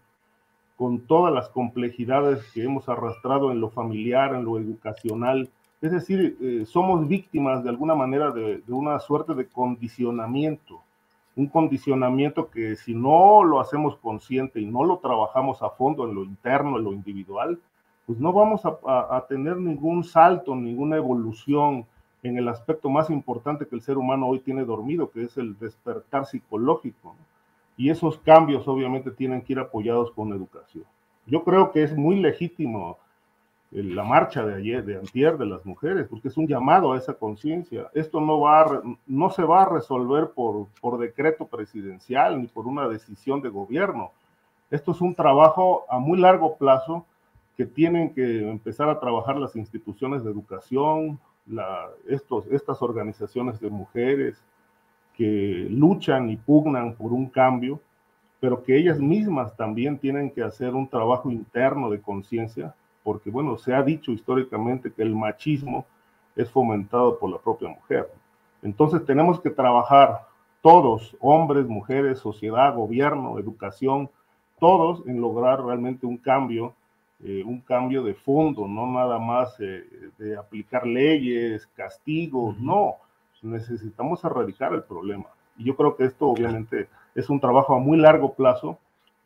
con 0.78 1.02
todas 1.02 1.34
las 1.34 1.50
complejidades 1.50 2.44
que 2.54 2.64
hemos 2.64 2.88
arrastrado 2.88 3.52
en 3.52 3.60
lo 3.60 3.70
familiar, 3.70 4.34
en 4.34 4.46
lo 4.46 4.58
educacional. 4.58 5.50
Es 5.82 5.92
decir, 5.92 6.38
eh, 6.42 6.66
somos 6.66 7.08
víctimas 7.08 7.64
de 7.64 7.70
alguna 7.70 7.96
manera 7.96 8.32
de, 8.32 8.60
de 8.60 8.74
una 8.74 9.00
suerte 9.00 9.34
de 9.34 9.48
condicionamiento 9.48 10.82
un 11.36 11.48
condicionamiento 11.48 12.50
que 12.50 12.76
si 12.76 12.94
no 12.94 13.44
lo 13.44 13.60
hacemos 13.60 13.96
consciente 13.98 14.60
y 14.60 14.66
no 14.66 14.84
lo 14.84 14.98
trabajamos 14.98 15.62
a 15.62 15.70
fondo 15.70 16.08
en 16.08 16.16
lo 16.16 16.24
interno, 16.24 16.78
en 16.78 16.84
lo 16.84 16.94
individual, 16.94 17.60
pues 18.06 18.20
no 18.20 18.34
vamos 18.34 18.62
a, 18.66 19.26
tener 19.30 19.58
ningún 19.58 20.04
salto, 20.04 20.56
ninguna 20.56 20.98
evolución 20.98 21.86
en 22.24 22.38
el 22.38 22.48
aspecto 22.48 22.90
más 22.90 23.10
importante 23.10 23.68
que 23.68 23.76
el 23.76 23.82
ser 23.82 23.98
humano 23.98 24.28
hoy 24.28 24.40
tiene 24.40 24.66
dormido, 24.66 25.12
que 25.12 25.24
es 25.24 25.38
el 25.38 25.58
despertar 25.60 26.26
psicológico. 26.26 27.16
Y 27.78 27.92
esos 27.92 28.18
cambios 28.18 28.68
obviamente 28.68 29.12
tienen 29.12 29.42
que 29.42 29.54
ir 29.54 29.60
apoyados 29.60 30.12
con 30.12 30.34
educación. 30.34 30.86
Yo 31.28 31.44
creo 31.44 31.72
que 31.72 31.84
es 31.84 31.96
muy 31.96 32.20
legítimo 32.20 32.98
la 33.72 34.04
marcha 34.04 34.44
de 34.46 34.56
ayer, 34.56 34.84
de 34.84 34.98
antier 34.98 35.38
de 35.38 35.46
las 35.46 35.66
mujeres, 35.66 36.08
porque 36.08 36.30
es 36.30 36.38
un 36.38 36.48
llamado 36.48 36.94
a 36.94 36.98
esa 36.98 37.14
conciencia. 37.14 37.90
Esto 37.94 38.20
no, 38.20 38.40
va 38.40 38.82
no 39.06 39.30
se 39.30 39.44
va 39.44 39.64
a 39.64 39.70
resolver 39.70 40.32
por, 40.32 40.68
por 40.82 40.98
decreto 40.98 41.46
presidencial 41.48 42.42
ni 42.42 42.48
por 42.48 42.66
una 42.66 42.88
decisión 42.88 43.42
de 43.42 43.50
gobierno. 43.50 44.12
Esto 44.72 44.92
es 44.92 45.02
un 45.02 45.14
trabajo 45.14 45.86
a 45.90 46.00
muy 46.00 46.20
largo 46.20 46.58
plazo 46.58 47.06
que 47.56 47.66
tienen 47.66 48.14
que 48.14 48.50
empezar 48.50 48.90
a 48.90 49.00
trabajar 49.00 49.38
las 49.38 49.56
instituciones 49.56 50.24
de 50.24 50.32
educación, 50.32 51.20
estos, 52.08 52.48
estas 52.48 52.82
organizaciones 52.82 53.60
de 53.60 53.70
mujeres 53.70 54.42
que 55.16 55.68
luchan 55.70 56.30
y 56.30 56.38
pugnan 56.38 56.94
por 56.94 57.12
un 57.12 57.28
cambio, 57.28 57.82
pero 58.40 58.64
que 58.64 58.78
ellas 58.78 59.00
mismas 59.00 59.56
también 59.58 59.98
tienen 59.98 60.32
que 60.32 60.42
hacer 60.42 60.74
un 60.74 60.88
trabajo 60.88 61.30
interno 61.30 61.90
de 61.90 62.02
conciencia 62.02 62.74
porque 63.10 63.32
bueno, 63.32 63.58
se 63.58 63.74
ha 63.74 63.82
dicho 63.82 64.12
históricamente 64.12 64.94
que 64.94 65.02
el 65.02 65.16
machismo 65.16 65.88
es 66.36 66.48
fomentado 66.52 67.18
por 67.18 67.32
la 67.32 67.40
propia 67.40 67.68
mujer. 67.68 68.08
Entonces 68.62 69.04
tenemos 69.04 69.42
que 69.42 69.50
trabajar 69.50 70.28
todos, 70.62 71.18
hombres, 71.20 71.66
mujeres, 71.66 72.20
sociedad, 72.20 72.76
gobierno, 72.76 73.40
educación, 73.40 74.12
todos 74.60 75.02
en 75.08 75.20
lograr 75.20 75.60
realmente 75.66 76.06
un 76.06 76.18
cambio, 76.18 76.76
eh, 77.24 77.42
un 77.44 77.62
cambio 77.62 78.04
de 78.04 78.14
fondo, 78.14 78.68
no 78.68 78.86
nada 78.86 79.18
más 79.18 79.60
eh, 79.60 79.90
de 80.20 80.38
aplicar 80.38 80.86
leyes, 80.86 81.66
castigos, 81.76 82.60
no, 82.60 82.98
necesitamos 83.42 84.24
erradicar 84.24 84.72
el 84.76 84.84
problema. 84.84 85.26
Y 85.58 85.64
yo 85.64 85.76
creo 85.76 85.96
que 85.96 86.06
esto 86.06 86.28
obviamente 86.28 86.90
es 87.16 87.28
un 87.28 87.40
trabajo 87.40 87.74
a 87.74 87.80
muy 87.80 87.98
largo 87.98 88.36
plazo 88.36 88.78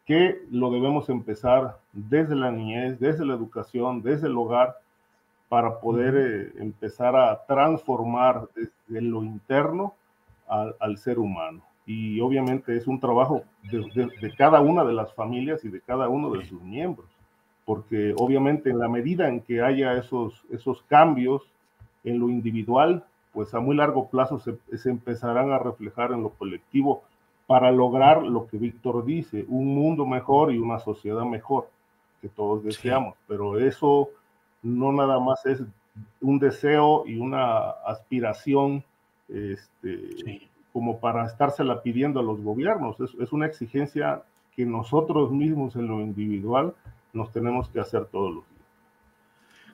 que 0.06 0.42
lo 0.52 0.72
debemos 0.72 1.10
empezar 1.10 1.78
desde 1.94 2.36
la 2.36 2.52
niñez, 2.52 3.00
desde 3.00 3.26
la 3.26 3.34
educación, 3.34 4.02
desde 4.02 4.28
el 4.28 4.38
hogar, 4.38 4.78
para 5.48 5.80
poder 5.80 6.16
eh, 6.16 6.52
empezar 6.62 7.16
a 7.16 7.46
transformar 7.46 8.48
desde 8.56 9.02
lo 9.02 9.24
interno 9.24 9.94
al, 10.48 10.98
ser 10.98 11.20
humano. 11.20 11.62
Y 11.86 12.20
obviamente 12.22 12.76
es 12.76 12.88
un 12.88 13.00
trabajo 13.00 13.44
de, 13.72 14.34
cada 14.38 14.62
una 14.62 14.84
de 14.84 14.94
las 14.94 15.14
familias 15.14 15.64
y 15.64 15.70
de 15.70 15.82
cada 15.82 16.10
uno 16.10 16.32
de 16.32 16.46
sus 16.46 16.62
miembros, 16.62 17.08
porque 17.66 18.14
obviamente 18.18 18.70
en 18.70 18.80
la 18.80 18.90
medida 18.90 19.28
en 19.28 19.42
que 19.42 19.62
haya 19.62 19.94
esos, 19.94 20.44
esos 20.52 20.84
cambios 20.84 21.44
en 22.04 22.20
lo 22.20 22.30
individual, 22.30 23.04
pues 23.32 23.54
a 23.54 23.60
muy 23.60 23.76
largo 23.76 24.10
plazo 24.10 24.40
se, 24.40 24.58
se 24.78 24.90
empezarán 24.90 25.52
a 25.52 25.60
reflejar 25.60 26.12
en 26.12 26.24
lo 26.24 26.30
colectivo 26.30 27.04
para 27.54 27.72
lograr 27.72 28.24
lo 28.24 28.48
que 28.48 28.58
Víctor 28.58 29.06
dice, 29.06 29.46
un 29.48 29.76
mundo 29.76 30.08
mejor 30.08 30.52
y 30.52 30.58
una 30.58 30.80
sociedad 30.80 31.24
mejor, 31.24 31.70
que 32.20 32.28
todos 32.28 32.64
deseamos. 32.64 33.14
Pero 33.28 33.60
eso 33.60 34.10
no 34.64 34.92
nada 34.92 35.20
más 35.20 35.46
es 35.46 35.62
un 36.20 36.40
deseo 36.40 37.04
y 37.06 37.20
una 37.20 37.70
aspiración 37.86 38.84
este, 39.30 40.50
como 40.72 41.00
para 41.00 41.28
estársela 41.28 41.84
pidiendo 41.84 42.22
a 42.22 42.24
los 42.24 42.42
gobiernos. 42.42 42.96
Es, 43.00 43.32
una 43.32 43.46
exigencia 43.46 44.24
que 44.56 44.66
nosotros 44.66 45.32
mismos 45.32 45.76
en 45.76 45.86
lo 45.86 46.02
individual 46.02 46.74
nos 47.14 47.32
tenemos 47.32 47.70
que 47.70 47.82
hacer 47.82 48.06
todos 48.06 48.34
los 48.34 48.44
días. 48.50 48.66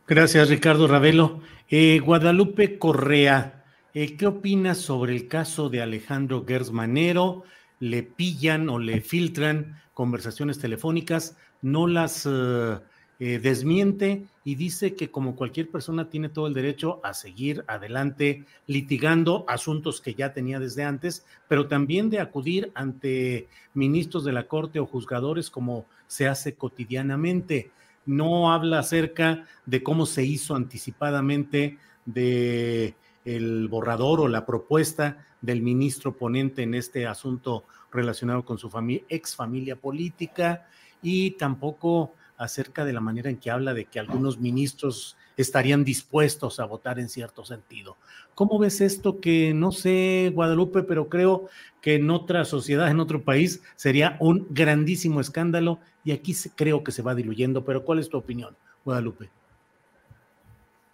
Gracias, 0.05 0.49
Ricardo 0.49 0.85
Ravelo. 0.85 1.39
Eh, 1.69 1.99
Guadalupe 1.99 2.77
Correa, 2.77 3.63
eh, 3.93 4.17
¿qué 4.17 4.27
opinas 4.27 4.79
sobre 4.79 5.15
el 5.15 5.29
caso 5.29 5.69
de 5.69 5.81
Alejandro 5.81 6.43
Gersmanero? 6.45 7.45
Le 7.79 8.03
pillan 8.03 8.69
o 8.69 8.79
le 8.79 9.01
filtran 9.01 9.81
conversaciones 9.93 10.59
telefónicas, 10.59 11.35
no 11.61 11.87
las 11.87 12.25
eh, 12.25 12.79
eh, 13.19 13.39
desmiente 13.39 14.25
y 14.45 14.55
dice 14.55 14.95
que 14.95 15.11
como 15.11 15.35
cualquier 15.35 15.69
persona 15.69 16.09
tiene 16.09 16.29
todo 16.29 16.47
el 16.47 16.53
derecho 16.53 17.01
a 17.03 17.13
seguir 17.13 17.65
adelante 17.67 18.45
litigando 18.65 19.43
asuntos 19.49 19.99
que 19.99 20.13
ya 20.13 20.31
tenía 20.31 20.57
desde 20.57 20.83
antes, 20.83 21.25
pero 21.49 21.67
también 21.67 22.09
de 22.09 22.21
acudir 22.21 22.71
ante 22.75 23.49
ministros 23.73 24.23
de 24.23 24.31
la 24.31 24.47
Corte 24.47 24.79
o 24.79 24.85
juzgadores 24.85 25.49
como 25.49 25.85
se 26.07 26.29
hace 26.29 26.55
cotidianamente. 26.55 27.71
No 28.05 28.53
habla 28.53 28.79
acerca 28.79 29.45
de 29.65 29.83
cómo 29.83 30.05
se 30.05 30.23
hizo 30.23 30.55
anticipadamente 30.55 31.77
de 32.05 32.95
el 33.25 33.67
borrador 33.67 34.21
o 34.21 34.27
la 34.29 34.45
propuesta 34.45 35.25
del 35.41 35.61
ministro 35.61 36.15
ponente 36.15 36.63
en 36.63 36.73
este 36.73 37.07
asunto 37.07 37.63
relacionado 37.91 38.43
con 38.45 38.57
su 38.57 38.69
familia, 38.69 39.03
ex 39.09 39.35
familia 39.35 39.75
política 39.75 40.67
y 41.01 41.31
tampoco 41.31 42.13
acerca 42.37 42.85
de 42.85 42.93
la 42.93 43.01
manera 43.01 43.29
en 43.29 43.37
que 43.37 43.51
habla 43.51 43.73
de 43.73 43.85
que 43.85 43.99
algunos 43.99 44.39
ministros 44.39 45.17
estarían 45.35 45.83
dispuestos 45.83 46.59
a 46.59 46.65
votar 46.65 46.97
en 46.99 47.09
cierto 47.09 47.43
sentido. 47.43 47.97
¿Cómo 48.33 48.57
ves 48.59 48.79
esto 48.79 49.19
que 49.19 49.53
no 49.53 49.71
sé, 49.71 50.31
Guadalupe, 50.33 50.83
pero 50.83 51.09
creo 51.09 51.49
que 51.81 51.95
en 51.95 52.09
otra 52.09 52.45
sociedad, 52.45 52.89
en 52.89 53.01
otro 53.01 53.23
país, 53.23 53.61
sería 53.75 54.15
un 54.21 54.47
grandísimo 54.49 55.19
escándalo 55.19 55.79
y 56.05 56.11
aquí 56.11 56.33
creo 56.55 56.83
que 56.83 56.93
se 56.93 57.01
va 57.01 57.13
diluyendo, 57.13 57.65
pero 57.65 57.83
¿cuál 57.83 57.99
es 57.99 58.09
tu 58.09 58.17
opinión, 58.17 58.55
Guadalupe? 58.85 59.29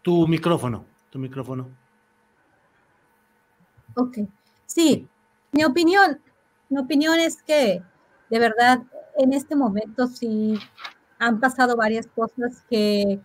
Tu 0.01 0.27
micrófono, 0.27 0.85
tu 1.11 1.19
micrófono. 1.19 1.84
Ok, 3.95 4.19
sí, 4.65 5.07
mi 5.51 5.63
opinión, 5.63 6.19
mi 6.69 6.79
opinión 6.79 7.19
es 7.19 7.41
que 7.41 7.81
de 8.29 8.39
verdad 8.39 8.81
en 9.17 9.33
este 9.33 9.55
momento 9.55 10.07
sí 10.07 10.59
han 11.19 11.39
pasado 11.39 11.75
varias 11.75 12.07
cosas 12.07 12.63
que 12.69 13.21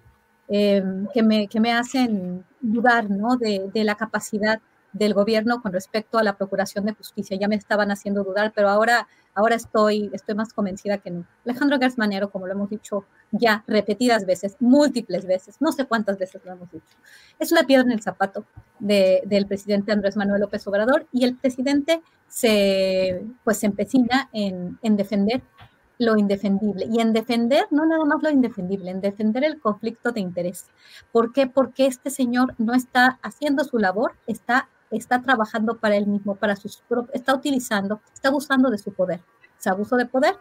Em, 0.53 1.07
que, 1.15 1.23
me, 1.23 1.47
que 1.47 1.61
me 1.61 1.73
hacen 1.73 2.45
dudar 2.61 3.09
¿no? 3.09 3.37
de, 3.37 3.71
de, 3.73 3.85
la 3.85 3.95
capacidad 3.95 4.61
del 4.93 5.15
gobierno 5.15 5.63
con 5.63 5.73
respecto 5.73 6.19
a 6.19 6.23
la 6.23 6.37
procuración 6.37 6.85
de 6.85 6.93
justicia. 6.93 7.37
Ya 7.39 7.49
me 7.49 7.55
estaban 7.55 7.91
haciendo 7.91 8.25
dudar, 8.25 8.53
pero 8.55 8.69
ahora, 8.69 9.09
ahora 9.35 9.55
estoy, 9.55 10.11
estoy 10.13 10.35
más 10.35 10.53
convencida 10.53 10.99
que 10.99 11.11
no. 11.11 11.25
Alejandro 11.45 11.79
Gersmanero, 11.79 12.31
como 12.31 12.47
lo 12.47 12.53
hemos 12.53 12.71
dicho 12.71 13.05
ya 13.31 13.65
repetidas 13.67 14.27
veces, 14.27 14.57
múltiples 14.61 15.27
veces, 15.27 15.57
no 15.61 15.73
sé 15.73 15.85
cuántas 15.85 16.19
veces 16.19 16.43
lo 16.45 16.53
hemos 16.53 16.71
dicho, 16.71 16.97
es 17.39 17.53
una 17.53 17.63
piedra 17.63 17.85
en 17.85 17.93
el 17.93 18.03
zapato 18.03 18.45
de, 18.79 19.23
del 19.27 19.47
presidente 19.47 19.93
Andrés 19.93 20.17
Manuel 20.17 20.41
López 20.41 20.67
Obrador 20.67 21.07
y 21.13 21.25
el 21.25 21.37
presidente 21.37 22.03
se, 22.29 23.25
pues, 23.45 23.59
se 23.59 23.67
empecina 23.67 24.29
en, 24.33 24.79
en 24.83 24.97
defender 24.97 25.43
lo 26.01 26.17
indefendible. 26.17 26.87
Y 26.91 27.01
en 27.01 27.13
defender, 27.13 27.67
no 27.71 27.85
nada 27.85 28.05
más 28.07 28.23
lo 28.23 28.31
indefendible, 28.31 28.91
en 28.91 29.03
defender 29.03 29.45
el 29.45 29.61
conflicto 29.61 30.13
de 30.13 30.21
interés. 30.21 30.67
¿Por 31.13 31.33
qué? 31.33 31.47
Porque 31.47 31.87
este 31.87 32.09
señor 32.09 32.55
no 32.59 32.75
está 32.75 33.19
haciendo 33.23 33.65
su 33.65 33.79
labor, 33.79 34.15
está, 34.27 34.69
está 34.91 35.23
trabajando 35.23 35.79
para 35.79 35.97
él 35.97 36.07
mismo, 36.07 36.35
para 36.35 36.57
sus 36.57 36.83
está 37.13 37.35
utilizando, 37.35 38.01
está 38.13 38.29
abusando 38.29 38.71
de 38.71 38.79
su 38.79 38.93
poder. 38.93 39.21
Es 39.59 39.67
abuso 39.67 39.97
de 39.97 40.07
poder 40.07 40.37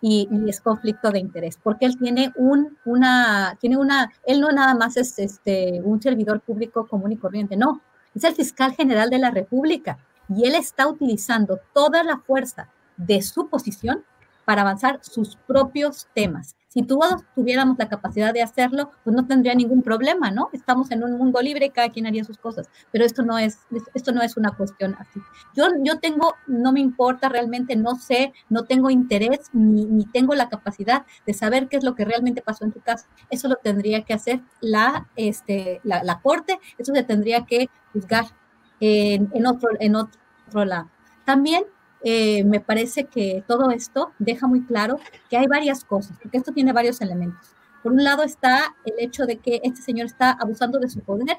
y, 0.00 0.28
es 0.48 0.60
conflicto 0.60 1.10
de 1.10 1.20
interés, 1.20 1.58
porque 1.62 1.86
él 1.86 1.96
tiene 1.98 2.32
un, 2.36 2.76
una, 2.84 3.56
tiene 3.60 3.76
una, 3.76 4.12
él 4.26 4.40
no 4.40 4.50
nada 4.52 4.74
más 4.74 4.96
es 4.96 5.18
este, 5.18 5.80
un 5.82 6.02
servidor 6.02 6.40
público 6.40 6.86
común 6.86 7.12
y 7.12 7.16
corriente, 7.16 7.56
no, 7.56 7.80
es 8.14 8.24
el 8.24 8.34
fiscal 8.34 8.74
general 8.74 9.10
de 9.10 9.18
la 9.18 9.30
República 9.30 9.98
y 10.28 10.46
él 10.46 10.54
está 10.54 10.86
utilizando 10.86 11.58
toda 11.72 12.02
la 12.04 12.18
fuerza 12.18 12.68
de 12.96 13.22
su 13.22 13.48
posición 13.48 14.04
para 14.44 14.62
avanzar 14.62 15.00
sus 15.02 15.36
propios 15.36 16.08
temas. 16.14 16.54
Si 16.74 16.82
todos 16.82 17.22
tuviéramos 17.36 17.78
la 17.78 17.88
capacidad 17.88 18.34
de 18.34 18.42
hacerlo, 18.42 18.90
pues 19.04 19.14
no 19.14 19.28
tendría 19.28 19.54
ningún 19.54 19.82
problema, 19.82 20.32
¿no? 20.32 20.50
Estamos 20.52 20.90
en 20.90 21.04
un 21.04 21.16
mundo 21.16 21.40
libre 21.40 21.70
cada 21.70 21.90
quien 21.90 22.08
haría 22.08 22.24
sus 22.24 22.36
cosas, 22.36 22.68
pero 22.90 23.04
esto 23.04 23.22
no 23.22 23.38
es, 23.38 23.60
esto 23.94 24.10
no 24.10 24.22
es 24.22 24.36
una 24.36 24.50
cuestión 24.50 24.96
así. 24.98 25.20
Yo, 25.54 25.68
yo 25.84 26.00
tengo, 26.00 26.34
no 26.48 26.72
me 26.72 26.80
importa 26.80 27.28
realmente, 27.28 27.76
no 27.76 27.94
sé, 27.94 28.32
no 28.48 28.64
tengo 28.64 28.90
interés 28.90 29.50
ni, 29.52 29.84
ni 29.84 30.04
tengo 30.06 30.34
la 30.34 30.48
capacidad 30.48 31.06
de 31.24 31.32
saber 31.32 31.68
qué 31.68 31.76
es 31.76 31.84
lo 31.84 31.94
que 31.94 32.04
realmente 32.04 32.42
pasó 32.42 32.64
en 32.64 32.72
tu 32.72 32.80
casa. 32.80 33.06
Eso 33.30 33.46
lo 33.46 33.54
tendría 33.54 34.02
que 34.02 34.14
hacer 34.14 34.40
la, 34.60 35.06
este, 35.14 35.80
la, 35.84 36.02
la 36.02 36.20
corte, 36.22 36.58
eso 36.76 36.92
se 36.92 37.04
tendría 37.04 37.46
que 37.46 37.70
juzgar 37.92 38.24
en, 38.80 39.30
en, 39.32 39.46
otro, 39.46 39.70
en 39.78 39.94
otro 39.94 40.64
lado. 40.64 40.90
También 41.24 41.62
eh, 42.04 42.44
me 42.44 42.60
parece 42.60 43.04
que 43.04 43.42
todo 43.48 43.70
esto 43.70 44.12
deja 44.18 44.46
muy 44.46 44.64
claro 44.64 44.98
que 45.30 45.36
hay 45.36 45.46
varias 45.46 45.84
cosas, 45.84 46.16
porque 46.22 46.36
esto 46.38 46.52
tiene 46.52 46.72
varios 46.72 47.00
elementos. 47.00 47.54
Por 47.82 47.92
un 47.92 48.04
lado 48.04 48.22
está 48.22 48.76
el 48.84 48.94
hecho 48.98 49.26
de 49.26 49.38
que 49.38 49.60
este 49.64 49.82
señor 49.82 50.06
está 50.06 50.30
abusando 50.30 50.78
de 50.78 50.88
su 50.88 51.00
poder, 51.00 51.38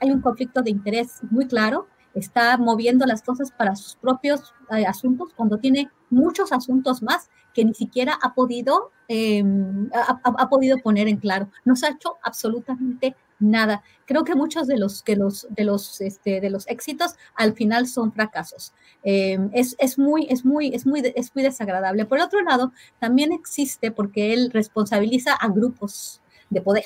hay 0.00 0.10
un 0.10 0.20
conflicto 0.20 0.62
de 0.62 0.70
interés 0.70 1.20
muy 1.30 1.46
claro, 1.46 1.88
está 2.14 2.56
moviendo 2.56 3.06
las 3.06 3.22
cosas 3.22 3.50
para 3.50 3.76
sus 3.76 3.96
propios 3.96 4.54
eh, 4.70 4.86
asuntos 4.86 5.28
cuando 5.34 5.58
tiene 5.58 5.90
muchos 6.10 6.52
asuntos 6.52 7.02
más 7.02 7.30
que 7.54 7.64
ni 7.64 7.74
siquiera 7.74 8.18
ha 8.22 8.34
podido, 8.34 8.92
em, 9.08 9.90
ha, 9.92 10.48
podido 10.48 10.78
poner 10.78 11.08
en 11.08 11.16
claro. 11.16 11.50
No 11.64 11.74
se 11.76 11.86
ha 11.86 11.90
hecho 11.90 12.16
absolutamente 12.22 13.16
nada. 13.38 13.82
Creo 14.04 14.24
que 14.24 14.34
muchos 14.34 14.66
de 14.66 14.78
los, 14.78 15.02
que 15.02 15.16
los, 15.16 15.46
de 15.50 15.64
los, 15.64 16.00
este, 16.00 16.40
de 16.40 16.50
los 16.50 16.66
éxitos 16.68 17.14
al 17.34 17.54
final 17.54 17.86
son 17.86 18.12
fracasos. 18.12 18.72
Em, 19.02 19.50
es, 19.52 19.76
es, 19.78 19.98
muy, 19.98 20.26
es, 20.30 20.44
muy, 20.44 20.74
es, 20.74 20.86
muy, 20.86 21.02
es 21.14 21.34
muy 21.34 21.44
desagradable. 21.44 22.04
Por 22.04 22.20
otro 22.20 22.42
lado, 22.42 22.72
también 22.98 23.32
existe 23.32 23.90
porque 23.90 24.32
él 24.32 24.50
responsabiliza 24.52 25.34
a 25.34 25.48
grupos 25.48 26.20
de 26.50 26.60
poder 26.60 26.84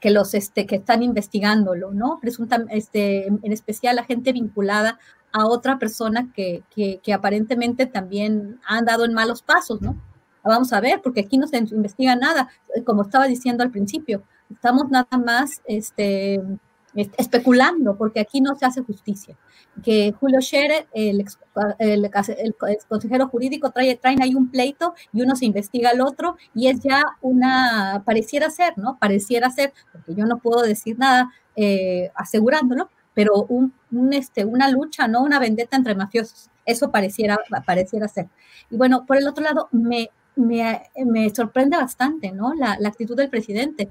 que 0.00 0.10
los 0.10 0.34
este, 0.34 0.66
que 0.66 0.76
están 0.76 1.02
investigándolo, 1.04 1.92
¿no? 1.92 2.18
Presunta, 2.20 2.64
este, 2.70 3.28
en 3.28 3.52
especial 3.52 3.98
a 3.98 4.04
gente 4.04 4.32
vinculada 4.32 4.98
a 5.32 5.46
otra 5.46 5.78
persona 5.78 6.32
que, 6.34 6.64
que, 6.74 7.00
que 7.02 7.12
aparentemente 7.12 7.86
también 7.86 8.60
han 8.66 8.84
dado 8.84 9.04
en 9.04 9.14
malos 9.14 9.42
pasos, 9.42 9.80
¿no? 9.80 9.96
Vamos 10.44 10.72
a 10.72 10.80
ver, 10.80 11.00
porque 11.02 11.20
aquí 11.20 11.38
no 11.38 11.46
se 11.46 11.58
investiga 11.58 12.16
nada, 12.16 12.48
como 12.84 13.02
estaba 13.02 13.26
diciendo 13.26 13.62
al 13.62 13.70
principio 13.70 14.22
estamos 14.52 14.90
nada 14.90 15.08
más 15.24 15.62
este, 15.66 16.40
especulando, 16.94 17.96
porque 17.96 18.20
aquí 18.20 18.40
no 18.40 18.54
se 18.54 18.66
hace 18.66 18.82
justicia. 18.82 19.36
Que 19.82 20.12
Julio 20.12 20.40
Scherer, 20.40 20.86
el, 20.92 21.24
el, 21.78 22.10
consejero 22.88 23.28
jurídico, 23.28 23.70
trae, 23.70 23.96
traen 23.96 24.22
ahí 24.22 24.34
un 24.34 24.50
pleito 24.50 24.94
y 25.12 25.22
uno 25.22 25.34
se 25.34 25.46
investiga 25.46 25.90
al 25.90 26.00
otro 26.00 26.36
y 26.54 26.68
es 26.68 26.80
ya 26.80 27.02
una, 27.22 28.02
pareciera 28.04 28.50
ser, 28.50 28.76
¿no? 28.76 28.98
Pareciera 28.98 29.50
ser, 29.50 29.72
porque 29.92 30.14
yo 30.14 30.26
no 30.26 30.38
puedo 30.38 30.62
decir 30.62 30.98
nada 30.98 31.30
eh, 31.56 32.10
asegurándolo, 32.14 32.90
pero 33.14 33.44
un, 33.44 33.72
este, 34.12 34.44
una 34.44 34.70
lucha, 34.70 35.08
¿no? 35.08 35.22
Una 35.22 35.38
vendetta 35.38 35.76
entre 35.76 35.94
mafiosos. 35.94 36.50
Eso 36.64 36.90
pareciera, 36.90 37.38
pareciera 37.66 38.08
ser. 38.08 38.28
Y 38.70 38.76
bueno, 38.76 39.04
por 39.06 39.16
el 39.16 39.26
otro 39.26 39.42
lado, 39.42 39.68
me, 39.72 40.10
me, 40.36 40.82
sorprende 41.34 41.76
bastante, 41.76 42.32
¿no? 42.32 42.54
La, 42.54 42.78
actitud 42.86 43.16
del 43.16 43.30
presidente, 43.30 43.90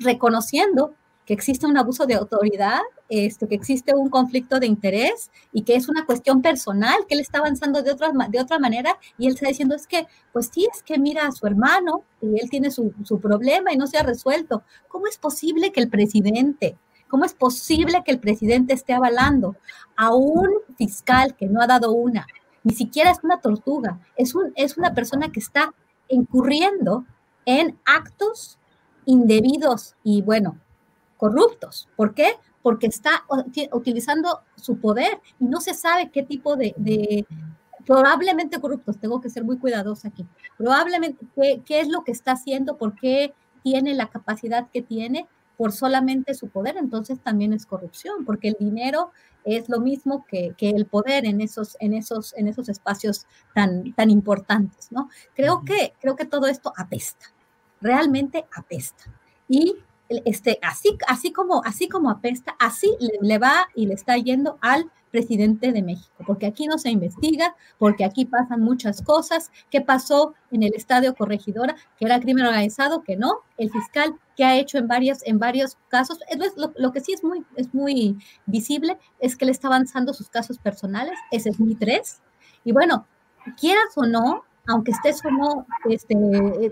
reconociendo 0.00 0.94
que 1.28 1.34
existe 1.34 1.66
un 1.66 1.76
abuso 1.76 2.06
de 2.06 2.14
autoridad, 2.14 2.80
esto, 3.10 3.48
que 3.48 3.54
existe 3.54 3.94
un 3.94 4.08
conflicto 4.08 4.58
de 4.60 4.66
interés 4.66 5.30
y 5.52 5.62
que 5.62 5.74
es 5.74 5.86
una 5.88 6.06
cuestión 6.06 6.40
personal, 6.40 6.96
que 7.06 7.14
él 7.14 7.20
está 7.20 7.38
avanzando 7.40 7.82
de 7.82 7.92
otra, 7.92 8.10
de 8.30 8.40
otra 8.40 8.58
manera 8.58 8.96
y 9.18 9.26
él 9.26 9.34
está 9.34 9.48
diciendo 9.48 9.74
es 9.74 9.86
que, 9.86 10.06
pues 10.32 10.50
sí, 10.50 10.66
es 10.72 10.82
que 10.82 10.98
mira 10.98 11.26
a 11.26 11.32
su 11.32 11.46
hermano 11.46 12.02
y 12.22 12.40
él 12.40 12.48
tiene 12.48 12.70
su, 12.70 12.94
su 13.04 13.20
problema 13.20 13.74
y 13.74 13.76
no 13.76 13.86
se 13.86 13.98
ha 13.98 14.02
resuelto. 14.02 14.62
¿Cómo 14.88 15.06
es 15.06 15.18
posible 15.18 15.70
que 15.70 15.80
el 15.80 15.90
presidente, 15.90 16.78
cómo 17.08 17.26
es 17.26 17.34
posible 17.34 18.02
que 18.06 18.12
el 18.12 18.20
presidente 18.20 18.72
esté 18.72 18.94
avalando 18.94 19.56
a 19.96 20.14
un 20.14 20.48
fiscal 20.78 21.36
que 21.36 21.46
no 21.46 21.60
ha 21.60 21.66
dado 21.66 21.92
una? 21.92 22.26
Ni 22.68 22.74
siquiera 22.74 23.10
es 23.10 23.20
una 23.22 23.40
tortuga, 23.40 23.98
es, 24.14 24.34
un, 24.34 24.52
es 24.54 24.76
una 24.76 24.92
persona 24.92 25.32
que 25.32 25.40
está 25.40 25.72
incurriendo 26.06 27.06
en 27.46 27.78
actos 27.86 28.58
indebidos 29.06 29.94
y, 30.04 30.20
bueno, 30.20 30.58
corruptos. 31.16 31.88
¿Por 31.96 32.12
qué? 32.12 32.34
Porque 32.60 32.86
está 32.86 33.24
utilizando 33.72 34.40
su 34.54 34.78
poder 34.80 35.18
y 35.40 35.46
no 35.46 35.62
se 35.62 35.72
sabe 35.72 36.10
qué 36.10 36.22
tipo 36.22 36.56
de, 36.56 37.24
probablemente 37.86 38.60
corruptos, 38.60 38.98
tengo 38.98 39.22
que 39.22 39.30
ser 39.30 39.44
muy 39.44 39.56
cuidadosa 39.56 40.08
aquí, 40.08 40.26
probablemente 40.58 41.24
qué, 41.34 41.62
qué, 41.64 41.80
es 41.80 41.88
lo 41.88 42.04
que 42.04 42.12
está 42.12 42.32
haciendo, 42.32 42.76
por 42.76 42.94
qué 42.96 43.32
tiene 43.62 43.94
la 43.94 44.10
capacidad 44.10 44.68
que 44.70 44.82
tiene 44.82 45.26
por 45.58 45.72
solamente 45.72 46.32
su 46.32 46.48
poder, 46.48 46.78
entonces 46.78 47.20
también 47.20 47.52
es 47.52 47.66
corrupción, 47.66 48.24
porque 48.24 48.48
el 48.48 48.56
dinero 48.58 49.10
es 49.44 49.68
lo 49.68 49.80
mismo 49.80 50.24
que, 50.26 50.54
que 50.56 50.70
el 50.70 50.86
poder 50.86 51.26
en 51.26 51.42
esos, 51.42 51.76
en 51.80 51.92
esos, 51.92 52.32
en 52.38 52.48
esos 52.48 52.70
espacios 52.70 53.26
tan, 53.54 53.92
tan 53.92 54.08
importantes, 54.08 54.90
¿no? 54.90 55.10
Creo 55.34 55.64
que, 55.66 55.92
creo 56.00 56.16
que 56.16 56.24
todo 56.24 56.46
esto 56.46 56.72
apesta 56.76 57.26
realmente 57.80 58.46
apesta. 58.54 59.04
Y 59.48 59.76
este, 60.08 60.58
así, 60.62 60.96
así, 61.06 61.32
como, 61.32 61.62
así 61.64 61.88
como 61.88 62.10
apesta, 62.10 62.56
así 62.58 62.96
le, 63.20 63.38
va 63.38 63.68
y 63.74 63.86
le 63.86 63.94
está 63.94 64.16
yendo 64.16 64.58
al 64.60 64.90
presidente 65.10 65.72
de 65.72 65.82
México, 65.82 66.24
porque 66.26 66.46
aquí 66.46 66.66
no 66.66 66.78
se 66.78 66.90
investiga, 66.90 67.54
porque 67.78 68.04
aquí 68.04 68.24
pasan 68.24 68.60
muchas 68.60 69.02
cosas. 69.02 69.50
¿Qué 69.70 69.80
pasó 69.80 70.34
en 70.50 70.62
el 70.62 70.74
estadio 70.74 71.14
Corregidora? 71.14 71.76
Que 71.98 72.06
era 72.06 72.20
crimen 72.20 72.46
organizado, 72.46 73.02
que 73.02 73.16
no. 73.16 73.40
El 73.56 73.70
fiscal 73.70 74.14
que 74.36 74.44
ha 74.44 74.56
hecho 74.56 74.78
en 74.78 74.86
varios, 74.86 75.26
en 75.26 75.38
varios 75.38 75.76
casos, 75.88 76.18
lo, 76.56 76.72
lo 76.76 76.92
que 76.92 77.00
sí 77.00 77.12
es 77.12 77.24
muy, 77.24 77.44
es 77.56 77.74
muy 77.74 78.16
visible 78.46 78.98
es 79.18 79.36
que 79.36 79.46
le 79.46 79.52
está 79.52 79.68
avanzando 79.68 80.14
sus 80.14 80.28
casos 80.28 80.58
personales, 80.58 81.18
ese 81.30 81.50
es 81.50 81.58
mi 81.58 81.74
tres. 81.74 82.20
Y 82.64 82.72
bueno, 82.72 83.06
quieras 83.58 83.96
o 83.96 84.06
no, 84.06 84.44
aunque 84.68 84.92
estés 84.92 85.24
o 85.24 85.30
no, 85.30 85.66
este, 85.88 86.14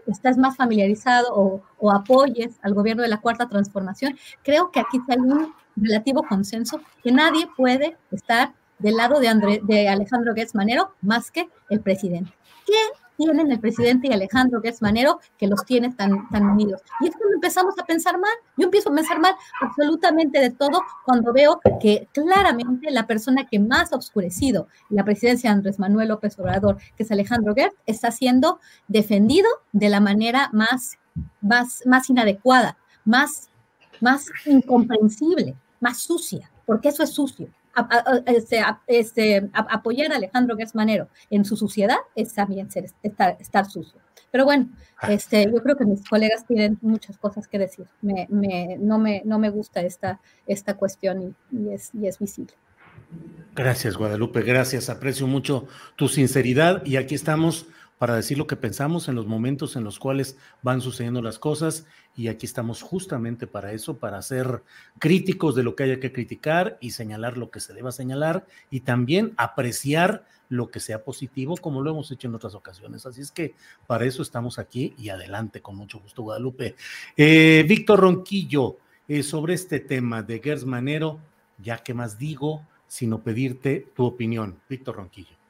estás 0.07 0.37
más 0.37 0.57
familiarizado 0.57 1.29
o, 1.35 1.91
apoyes 1.91 2.59
al 2.63 2.75
gobierno 2.75 3.03
de 3.03 3.09
la 3.09 3.21
Cuarta 3.21 3.49
Transformación, 3.49 4.19
creo 4.43 4.71
que 4.71 4.81
aquí 4.81 5.01
hay 5.09 5.19
un 5.19 5.55
relativo 5.77 6.23
consenso 6.23 6.81
que 7.03 7.11
nadie 7.11 7.49
puede 7.57 7.97
estar 8.11 8.53
del 8.79 8.97
lado 8.97 9.19
de, 9.19 9.61
de 9.63 9.89
Alejandro 9.89 10.35
Gertz 10.35 10.55
Manero 10.55 10.93
más 11.01 11.31
que 11.31 11.49
el 11.71 11.81
presidente. 11.81 12.33
Que 12.67 12.75
tienen 13.17 13.51
el 13.51 13.61
presidente 13.61 14.09
y 14.09 14.13
Alejandro 14.13 14.61
Gertz 14.61 14.83
Manero 14.83 15.21
que 15.39 15.47
los 15.47 15.65
tiene 15.65 15.93
tan, 15.93 16.29
tan 16.31 16.45
unidos. 16.51 16.83
Y 17.01 17.09
es 17.09 17.17
cuando 17.17 17.35
empezamos 17.35 17.75
a 17.79 17.85
pensar 17.85 18.19
mal. 18.19 18.33
Yo 18.57 18.65
empiezo 18.65 18.91
a 18.91 18.95
pensar 18.95 19.21
mal 19.21 19.35
absolutamente 19.61 20.41
de 20.41 20.51
todo 20.51 20.83
cuando 21.05 21.33
veo 21.33 21.61
que 21.81 22.09
claramente 22.13 22.91
la 22.91 23.07
persona 23.07 23.47
que 23.47 23.59
más 23.59 23.93
ha 23.93 23.97
oscurecido 23.97 24.69
la 24.91 25.05
presidencia 25.05 25.51
de 25.51 25.57
Andrés 25.57 25.79
Manuel 25.79 26.09
López 26.09 26.39
Obrador, 26.39 26.79
que 26.97 27.03
es 27.03 27.11
Alejandro 27.11 27.55
Gertz, 27.55 27.77
está 27.87 28.11
siendo 28.11 28.61
defendido 28.89 29.49
de 29.73 29.89
la 29.89 30.01
manera 30.01 30.51
más, 30.53 30.99
más, 31.41 31.83
más 31.87 32.09
inadecuada, 32.11 32.77
más, 33.05 33.49
más 34.01 34.27
incomprensible, 34.45 35.57
más 35.81 35.99
sucia, 35.99 36.51
porque 36.67 36.89
eso 36.89 37.03
es 37.03 37.11
sucio 37.11 37.49
este, 38.27 38.63
este, 38.87 39.51
apoyar 39.53 40.13
a 40.13 40.17
Alejandro 40.17 40.57
Gersmanero 40.57 41.09
en 41.31 41.45
su 41.45 41.57
suciedad 41.57 41.99
es 42.15 42.35
también 42.35 42.71
ser, 42.71 42.87
estar, 43.03 43.67
sucio. 43.67 44.01
Pero 44.31 44.45
bueno, 44.45 44.69
ah. 44.99 45.13
este, 45.13 45.45
yo 45.45 45.63
creo 45.63 45.77
que 45.77 45.85
mis 45.85 46.07
colegas 46.09 46.47
tienen 46.47 46.79
muchas 46.81 47.19
cosas 47.19 47.49
que 47.49 47.59
decir. 47.59 47.87
Me, 48.03 48.27
no, 48.79 48.99
me, 48.99 49.23
no 49.25 49.39
me 49.39 49.51
gusta 49.51 49.81
esta, 49.81 50.21
esta 50.47 50.75
cuestión 50.75 51.35
y, 51.51 51.71
es, 51.71 51.91
y 51.95 52.07
es 52.07 52.19
visible. 52.19 52.55
Gracias, 53.55 53.97
Guadalupe, 53.97 54.43
gracias. 54.43 54.91
Aprecio 54.91 55.27
mucho 55.27 55.67
tu 55.97 56.09
sinceridad 56.09 56.85
y 56.85 56.97
aquí 56.97 57.15
estamos 57.15 57.67
para 57.99 58.15
decir 58.15 58.37
lo 58.37 58.47
que 58.47 58.57
pensamos 58.57 59.09
en 59.09 59.15
los 59.15 59.27
momentos 59.27 59.77
en 59.77 59.85
los 59.85 59.99
cuales 59.99 60.37
van 60.63 60.81
sucediendo 60.81 61.23
las 61.23 61.39
cosas 61.39 61.87
y 62.15 62.29
aquí 62.29 62.47
estamos 62.47 62.83
justamente 62.83 63.47
para 63.47 63.73
eso, 63.73 63.99
para 63.99 64.21
ser 64.23 64.63
críticos 64.99 65.55
de 65.55 65.63
lo 65.63 65.75
que 65.75 65.85
haya 65.85 66.01
que 66.01 66.13
criticar 66.13 66.79
y 66.81 66.91
señalar 66.91 67.39
lo 67.39 67.51
que 67.51 67.61
se 67.61 67.73
deba 67.73 67.93
señalar 67.93 68.47
y 68.71 68.81
también 68.81 69.33
apreciar 69.37 70.25
lo 70.49 70.71
que 70.71 70.81
sea 70.81 71.03
positivo 71.05 71.57
como 71.57 71.83
lo 71.83 71.91
hemos 71.91 72.11
hecho 72.11 72.29
en 72.29 72.35
otras 72.35 72.55
ocasiones. 72.55 73.07
Así 73.07 73.21
es 73.21 73.31
que 73.31 73.55
para 73.87 74.05
eso 74.05 74.23
estamos 74.23 74.59
aquí 74.59 74.95
y 74.99 75.09
adelante 75.09 75.61
con 75.61 75.77
mucho 75.77 75.99
gusto 75.99 76.23
Guadalupe. 76.23 76.77
Eh, 77.17 77.65
Víctor 77.69 78.01
Ronquillo, 78.01 78.77
eh, 79.09 79.23
sobre 79.23 79.55
este 79.55 79.81
tema 79.81 80.23
de 80.23 80.41
Gers 80.41 80.65
Manero, 80.65 81.21
ya 81.59 81.79
que 81.79 81.95
más 81.95 82.19
digo, 82.19 82.67
sino 82.87 83.23
pedirte 83.23 83.87
tu 83.95 84.05
opinión. 84.05 84.61
Víctor 84.69 84.97
Ronquillo. 84.97 85.46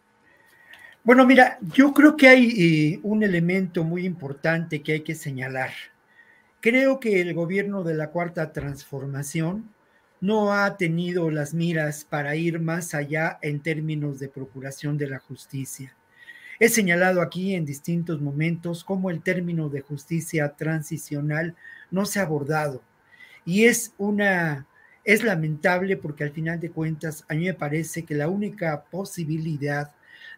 Bueno, 1.07 1.24
mira, 1.24 1.57
yo 1.72 1.94
creo 1.94 2.16
que 2.16 2.26
hay 2.26 2.94
eh, 2.96 3.00
un 3.04 3.22
elemento 3.22 3.84
muy 3.84 4.04
importante 4.04 4.82
que 4.82 4.90
hay 4.90 5.00
que 5.02 5.14
señalar. 5.14 5.70
Creo 6.61 6.98
que 6.98 7.20
el 7.20 7.32
gobierno 7.32 7.84
de 7.84 7.94
la 7.94 8.11
Cuarta 8.11 8.52
Transformación 8.52 9.72
no 10.20 10.52
ha 10.52 10.76
tenido 10.76 11.30
las 11.30 11.54
miras 11.54 12.04
para 12.04 12.34
ir 12.34 12.59
más 12.59 12.92
allá 12.92 13.38
en 13.40 13.61
términos 13.61 14.18
de 14.18 14.28
procuración 14.28 14.98
de 14.98 15.07
la 15.07 15.20
justicia. 15.20 15.94
He 16.59 16.68
señalado 16.68 17.22
aquí 17.22 17.54
en 17.54 17.64
distintos 17.64 18.20
momentos 18.20 18.82
cómo 18.82 19.09
el 19.09 19.22
término 19.22 19.68
de 19.68 19.82
justicia 19.82 20.57
transicional 20.57 21.54
no 21.92 22.04
se 22.04 22.18
ha 22.18 22.22
abordado 22.22 22.82
y 23.44 23.66
es 23.66 23.94
una 23.96 24.66
es 25.04 25.22
lamentable 25.22 25.96
porque 25.96 26.24
al 26.24 26.32
final 26.32 26.59
de 26.59 26.72
cuentas 26.72 27.24
a 27.28 27.34
mí 27.34 27.44
me 27.44 27.54
parece 27.54 28.04
que 28.04 28.16
la 28.16 28.26
única 28.26 28.82
posibilidad 28.90 29.92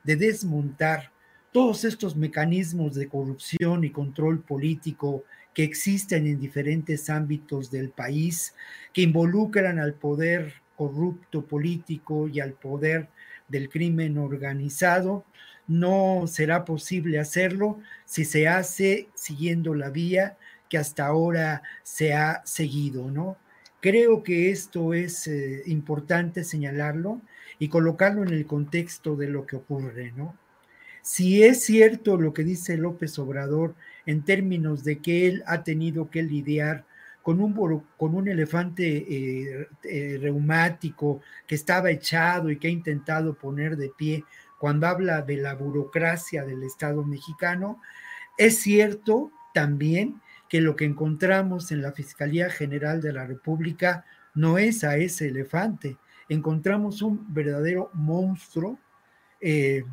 de 0.09 0.17
desmontar 0.17 1.13
todos 1.53 1.85
estos 1.85 2.17
mecanismos 2.17 2.95
de 2.95 3.09
corrupción 3.09 3.85
y 3.85 3.91
control 3.91 4.41
político 4.41 5.25
que 5.53 5.65
existen 5.65 6.27
en 6.27 6.41
diferentes 6.41 7.11
ámbitos 7.11 7.71
del 7.71 7.91
país, 7.91 8.55
que 8.95 9.03
involucran 9.03 9.79
al 9.79 9.93
poder 9.93 10.55
corrupto 10.77 11.45
político 11.45 12.27
y 12.27 12.41
al 12.41 12.55
poder 12.55 13.11
del 13.49 13.69
crimen 13.69 14.17
organizado. 14.17 15.27
No 15.67 16.25
será 16.27 16.65
posible 16.65 17.19
hacerlo 17.19 17.79
si 18.07 18.25
se 18.25 18.49
hace 18.49 19.11
siguiendo 19.15 19.75
la 19.75 19.91
vía 19.91 20.39
que 20.71 20.79
hasta 20.79 21.05
ahora 21.05 21.63
se 21.83 22.15
ha 22.15 22.41
seguido, 22.47 23.11
¿no? 23.11 23.37
Creo 23.83 24.23
que 24.23 24.51
esto 24.51 24.95
es 24.95 25.27
eh, 25.27 25.65
importante 25.67 26.45
señalarlo 26.45 27.21
y 27.59 27.69
colocarlo 27.69 28.23
en 28.23 28.31
el 28.31 28.47
contexto 28.47 29.17
de 29.17 29.29
lo 29.29 29.47
que 29.47 29.57
ocurre, 29.57 30.13
¿no? 30.17 30.37
Si 31.03 31.43
es 31.43 31.65
cierto 31.65 32.17
lo 32.17 32.35
que 32.35 32.45
dice 32.45 32.77
López 32.77 33.19
Obrador 33.19 33.75
en 34.05 34.23
términos 34.25 34.85
de 34.85 34.99
que 34.99 35.27
él 35.27 35.43
ha 35.47 35.65
tenido 35.65 36.11
que 36.11 36.23
lidiar 36.23 36.85
con 37.23 37.41
un, 37.41 37.83
con 37.97 38.15
un 38.15 38.29
elefante 38.29 38.97
eh, 38.97 39.69
eh, 39.85 40.19
reumático 40.21 41.21
que 41.47 41.55
estaba 41.55 41.91
echado 41.91 42.51
y 42.51 42.59
que 42.59 42.69
ha 42.69 42.71
intentado 42.71 43.35
poner 43.35 43.77
de 43.77 43.91
pie 43.97 44.25
cuando 44.59 44.87
habla 44.87 45.23
de 45.23 45.37
la 45.37 45.55
burocracia 45.55 46.45
del 46.45 46.63
Estado 46.65 47.05
mexicano, 47.05 47.81
es 48.37 48.59
cierto 48.59 49.31
también 49.55 50.21
que 50.49 50.61
lo 50.61 50.77
que 50.77 50.85
encontramos 50.85 51.71
en 51.71 51.83
la 51.83 51.93
Fiscalía 51.93 52.51
General 52.51 53.01
de 53.01 53.13
la 53.13 53.27
República 53.27 54.05
no 54.35 54.59
es 54.59 54.83
a 54.85 54.97
ese 54.97 55.29
elefante, 55.29 55.97
encontramos 56.29 57.03
un 57.03 57.33
verdadero 57.33 57.91
monstruo 57.95 58.79
eh, 59.41 59.85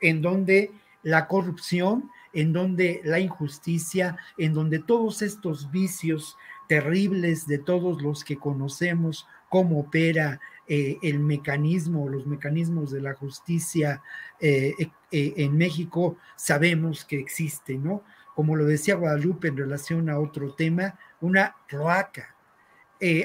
en 0.00 0.22
donde 0.22 0.72
la 1.02 1.26
corrupción, 1.26 2.10
en 2.32 2.52
donde 2.52 3.00
la 3.04 3.20
injusticia, 3.20 4.18
en 4.36 4.52
donde 4.52 4.78
todos 4.80 5.22
estos 5.22 5.70
vicios 5.70 6.36
terribles 6.68 7.46
de 7.46 7.58
todos 7.58 8.02
los 8.02 8.24
que 8.24 8.36
conocemos 8.36 9.26
cómo 9.48 9.80
opera 9.80 10.40
eh, 10.66 10.98
el 11.02 11.18
mecanismo, 11.20 12.08
los 12.08 12.26
mecanismos 12.26 12.90
de 12.90 13.00
la 13.00 13.14
justicia 13.14 14.02
eh, 14.40 14.74
en 15.10 15.56
México, 15.56 16.18
sabemos 16.36 17.06
que 17.06 17.18
existe, 17.18 17.78
¿no? 17.78 18.02
Como 18.34 18.54
lo 18.54 18.66
decía 18.66 18.96
Guadalupe 18.96 19.48
en 19.48 19.56
relación 19.56 20.10
a 20.10 20.20
otro 20.20 20.52
tema, 20.52 20.98
una 21.20 21.56
cloaca. 21.66 22.34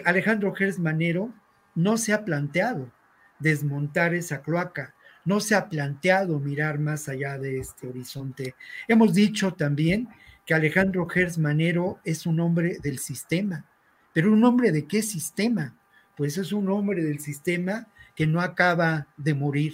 Alejandro 0.05 0.53
Gers 0.53 0.79
Manero 0.79 1.33
no 1.75 1.97
se 1.97 2.13
ha 2.13 2.25
planteado 2.25 2.91
desmontar 3.39 4.13
esa 4.13 4.41
cloaca, 4.41 4.93
no 5.25 5.39
se 5.39 5.55
ha 5.55 5.69
planteado 5.69 6.39
mirar 6.39 6.79
más 6.79 7.09
allá 7.09 7.37
de 7.37 7.59
este 7.59 7.87
horizonte. 7.87 8.55
Hemos 8.87 9.13
dicho 9.13 9.53
también 9.53 10.09
que 10.45 10.53
Alejandro 10.53 11.07
Gers 11.07 11.37
Manero 11.37 11.99
es 12.03 12.25
un 12.25 12.39
hombre 12.39 12.77
del 12.81 12.99
sistema, 12.99 13.65
pero 14.13 14.31
un 14.31 14.43
hombre 14.43 14.71
de 14.71 14.85
qué 14.85 15.01
sistema? 15.01 15.75
Pues 16.15 16.37
es 16.37 16.51
un 16.51 16.69
hombre 16.69 17.03
del 17.03 17.19
sistema 17.19 17.87
que 18.15 18.27
no 18.27 18.41
acaba 18.41 19.07
de 19.17 19.33
morir, 19.33 19.73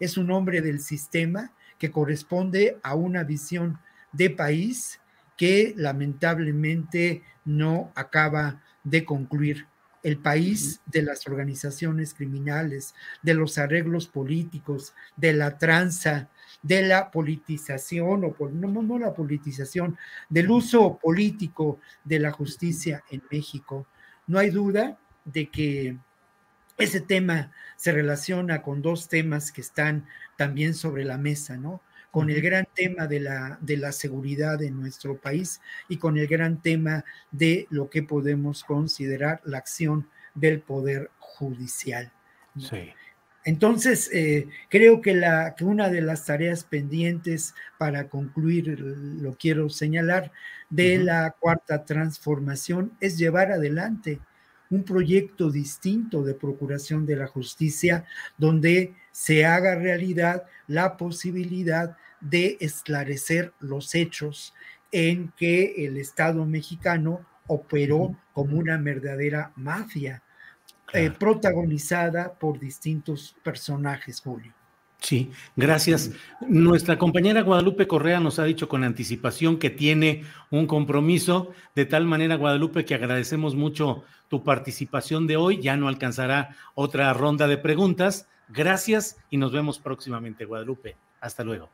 es 0.00 0.16
un 0.16 0.30
hombre 0.30 0.60
del 0.60 0.80
sistema 0.80 1.52
que 1.78 1.90
corresponde 1.90 2.78
a 2.82 2.94
una 2.94 3.24
visión 3.24 3.78
de 4.12 4.30
país 4.30 5.00
que 5.36 5.74
lamentablemente 5.76 7.22
no 7.44 7.92
acaba 7.94 8.62
de 8.84 9.04
concluir 9.04 9.66
el 10.04 10.18
país 10.18 10.82
de 10.86 11.02
las 11.02 11.26
organizaciones 11.26 12.12
criminales, 12.14 12.94
de 13.22 13.34
los 13.34 13.56
arreglos 13.56 14.06
políticos, 14.06 14.94
de 15.16 15.32
la 15.32 15.56
tranza, 15.58 16.28
de 16.62 16.82
la 16.82 17.10
politización, 17.10 18.24
o 18.24 18.48
no, 18.50 18.82
no 18.82 18.98
la 18.98 19.14
politización, 19.14 19.96
del 20.28 20.50
uso 20.50 20.98
político 21.02 21.80
de 22.04 22.20
la 22.20 22.32
justicia 22.32 23.02
en 23.10 23.22
México. 23.30 23.86
No 24.26 24.38
hay 24.38 24.50
duda 24.50 24.98
de 25.24 25.48
que 25.48 25.96
ese 26.76 27.00
tema 27.00 27.52
se 27.76 27.92
relaciona 27.92 28.60
con 28.60 28.82
dos 28.82 29.08
temas 29.08 29.52
que 29.52 29.62
están 29.62 30.06
también 30.36 30.74
sobre 30.74 31.04
la 31.04 31.16
mesa, 31.16 31.56
¿no? 31.56 31.80
Con 32.14 32.30
el 32.30 32.40
gran 32.40 32.68
tema 32.72 33.08
de 33.08 33.18
la, 33.18 33.58
de 33.60 33.76
la 33.76 33.90
seguridad 33.90 34.62
en 34.62 34.78
nuestro 34.78 35.18
país 35.18 35.60
y 35.88 35.96
con 35.96 36.16
el 36.16 36.28
gran 36.28 36.62
tema 36.62 37.04
de 37.32 37.66
lo 37.70 37.90
que 37.90 38.04
podemos 38.04 38.62
considerar 38.62 39.40
la 39.44 39.58
acción 39.58 40.08
del 40.32 40.60
Poder 40.60 41.10
Judicial. 41.18 42.12
Sí. 42.56 42.92
Entonces, 43.44 44.08
eh, 44.12 44.46
creo 44.68 45.00
que, 45.00 45.14
la, 45.14 45.56
que 45.56 45.64
una 45.64 45.88
de 45.88 46.02
las 46.02 46.24
tareas 46.24 46.62
pendientes 46.62 47.52
para 47.78 48.08
concluir, 48.08 48.78
lo 48.78 49.34
quiero 49.34 49.68
señalar, 49.68 50.30
de 50.70 50.98
la 50.98 51.34
cuarta 51.40 51.84
transformación 51.84 52.92
es 53.00 53.18
llevar 53.18 53.50
adelante 53.50 54.20
un 54.70 54.84
proyecto 54.84 55.50
distinto 55.50 56.22
de 56.22 56.34
procuración 56.34 57.06
de 57.06 57.16
la 57.16 57.26
justicia 57.26 58.04
donde 58.38 58.94
se 59.10 59.44
haga 59.44 59.74
realidad 59.74 60.44
la 60.68 60.96
posibilidad 60.96 61.96
de 62.24 62.56
esclarecer 62.60 63.52
los 63.60 63.94
hechos 63.94 64.54
en 64.90 65.32
que 65.36 65.86
el 65.86 65.96
Estado 65.96 66.44
mexicano 66.46 67.24
operó 67.46 68.16
como 68.32 68.58
una 68.58 68.76
verdadera 68.78 69.52
mafia, 69.56 70.22
eh, 70.92 71.10
protagonizada 71.10 72.32
por 72.34 72.58
distintos 72.58 73.36
personajes, 73.42 74.20
Julio. 74.20 74.52
Sí, 75.00 75.32
gracias. 75.54 76.12
Nuestra 76.40 76.96
compañera 76.96 77.42
Guadalupe 77.42 77.86
Correa 77.86 78.20
nos 78.20 78.38
ha 78.38 78.44
dicho 78.44 78.70
con 78.70 78.84
anticipación 78.84 79.58
que 79.58 79.68
tiene 79.68 80.24
un 80.50 80.66
compromiso, 80.66 81.50
de 81.74 81.84
tal 81.84 82.06
manera, 82.06 82.36
Guadalupe, 82.36 82.86
que 82.86 82.94
agradecemos 82.94 83.54
mucho 83.54 84.04
tu 84.28 84.42
participación 84.44 85.26
de 85.26 85.36
hoy. 85.36 85.60
Ya 85.60 85.76
no 85.76 85.88
alcanzará 85.88 86.56
otra 86.74 87.12
ronda 87.12 87.46
de 87.48 87.58
preguntas. 87.58 88.28
Gracias 88.48 89.18
y 89.28 89.36
nos 89.36 89.52
vemos 89.52 89.78
próximamente, 89.78 90.46
Guadalupe. 90.46 90.96
Hasta 91.20 91.44
luego. 91.44 91.68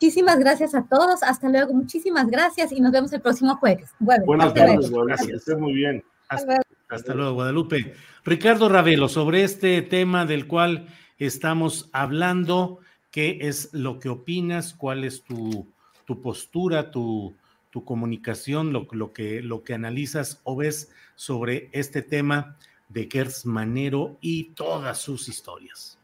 Muchísimas 0.00 0.38
gracias 0.38 0.76
a 0.76 0.86
todos. 0.86 1.24
Hasta 1.24 1.48
luego. 1.48 1.74
Muchísimas 1.74 2.28
gracias 2.28 2.70
y 2.70 2.80
nos 2.80 2.92
vemos 2.92 3.12
el 3.12 3.20
próximo 3.20 3.56
jueves. 3.56 3.90
Buenas 3.98 4.54
tardes, 4.54 4.92
Gracias. 4.92 5.58
muy 5.58 5.72
bien. 5.72 6.04
Hasta, 6.28 7.14
luego, 7.14 7.32
Guadalupe. 7.32 7.94
Ricardo 8.24 8.68
Ravelo, 8.68 9.08
sobre 9.08 9.42
este 9.42 9.82
tema 9.82 10.24
del 10.24 10.46
cual 10.46 10.86
estamos 11.18 11.90
hablando, 11.92 12.78
¿qué 13.10 13.38
es 13.40 13.70
lo 13.72 13.98
que 13.98 14.08
opinas? 14.08 14.72
¿Cuál 14.72 15.02
es 15.02 15.24
tu, 15.24 15.66
tu 16.04 16.22
postura, 16.22 16.92
tu, 16.92 17.34
tu 17.70 17.84
comunicación, 17.84 18.72
lo, 18.72 18.86
lo, 18.92 19.12
que, 19.12 19.42
lo 19.42 19.64
que 19.64 19.74
analizas 19.74 20.40
o 20.44 20.54
ves 20.54 20.92
sobre 21.16 21.70
este 21.72 22.02
tema 22.02 22.56
de 22.88 23.08
Gertz 23.10 23.46
Manero 23.46 24.16
y 24.20 24.50
todas 24.50 24.98
sus 24.98 25.28
historias? 25.28 25.97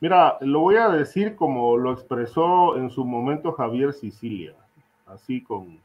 Mira, 0.00 0.38
lo 0.40 0.60
voy 0.60 0.76
a 0.76 0.88
decir 0.88 1.34
como 1.34 1.76
lo 1.76 1.92
expresó 1.92 2.76
en 2.76 2.90
su 2.90 3.04
momento 3.04 3.52
Javier 3.52 3.92
Sicilia, 3.92 4.54
así 5.06 5.42
con, 5.42 5.78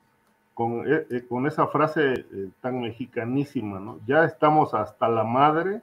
con, 0.54 0.84
eh, 0.88 1.08
eh, 1.10 1.26
con 1.28 1.48
esa 1.48 1.66
frase 1.68 2.14
eh, 2.14 2.50
tan 2.62 2.80
mexicanísima, 2.80 3.80
¿no? 3.80 4.00
Ya 4.06 4.24
estamos 4.24 4.76
hasta 4.76 5.08
la 5.08 5.24
madre 5.24 5.82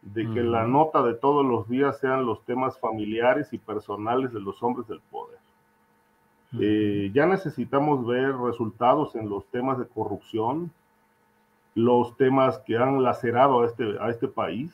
de 0.00 0.22
que 0.30 0.42
la 0.42 0.66
nota 0.66 1.02
de 1.02 1.12
todos 1.12 1.44
los 1.44 1.68
días 1.68 1.98
sean 1.98 2.24
los 2.24 2.42
temas 2.44 2.78
familiares 2.78 3.52
y 3.52 3.58
personales 3.58 4.32
de 4.32 4.40
los 4.40 4.62
hombres 4.62 4.86
del 4.86 5.00
poder. 5.10 5.38
ya 7.12 7.26
necesitamos 7.26 8.06
ver 8.06 8.34
resultados 8.36 9.14
en 9.16 9.28
los 9.28 9.44
temas 9.48 9.76
de 9.78 9.88
corrupción, 9.88 10.70
los 11.74 12.16
temas 12.16 12.58
que 12.60 12.78
han 12.78 13.02
lacerado 13.02 13.62
a 13.62 13.66
este, 13.66 13.96
a 14.00 14.08
este 14.08 14.28
país, 14.28 14.72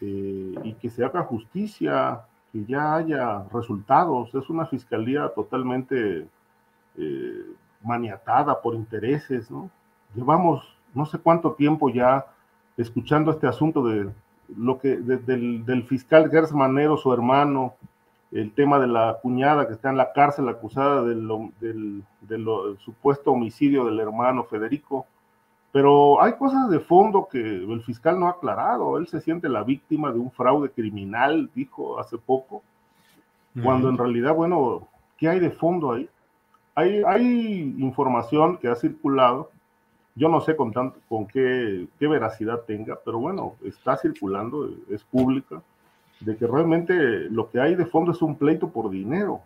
eh, 0.00 0.54
y 0.64 0.72
que 0.74 0.90
se 0.90 1.04
haga 1.04 1.22
justicia, 1.22 2.22
que 2.52 2.64
ya 2.64 2.94
haya 2.96 3.44
resultados. 3.52 4.34
Es 4.34 4.48
una 4.48 4.66
fiscalía 4.66 5.28
totalmente 5.34 6.26
eh, 6.96 7.44
maniatada 7.82 8.60
por 8.60 8.74
intereses, 8.74 9.50
¿no? 9.50 9.70
Llevamos 10.14 10.62
no 10.94 11.06
sé 11.06 11.18
cuánto 11.18 11.52
tiempo 11.52 11.88
ya 11.88 12.26
escuchando 12.76 13.30
este 13.30 13.46
asunto 13.46 13.84
de 13.84 14.10
lo 14.56 14.78
que 14.78 14.96
del, 14.96 15.84
fiscal 15.84 16.30
Gers 16.30 16.52
Manero, 16.52 16.96
su 16.96 17.12
hermano, 17.12 17.74
el 18.32 18.52
tema 18.52 18.78
de 18.78 18.86
la 18.86 19.18
cuñada 19.22 19.66
que 19.66 19.74
está 19.74 19.90
en 19.90 19.96
la 19.96 20.12
cárcel 20.12 20.48
acusada 20.48 21.02
del, 21.02 21.28
del, 21.60 22.02
del 22.22 22.46
supuesto 22.78 23.32
homicidio 23.32 23.84
del 23.84 24.00
hermano 24.00 24.44
Federico. 24.44 25.06
Pero 25.72 26.20
hay 26.20 26.32
cosas 26.32 26.68
de 26.68 26.80
fondo 26.80 27.28
que 27.30 27.38
el 27.38 27.82
fiscal 27.82 28.18
no 28.18 28.26
ha 28.26 28.30
aclarado. 28.30 28.98
Él 28.98 29.06
se 29.06 29.20
siente 29.20 29.48
la 29.48 29.62
víctima 29.62 30.12
de 30.12 30.18
un 30.18 30.30
fraude 30.30 30.70
criminal, 30.70 31.48
dijo 31.54 31.98
hace 31.98 32.18
poco, 32.18 32.62
cuando 33.62 33.88
en 33.88 33.98
realidad, 33.98 34.34
bueno, 34.34 34.88
¿qué 35.16 35.28
hay 35.28 35.38
de 35.38 35.50
fondo 35.50 35.92
ahí? 35.92 36.08
Hay, 36.74 37.02
hay 37.06 37.74
información 37.78 38.56
que 38.58 38.68
ha 38.68 38.74
circulado, 38.74 39.50
yo 40.14 40.28
no 40.28 40.40
sé 40.40 40.56
con, 40.56 40.72
tanto, 40.72 40.98
con 41.08 41.26
qué, 41.26 41.86
qué 41.98 42.06
veracidad 42.06 42.62
tenga, 42.62 42.98
pero 43.04 43.18
bueno, 43.18 43.54
está 43.64 43.96
circulando, 43.96 44.70
es 44.88 45.04
pública, 45.04 45.62
de 46.20 46.36
que 46.36 46.46
realmente 46.46 46.94
lo 47.30 47.48
que 47.50 47.60
hay 47.60 47.74
de 47.74 47.86
fondo 47.86 48.12
es 48.12 48.22
un 48.22 48.36
pleito 48.36 48.68
por 48.68 48.90
dinero. 48.90 49.40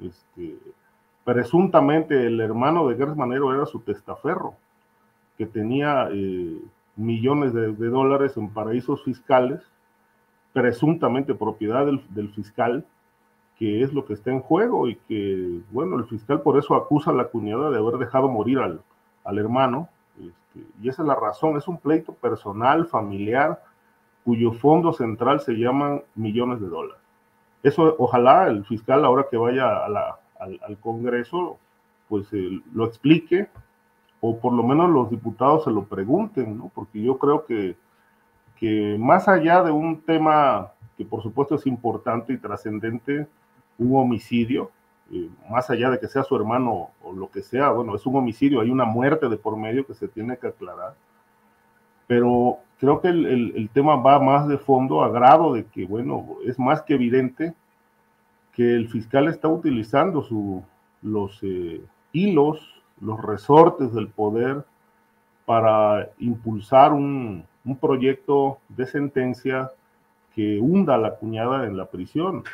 Este, 0.00 0.56
presuntamente 1.24 2.26
el 2.26 2.40
hermano 2.40 2.88
de 2.88 2.96
Gers 2.96 3.16
Manero 3.16 3.52
era 3.52 3.66
su 3.66 3.80
testaferro 3.80 4.54
que 5.38 5.46
tenía 5.46 6.08
eh, 6.12 6.58
millones 6.96 7.54
de, 7.54 7.72
dólares 7.72 8.36
en 8.36 8.50
paraísos 8.50 9.04
fiscales, 9.04 9.62
presuntamente 10.52 11.34
propiedad 11.34 11.86
del, 11.86 12.28
fiscal, 12.30 12.84
que 13.56 13.82
es 13.82 13.92
lo 13.92 14.04
que 14.04 14.14
está 14.14 14.30
en 14.30 14.40
juego 14.40 14.88
y 14.88 14.96
que, 15.08 15.60
bueno, 15.70 15.96
el 15.96 16.06
fiscal 16.06 16.42
por 16.42 16.58
eso 16.58 16.74
acusa 16.74 17.12
a 17.12 17.14
la 17.14 17.28
cuñada 17.28 17.70
de 17.70 17.78
haber 17.78 17.98
dejado 17.98 18.28
morir 18.28 18.58
al, 18.58 18.82
al 19.24 19.38
hermano. 19.38 19.88
Este, 20.18 20.66
y 20.82 20.88
esa 20.88 21.02
es 21.02 21.08
la 21.08 21.14
razón, 21.14 21.56
es 21.56 21.68
un 21.68 21.78
pleito 21.78 22.12
personal, 22.14 22.86
familiar, 22.86 23.62
cuyo 24.24 24.52
fondo 24.52 24.92
central 24.92 25.40
se 25.40 25.52
llaman 25.52 26.02
millones 26.16 26.60
de 26.60 26.66
dólares. 26.66 27.02
Eso 27.62 27.94
ojalá 27.98 28.48
el 28.48 28.64
fiscal 28.64 29.04
ahora 29.04 29.26
que 29.30 29.36
vaya 29.36 29.84
a 29.84 29.88
la, 29.88 30.18
al, 30.38 30.78
Congreso, 30.78 31.58
pues 32.08 32.32
eh, 32.32 32.60
lo 32.72 32.84
explique 32.84 33.48
o 34.20 34.38
por 34.38 34.52
lo 34.52 34.62
menos 34.62 34.90
los 34.90 35.10
diputados 35.10 35.64
se 35.64 35.70
lo 35.70 35.84
pregunten, 35.84 36.58
¿no? 36.58 36.70
Porque 36.74 37.00
yo 37.02 37.18
creo 37.18 37.44
que, 37.46 37.76
que 38.58 38.96
más 38.98 39.28
allá 39.28 39.62
de 39.62 39.70
un 39.70 40.00
tema 40.00 40.72
que 40.96 41.04
por 41.04 41.22
supuesto 41.22 41.54
es 41.54 41.66
importante 41.66 42.32
y 42.32 42.38
trascendente, 42.38 43.28
un 43.78 43.96
homicidio, 43.96 44.70
eh, 45.12 45.30
más 45.48 45.70
allá 45.70 45.90
de 45.90 46.00
que 46.00 46.08
sea 46.08 46.24
su 46.24 46.34
hermano 46.34 46.90
o 47.02 47.12
lo 47.12 47.30
que 47.30 47.40
sea, 47.40 47.70
bueno, 47.70 47.94
es 47.94 48.04
un 48.04 48.16
homicidio, 48.16 48.60
hay 48.60 48.70
una 48.70 48.84
muerte 48.84 49.28
de 49.28 49.36
por 49.36 49.56
medio 49.56 49.86
que 49.86 49.94
se 49.94 50.08
tiene 50.08 50.36
que 50.36 50.48
aclarar. 50.48 50.94
Pero 52.08 52.58
creo 52.80 53.00
que 53.00 53.08
el, 53.08 53.52
el, 53.54 53.68
tema 53.70 53.96
va 53.96 54.18
más 54.18 54.48
de 54.48 54.58
fondo 54.58 55.02
a 55.02 55.08
grado 55.08 55.54
de 55.54 55.64
que, 55.66 55.86
bueno, 55.86 56.26
es 56.44 56.58
más 56.58 56.82
que 56.82 56.94
evidente 56.94 57.54
que 58.52 58.74
el 58.74 58.88
fiscal 58.88 59.28
está 59.28 59.46
utilizando 59.46 60.22
su, 60.22 60.64
los 61.02 61.38
eh, 61.42 61.80
hilos 62.12 62.77
los 63.00 63.20
resortes 63.20 63.92
del 63.92 64.08
poder 64.08 64.64
para 65.46 66.10
impulsar 66.18 66.92
un, 66.92 67.46
proyecto 67.80 68.58
de 68.70 68.86
sentencia 68.86 69.70
que 70.34 70.58
hunda 70.58 70.94
a 70.94 70.98
la 70.98 71.16
cuñada 71.16 71.66
en 71.66 71.76
la 71.76 71.84
prisión. 71.86 72.44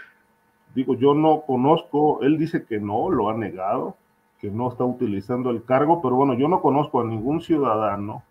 Digo, 0.74 0.94
yo 0.94 1.14
no 1.14 1.42
conozco, 1.42 2.20
él 2.22 2.36
dice 2.36 2.64
que 2.64 2.80
no, 2.80 3.10
lo 3.10 3.28
ha 3.28 3.34
negado, 3.34 3.96
que 4.40 4.50
no 4.50 4.68
está 4.68 4.84
utilizando 4.84 5.50
el 5.50 5.64
cargo, 5.64 6.02
pero 6.02 6.16
bueno, 6.16 6.34
yo 6.34 6.48
no 6.48 6.60
conozco 6.60 7.00
a 7.00 7.04
ningún 7.04 7.40
ciudadano, 7.40 8.24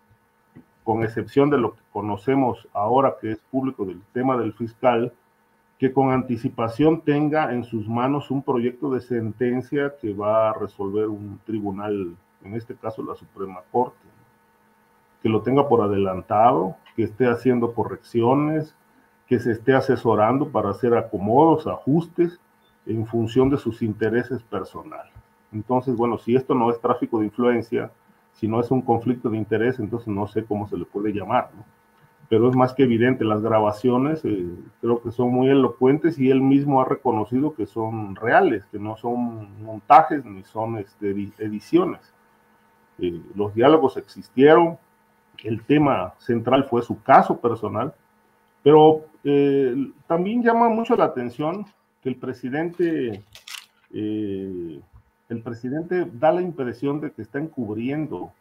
con 0.84 1.03
excepción 1.03 1.49
de 1.49 1.57
lo 1.57 1.74
que 1.74 1.82
conocemos 1.93 2.68
ahora 2.74 3.16
que 3.22 3.32
es 3.32 3.39
público 3.49 3.86
del 3.86 4.01
tema 4.11 4.38
del 4.38 4.51
fiscal, 4.53 5.14
que 5.78 5.91
con 5.91 6.11
anticipación 6.11 7.01
tenga 7.01 7.53
en 7.53 7.63
sus 7.63 7.88
manos 7.88 8.32
un 8.32 8.41
proyecto 8.41 8.91
de 8.91 9.01
sentencia 9.01 9.93
que 9.99 10.13
va 10.13 10.49
a 10.49 10.53
resolver 10.53 11.07
un 11.07 11.39
tribunal, 11.45 12.15
en 12.43 12.53
este 12.55 12.76
caso 12.76 13.03
la 13.03 13.15
Suprema 13.15 13.61
Corte, 13.71 14.07
que 15.21 15.30
lo 15.30 15.41
tenga 15.41 15.67
por 15.67 15.82
adelantado, 15.82 16.76
que 16.95 17.03
esté 17.03 17.28
haciendo 17.28 17.74
correcciones, 17.74 18.76
que 19.28 19.39
se 19.39 19.51
esté 19.51 19.74
asesorando 19.74 20.49
para 20.49 20.69
hacer 20.69 20.95
acomodos, 20.95 21.65
ajustes 21.65 22.39
en 22.86 23.05
función 23.05 23.49
de 23.49 23.57
sus 23.57 23.82
intereses 23.82 24.43
personales. 24.43 25.13
Entonces, 25.51 25.95
bueno, 25.95 26.17
si 26.17 26.36
esto 26.36 26.53
no 26.53 26.69
es 26.69 26.80
tráfico 26.80 27.19
de 27.19 27.26
influencia, 27.26 27.91
si 28.34 28.47
no 28.47 28.59
es 28.59 28.69
un 28.71 28.82
conflicto 28.82 29.30
de 29.30 29.38
interés, 29.38 29.80
entonces 29.80 30.07
no 30.07 30.28
sé 30.28 30.43
cómo 30.43 30.67
se 30.67 30.78
le 30.78 30.86
puede 30.86 31.11
llamar. 31.13 31.51
¿no? 31.55 31.63
Pero 32.30 32.49
es 32.49 32.55
más 32.55 32.74
que 32.74 32.84
evidente, 32.84 33.26
las 33.26 33.41
grabaciones 33.41 34.24
eh, 34.24 34.47
creo 34.82 35.01
que 35.01 35.11
son 35.11 35.32
muy 35.32 35.49
elocuentes 35.49 36.17
y 36.19 36.32
él 36.32 36.41
mismo 36.41 36.82
ha 36.82 36.86
reconocido 36.86 37.53
que 37.53 37.65
son 37.65 38.15
reales, 38.15 38.65
que 38.71 38.80
no 38.80 38.95
son 38.95 39.61
montajes 39.63 40.24
ni 40.26 40.43
son 40.43 40.78
este, 40.78 41.11
ediciones. 41.11 42.13
Eh, 42.99 43.21
los 43.36 43.53
diálogos 43.53 43.97
existieron, 43.97 44.78
el 45.43 45.63
tema 45.63 46.13
central 46.19 46.65
fue 46.65 46.82
su 46.82 47.01
caso 47.01 47.39
personal, 47.39 47.93
pero 48.63 49.05
eh, 49.24 49.76
también 50.07 50.41
llama 50.41 50.69
mucho 50.69 50.95
la 50.95 51.05
atención 51.05 51.65
que 52.01 52.09
el 52.09 52.15
presidente, 52.15 53.24
el 53.91 55.41
presidente 55.43 56.07
da 56.13 56.32
la 56.32 56.41
impresión 56.41 56.99
de 56.99 57.11
que 57.11 57.21
está 57.21 57.39
encubriendo, 57.39 58.32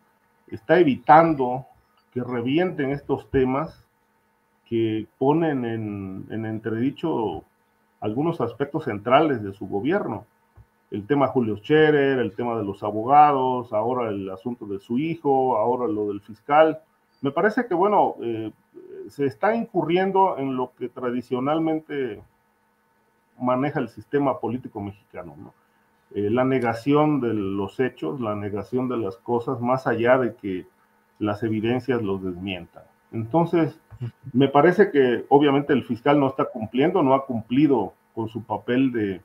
está 0.48 0.78
evitando 0.78 1.66
que 2.12 2.22
revienten 2.22 2.90
estos 2.90 3.30
temas 3.30 3.84
que 4.66 5.06
ponen 5.18 5.64
en, 5.64 6.44
entredicho 6.44 7.44
algunos 8.00 8.40
aspectos 8.40 8.84
centrales 8.84 9.42
de 9.42 9.52
su 9.52 9.66
gobierno. 9.66 10.26
El 10.90 11.06
tema 11.06 11.28
Julio 11.28 11.56
Scherer, 11.56 12.18
el 12.18 12.34
tema 12.34 12.56
de 12.56 12.64
los 12.64 12.82
abogados, 12.82 13.72
ahora 13.72 14.10
el 14.10 14.28
asunto 14.30 14.66
de 14.66 14.78
su 14.78 14.98
hijo, 14.98 15.56
ahora 15.56 15.88
lo 15.88 16.08
del 16.08 16.20
fiscal. 16.20 16.80
Me 17.22 17.30
parece 17.30 17.66
que, 17.66 17.74
bueno, 17.74 18.16
eh, 18.20 18.52
se 19.08 19.26
está 19.26 19.54
incurriendo 19.54 20.36
en 20.38 20.56
lo 20.56 20.72
que 20.76 20.88
tradicionalmente 20.88 22.22
maneja 23.38 23.80
el 23.80 23.88
sistema 23.88 24.38
político 24.38 24.80
mexicano, 24.80 25.34
eh, 26.14 26.28
la 26.30 26.44
negación 26.44 27.20
de 27.20 27.32
los 27.32 27.80
hechos, 27.80 28.20
la 28.20 28.34
negación 28.34 28.88
de 28.88 28.98
las 28.98 29.16
cosas, 29.16 29.60
más 29.60 29.86
allá 29.86 30.18
de 30.18 30.34
que 30.34 30.66
las 31.22 31.42
evidencias 31.42 32.02
los 32.02 32.22
desmientan. 32.22 32.82
Entonces, 33.12 33.78
me 34.32 34.48
parece 34.48 34.90
que 34.90 35.24
obviamente 35.28 35.72
el 35.72 35.84
fiscal 35.84 36.18
no 36.18 36.28
está 36.28 36.46
cumpliendo, 36.46 37.02
no 37.02 37.14
ha 37.14 37.26
cumplido 37.26 37.92
con 38.14 38.28
su 38.28 38.42
papel 38.42 38.90
de, 38.92 39.20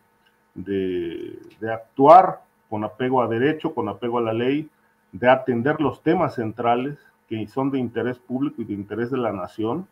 de, 0.54 1.74
actuar 1.74 2.42
con 2.70 2.84
apego 2.84 3.22
a 3.22 3.28
derecho, 3.28 3.74
con 3.74 3.90
apego 3.90 4.20
a 4.20 4.22
la 4.22 4.34
ley, 4.34 4.70
de 5.12 5.30
atender 5.30 5.82
los 5.82 6.04
temas 6.04 6.36
centrales 6.36 6.98
que 7.28 7.48
son 7.48 7.72
de 7.72 7.80
interés 7.80 8.20
público 8.20 8.62
y 8.62 8.66
de 8.66 8.74
interés 8.74 9.10
de 9.10 9.18
la 9.18 9.32
nación, 9.32 9.88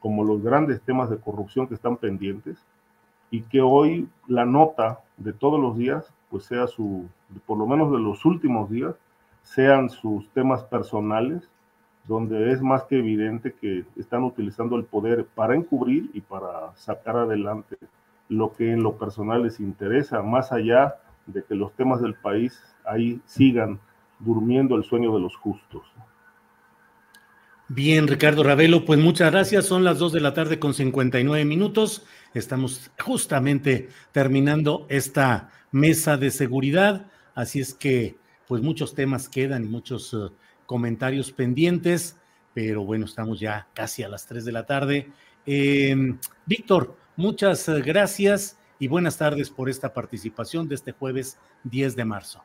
como 0.00 0.24
los 0.24 0.42
grandes 0.42 0.82
temas 0.82 1.10
de 1.10 1.18
corrupción 1.18 1.66
que 1.66 1.74
están 1.74 1.96
pendientes. 1.96 2.58
y 3.30 3.42
que 3.42 3.60
hoy 3.60 4.08
la 4.26 4.46
nota 4.46 5.00
de 5.18 5.34
todos 5.34 5.60
los 5.60 5.76
días, 5.76 6.10
pues 6.30 6.44
sea 6.44 6.66
su, 6.66 7.06
por 7.44 7.58
lo 7.58 7.66
menos 7.66 7.92
de 7.92 7.98
los 7.98 8.24
últimos 8.24 8.70
días, 8.70 8.94
sean 9.54 9.88
sus 9.88 10.28
temas 10.30 10.62
personales, 10.64 11.48
donde 12.06 12.52
es 12.52 12.60
más 12.60 12.84
que 12.84 12.98
evidente 12.98 13.54
que 13.58 13.84
están 13.98 14.24
utilizando 14.24 14.76
el 14.76 14.84
poder 14.84 15.26
para 15.34 15.54
encubrir 15.54 16.10
y 16.12 16.20
para 16.20 16.74
sacar 16.76 17.16
adelante 17.16 17.76
lo 18.28 18.52
que 18.52 18.72
en 18.72 18.82
lo 18.82 18.98
personal 18.98 19.42
les 19.42 19.58
interesa, 19.60 20.22
más 20.22 20.52
allá 20.52 20.96
de 21.26 21.42
que 21.44 21.54
los 21.54 21.72
temas 21.74 22.00
del 22.00 22.14
país 22.14 22.60
ahí 22.84 23.20
sigan 23.24 23.78
durmiendo 24.18 24.76
el 24.76 24.84
sueño 24.84 25.14
de 25.14 25.20
los 25.20 25.36
justos. 25.36 25.82
Bien, 27.68 28.06
Ricardo 28.06 28.42
Ravelo, 28.42 28.84
pues 28.84 28.98
muchas 28.98 29.30
gracias. 29.30 29.66
Son 29.66 29.84
las 29.84 29.98
2 29.98 30.12
de 30.12 30.20
la 30.20 30.32
tarde 30.32 30.58
con 30.58 30.72
59 30.72 31.44
minutos. 31.44 32.06
Estamos 32.32 32.90
justamente 32.98 33.88
terminando 34.12 34.86
esta 34.88 35.50
mesa 35.70 36.16
de 36.16 36.30
seguridad, 36.30 37.06
así 37.34 37.60
es 37.60 37.74
que 37.74 38.16
pues 38.48 38.62
muchos 38.62 38.94
temas 38.94 39.28
quedan 39.28 39.64
y 39.64 39.68
muchos 39.68 40.12
uh, 40.14 40.32
comentarios 40.66 41.30
pendientes, 41.30 42.16
pero 42.54 42.82
bueno, 42.82 43.04
estamos 43.04 43.38
ya 43.38 43.68
casi 43.74 44.02
a 44.02 44.08
las 44.08 44.26
3 44.26 44.44
de 44.44 44.52
la 44.52 44.64
tarde. 44.66 45.12
Eh, 45.46 45.94
Víctor, 46.46 46.96
muchas 47.16 47.68
uh, 47.68 47.80
gracias 47.84 48.58
y 48.78 48.88
buenas 48.88 49.18
tardes 49.18 49.50
por 49.50 49.68
esta 49.68 49.92
participación 49.92 50.66
de 50.66 50.76
este 50.76 50.92
jueves 50.92 51.38
10 51.64 51.94
de 51.94 52.04
marzo. 52.06 52.42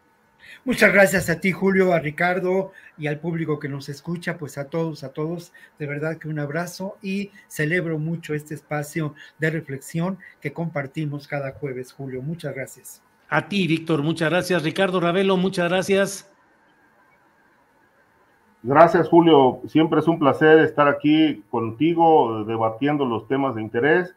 Muchas 0.65 0.91
gracias 0.91 1.29
a 1.29 1.39
ti, 1.39 1.53
Julio, 1.53 1.93
a 1.93 1.99
Ricardo 1.99 2.73
y 2.97 3.07
al 3.07 3.19
público 3.19 3.59
que 3.59 3.69
nos 3.69 3.87
escucha, 3.87 4.37
pues 4.37 4.57
a 4.57 4.65
todos, 4.65 5.05
a 5.05 5.13
todos, 5.13 5.53
de 5.79 5.87
verdad 5.87 6.17
que 6.17 6.27
un 6.27 6.37
abrazo 6.37 6.97
y 7.01 7.31
celebro 7.47 7.97
mucho 7.97 8.33
este 8.33 8.53
espacio 8.55 9.15
de 9.39 9.49
reflexión 9.51 10.19
que 10.41 10.51
compartimos 10.51 11.29
cada 11.29 11.53
jueves, 11.53 11.93
Julio. 11.93 12.21
Muchas 12.21 12.53
gracias. 12.53 13.01
A 13.33 13.47
ti, 13.47 13.65
Víctor, 13.65 14.03
muchas 14.03 14.29
gracias. 14.29 14.61
Ricardo 14.61 14.99
Ravelo, 14.99 15.37
muchas 15.37 15.67
gracias. 15.67 16.31
Gracias, 18.61 19.09
Julio. 19.09 19.59
Siempre 19.65 20.01
es 20.01 20.07
un 20.07 20.19
placer 20.19 20.59
estar 20.59 20.87
aquí 20.87 21.43
contigo 21.49 22.43
debatiendo 22.43 23.05
los 23.05 23.27
temas 23.27 23.55
de 23.55 23.63
interés. 23.63 24.13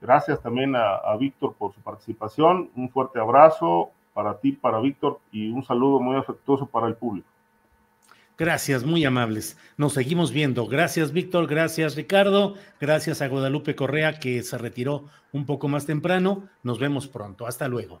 Gracias 0.00 0.42
también 0.42 0.74
a, 0.74 0.96
a 0.96 1.16
Víctor 1.16 1.54
por 1.56 1.72
su 1.72 1.80
participación. 1.82 2.68
Un 2.74 2.90
fuerte 2.90 3.20
abrazo 3.20 3.92
para 4.12 4.40
ti, 4.40 4.50
para 4.50 4.80
Víctor, 4.80 5.20
y 5.30 5.50
un 5.50 5.62
saludo 5.64 6.00
muy 6.00 6.16
afectuoso 6.16 6.66
para 6.66 6.88
el 6.88 6.96
público. 6.96 7.28
Gracias, 8.36 8.82
muy 8.82 9.04
amables. 9.04 9.56
Nos 9.76 9.92
seguimos 9.92 10.32
viendo. 10.32 10.66
Gracias, 10.66 11.12
Víctor. 11.12 11.46
Gracias, 11.46 11.94
Ricardo. 11.94 12.54
Gracias 12.80 13.22
a 13.22 13.28
Guadalupe 13.28 13.76
Correa, 13.76 14.18
que 14.18 14.42
se 14.42 14.58
retiró 14.58 15.04
un 15.32 15.46
poco 15.46 15.68
más 15.68 15.86
temprano. 15.86 16.48
Nos 16.64 16.80
vemos 16.80 17.06
pronto. 17.06 17.46
Hasta 17.46 17.68
luego. 17.68 18.00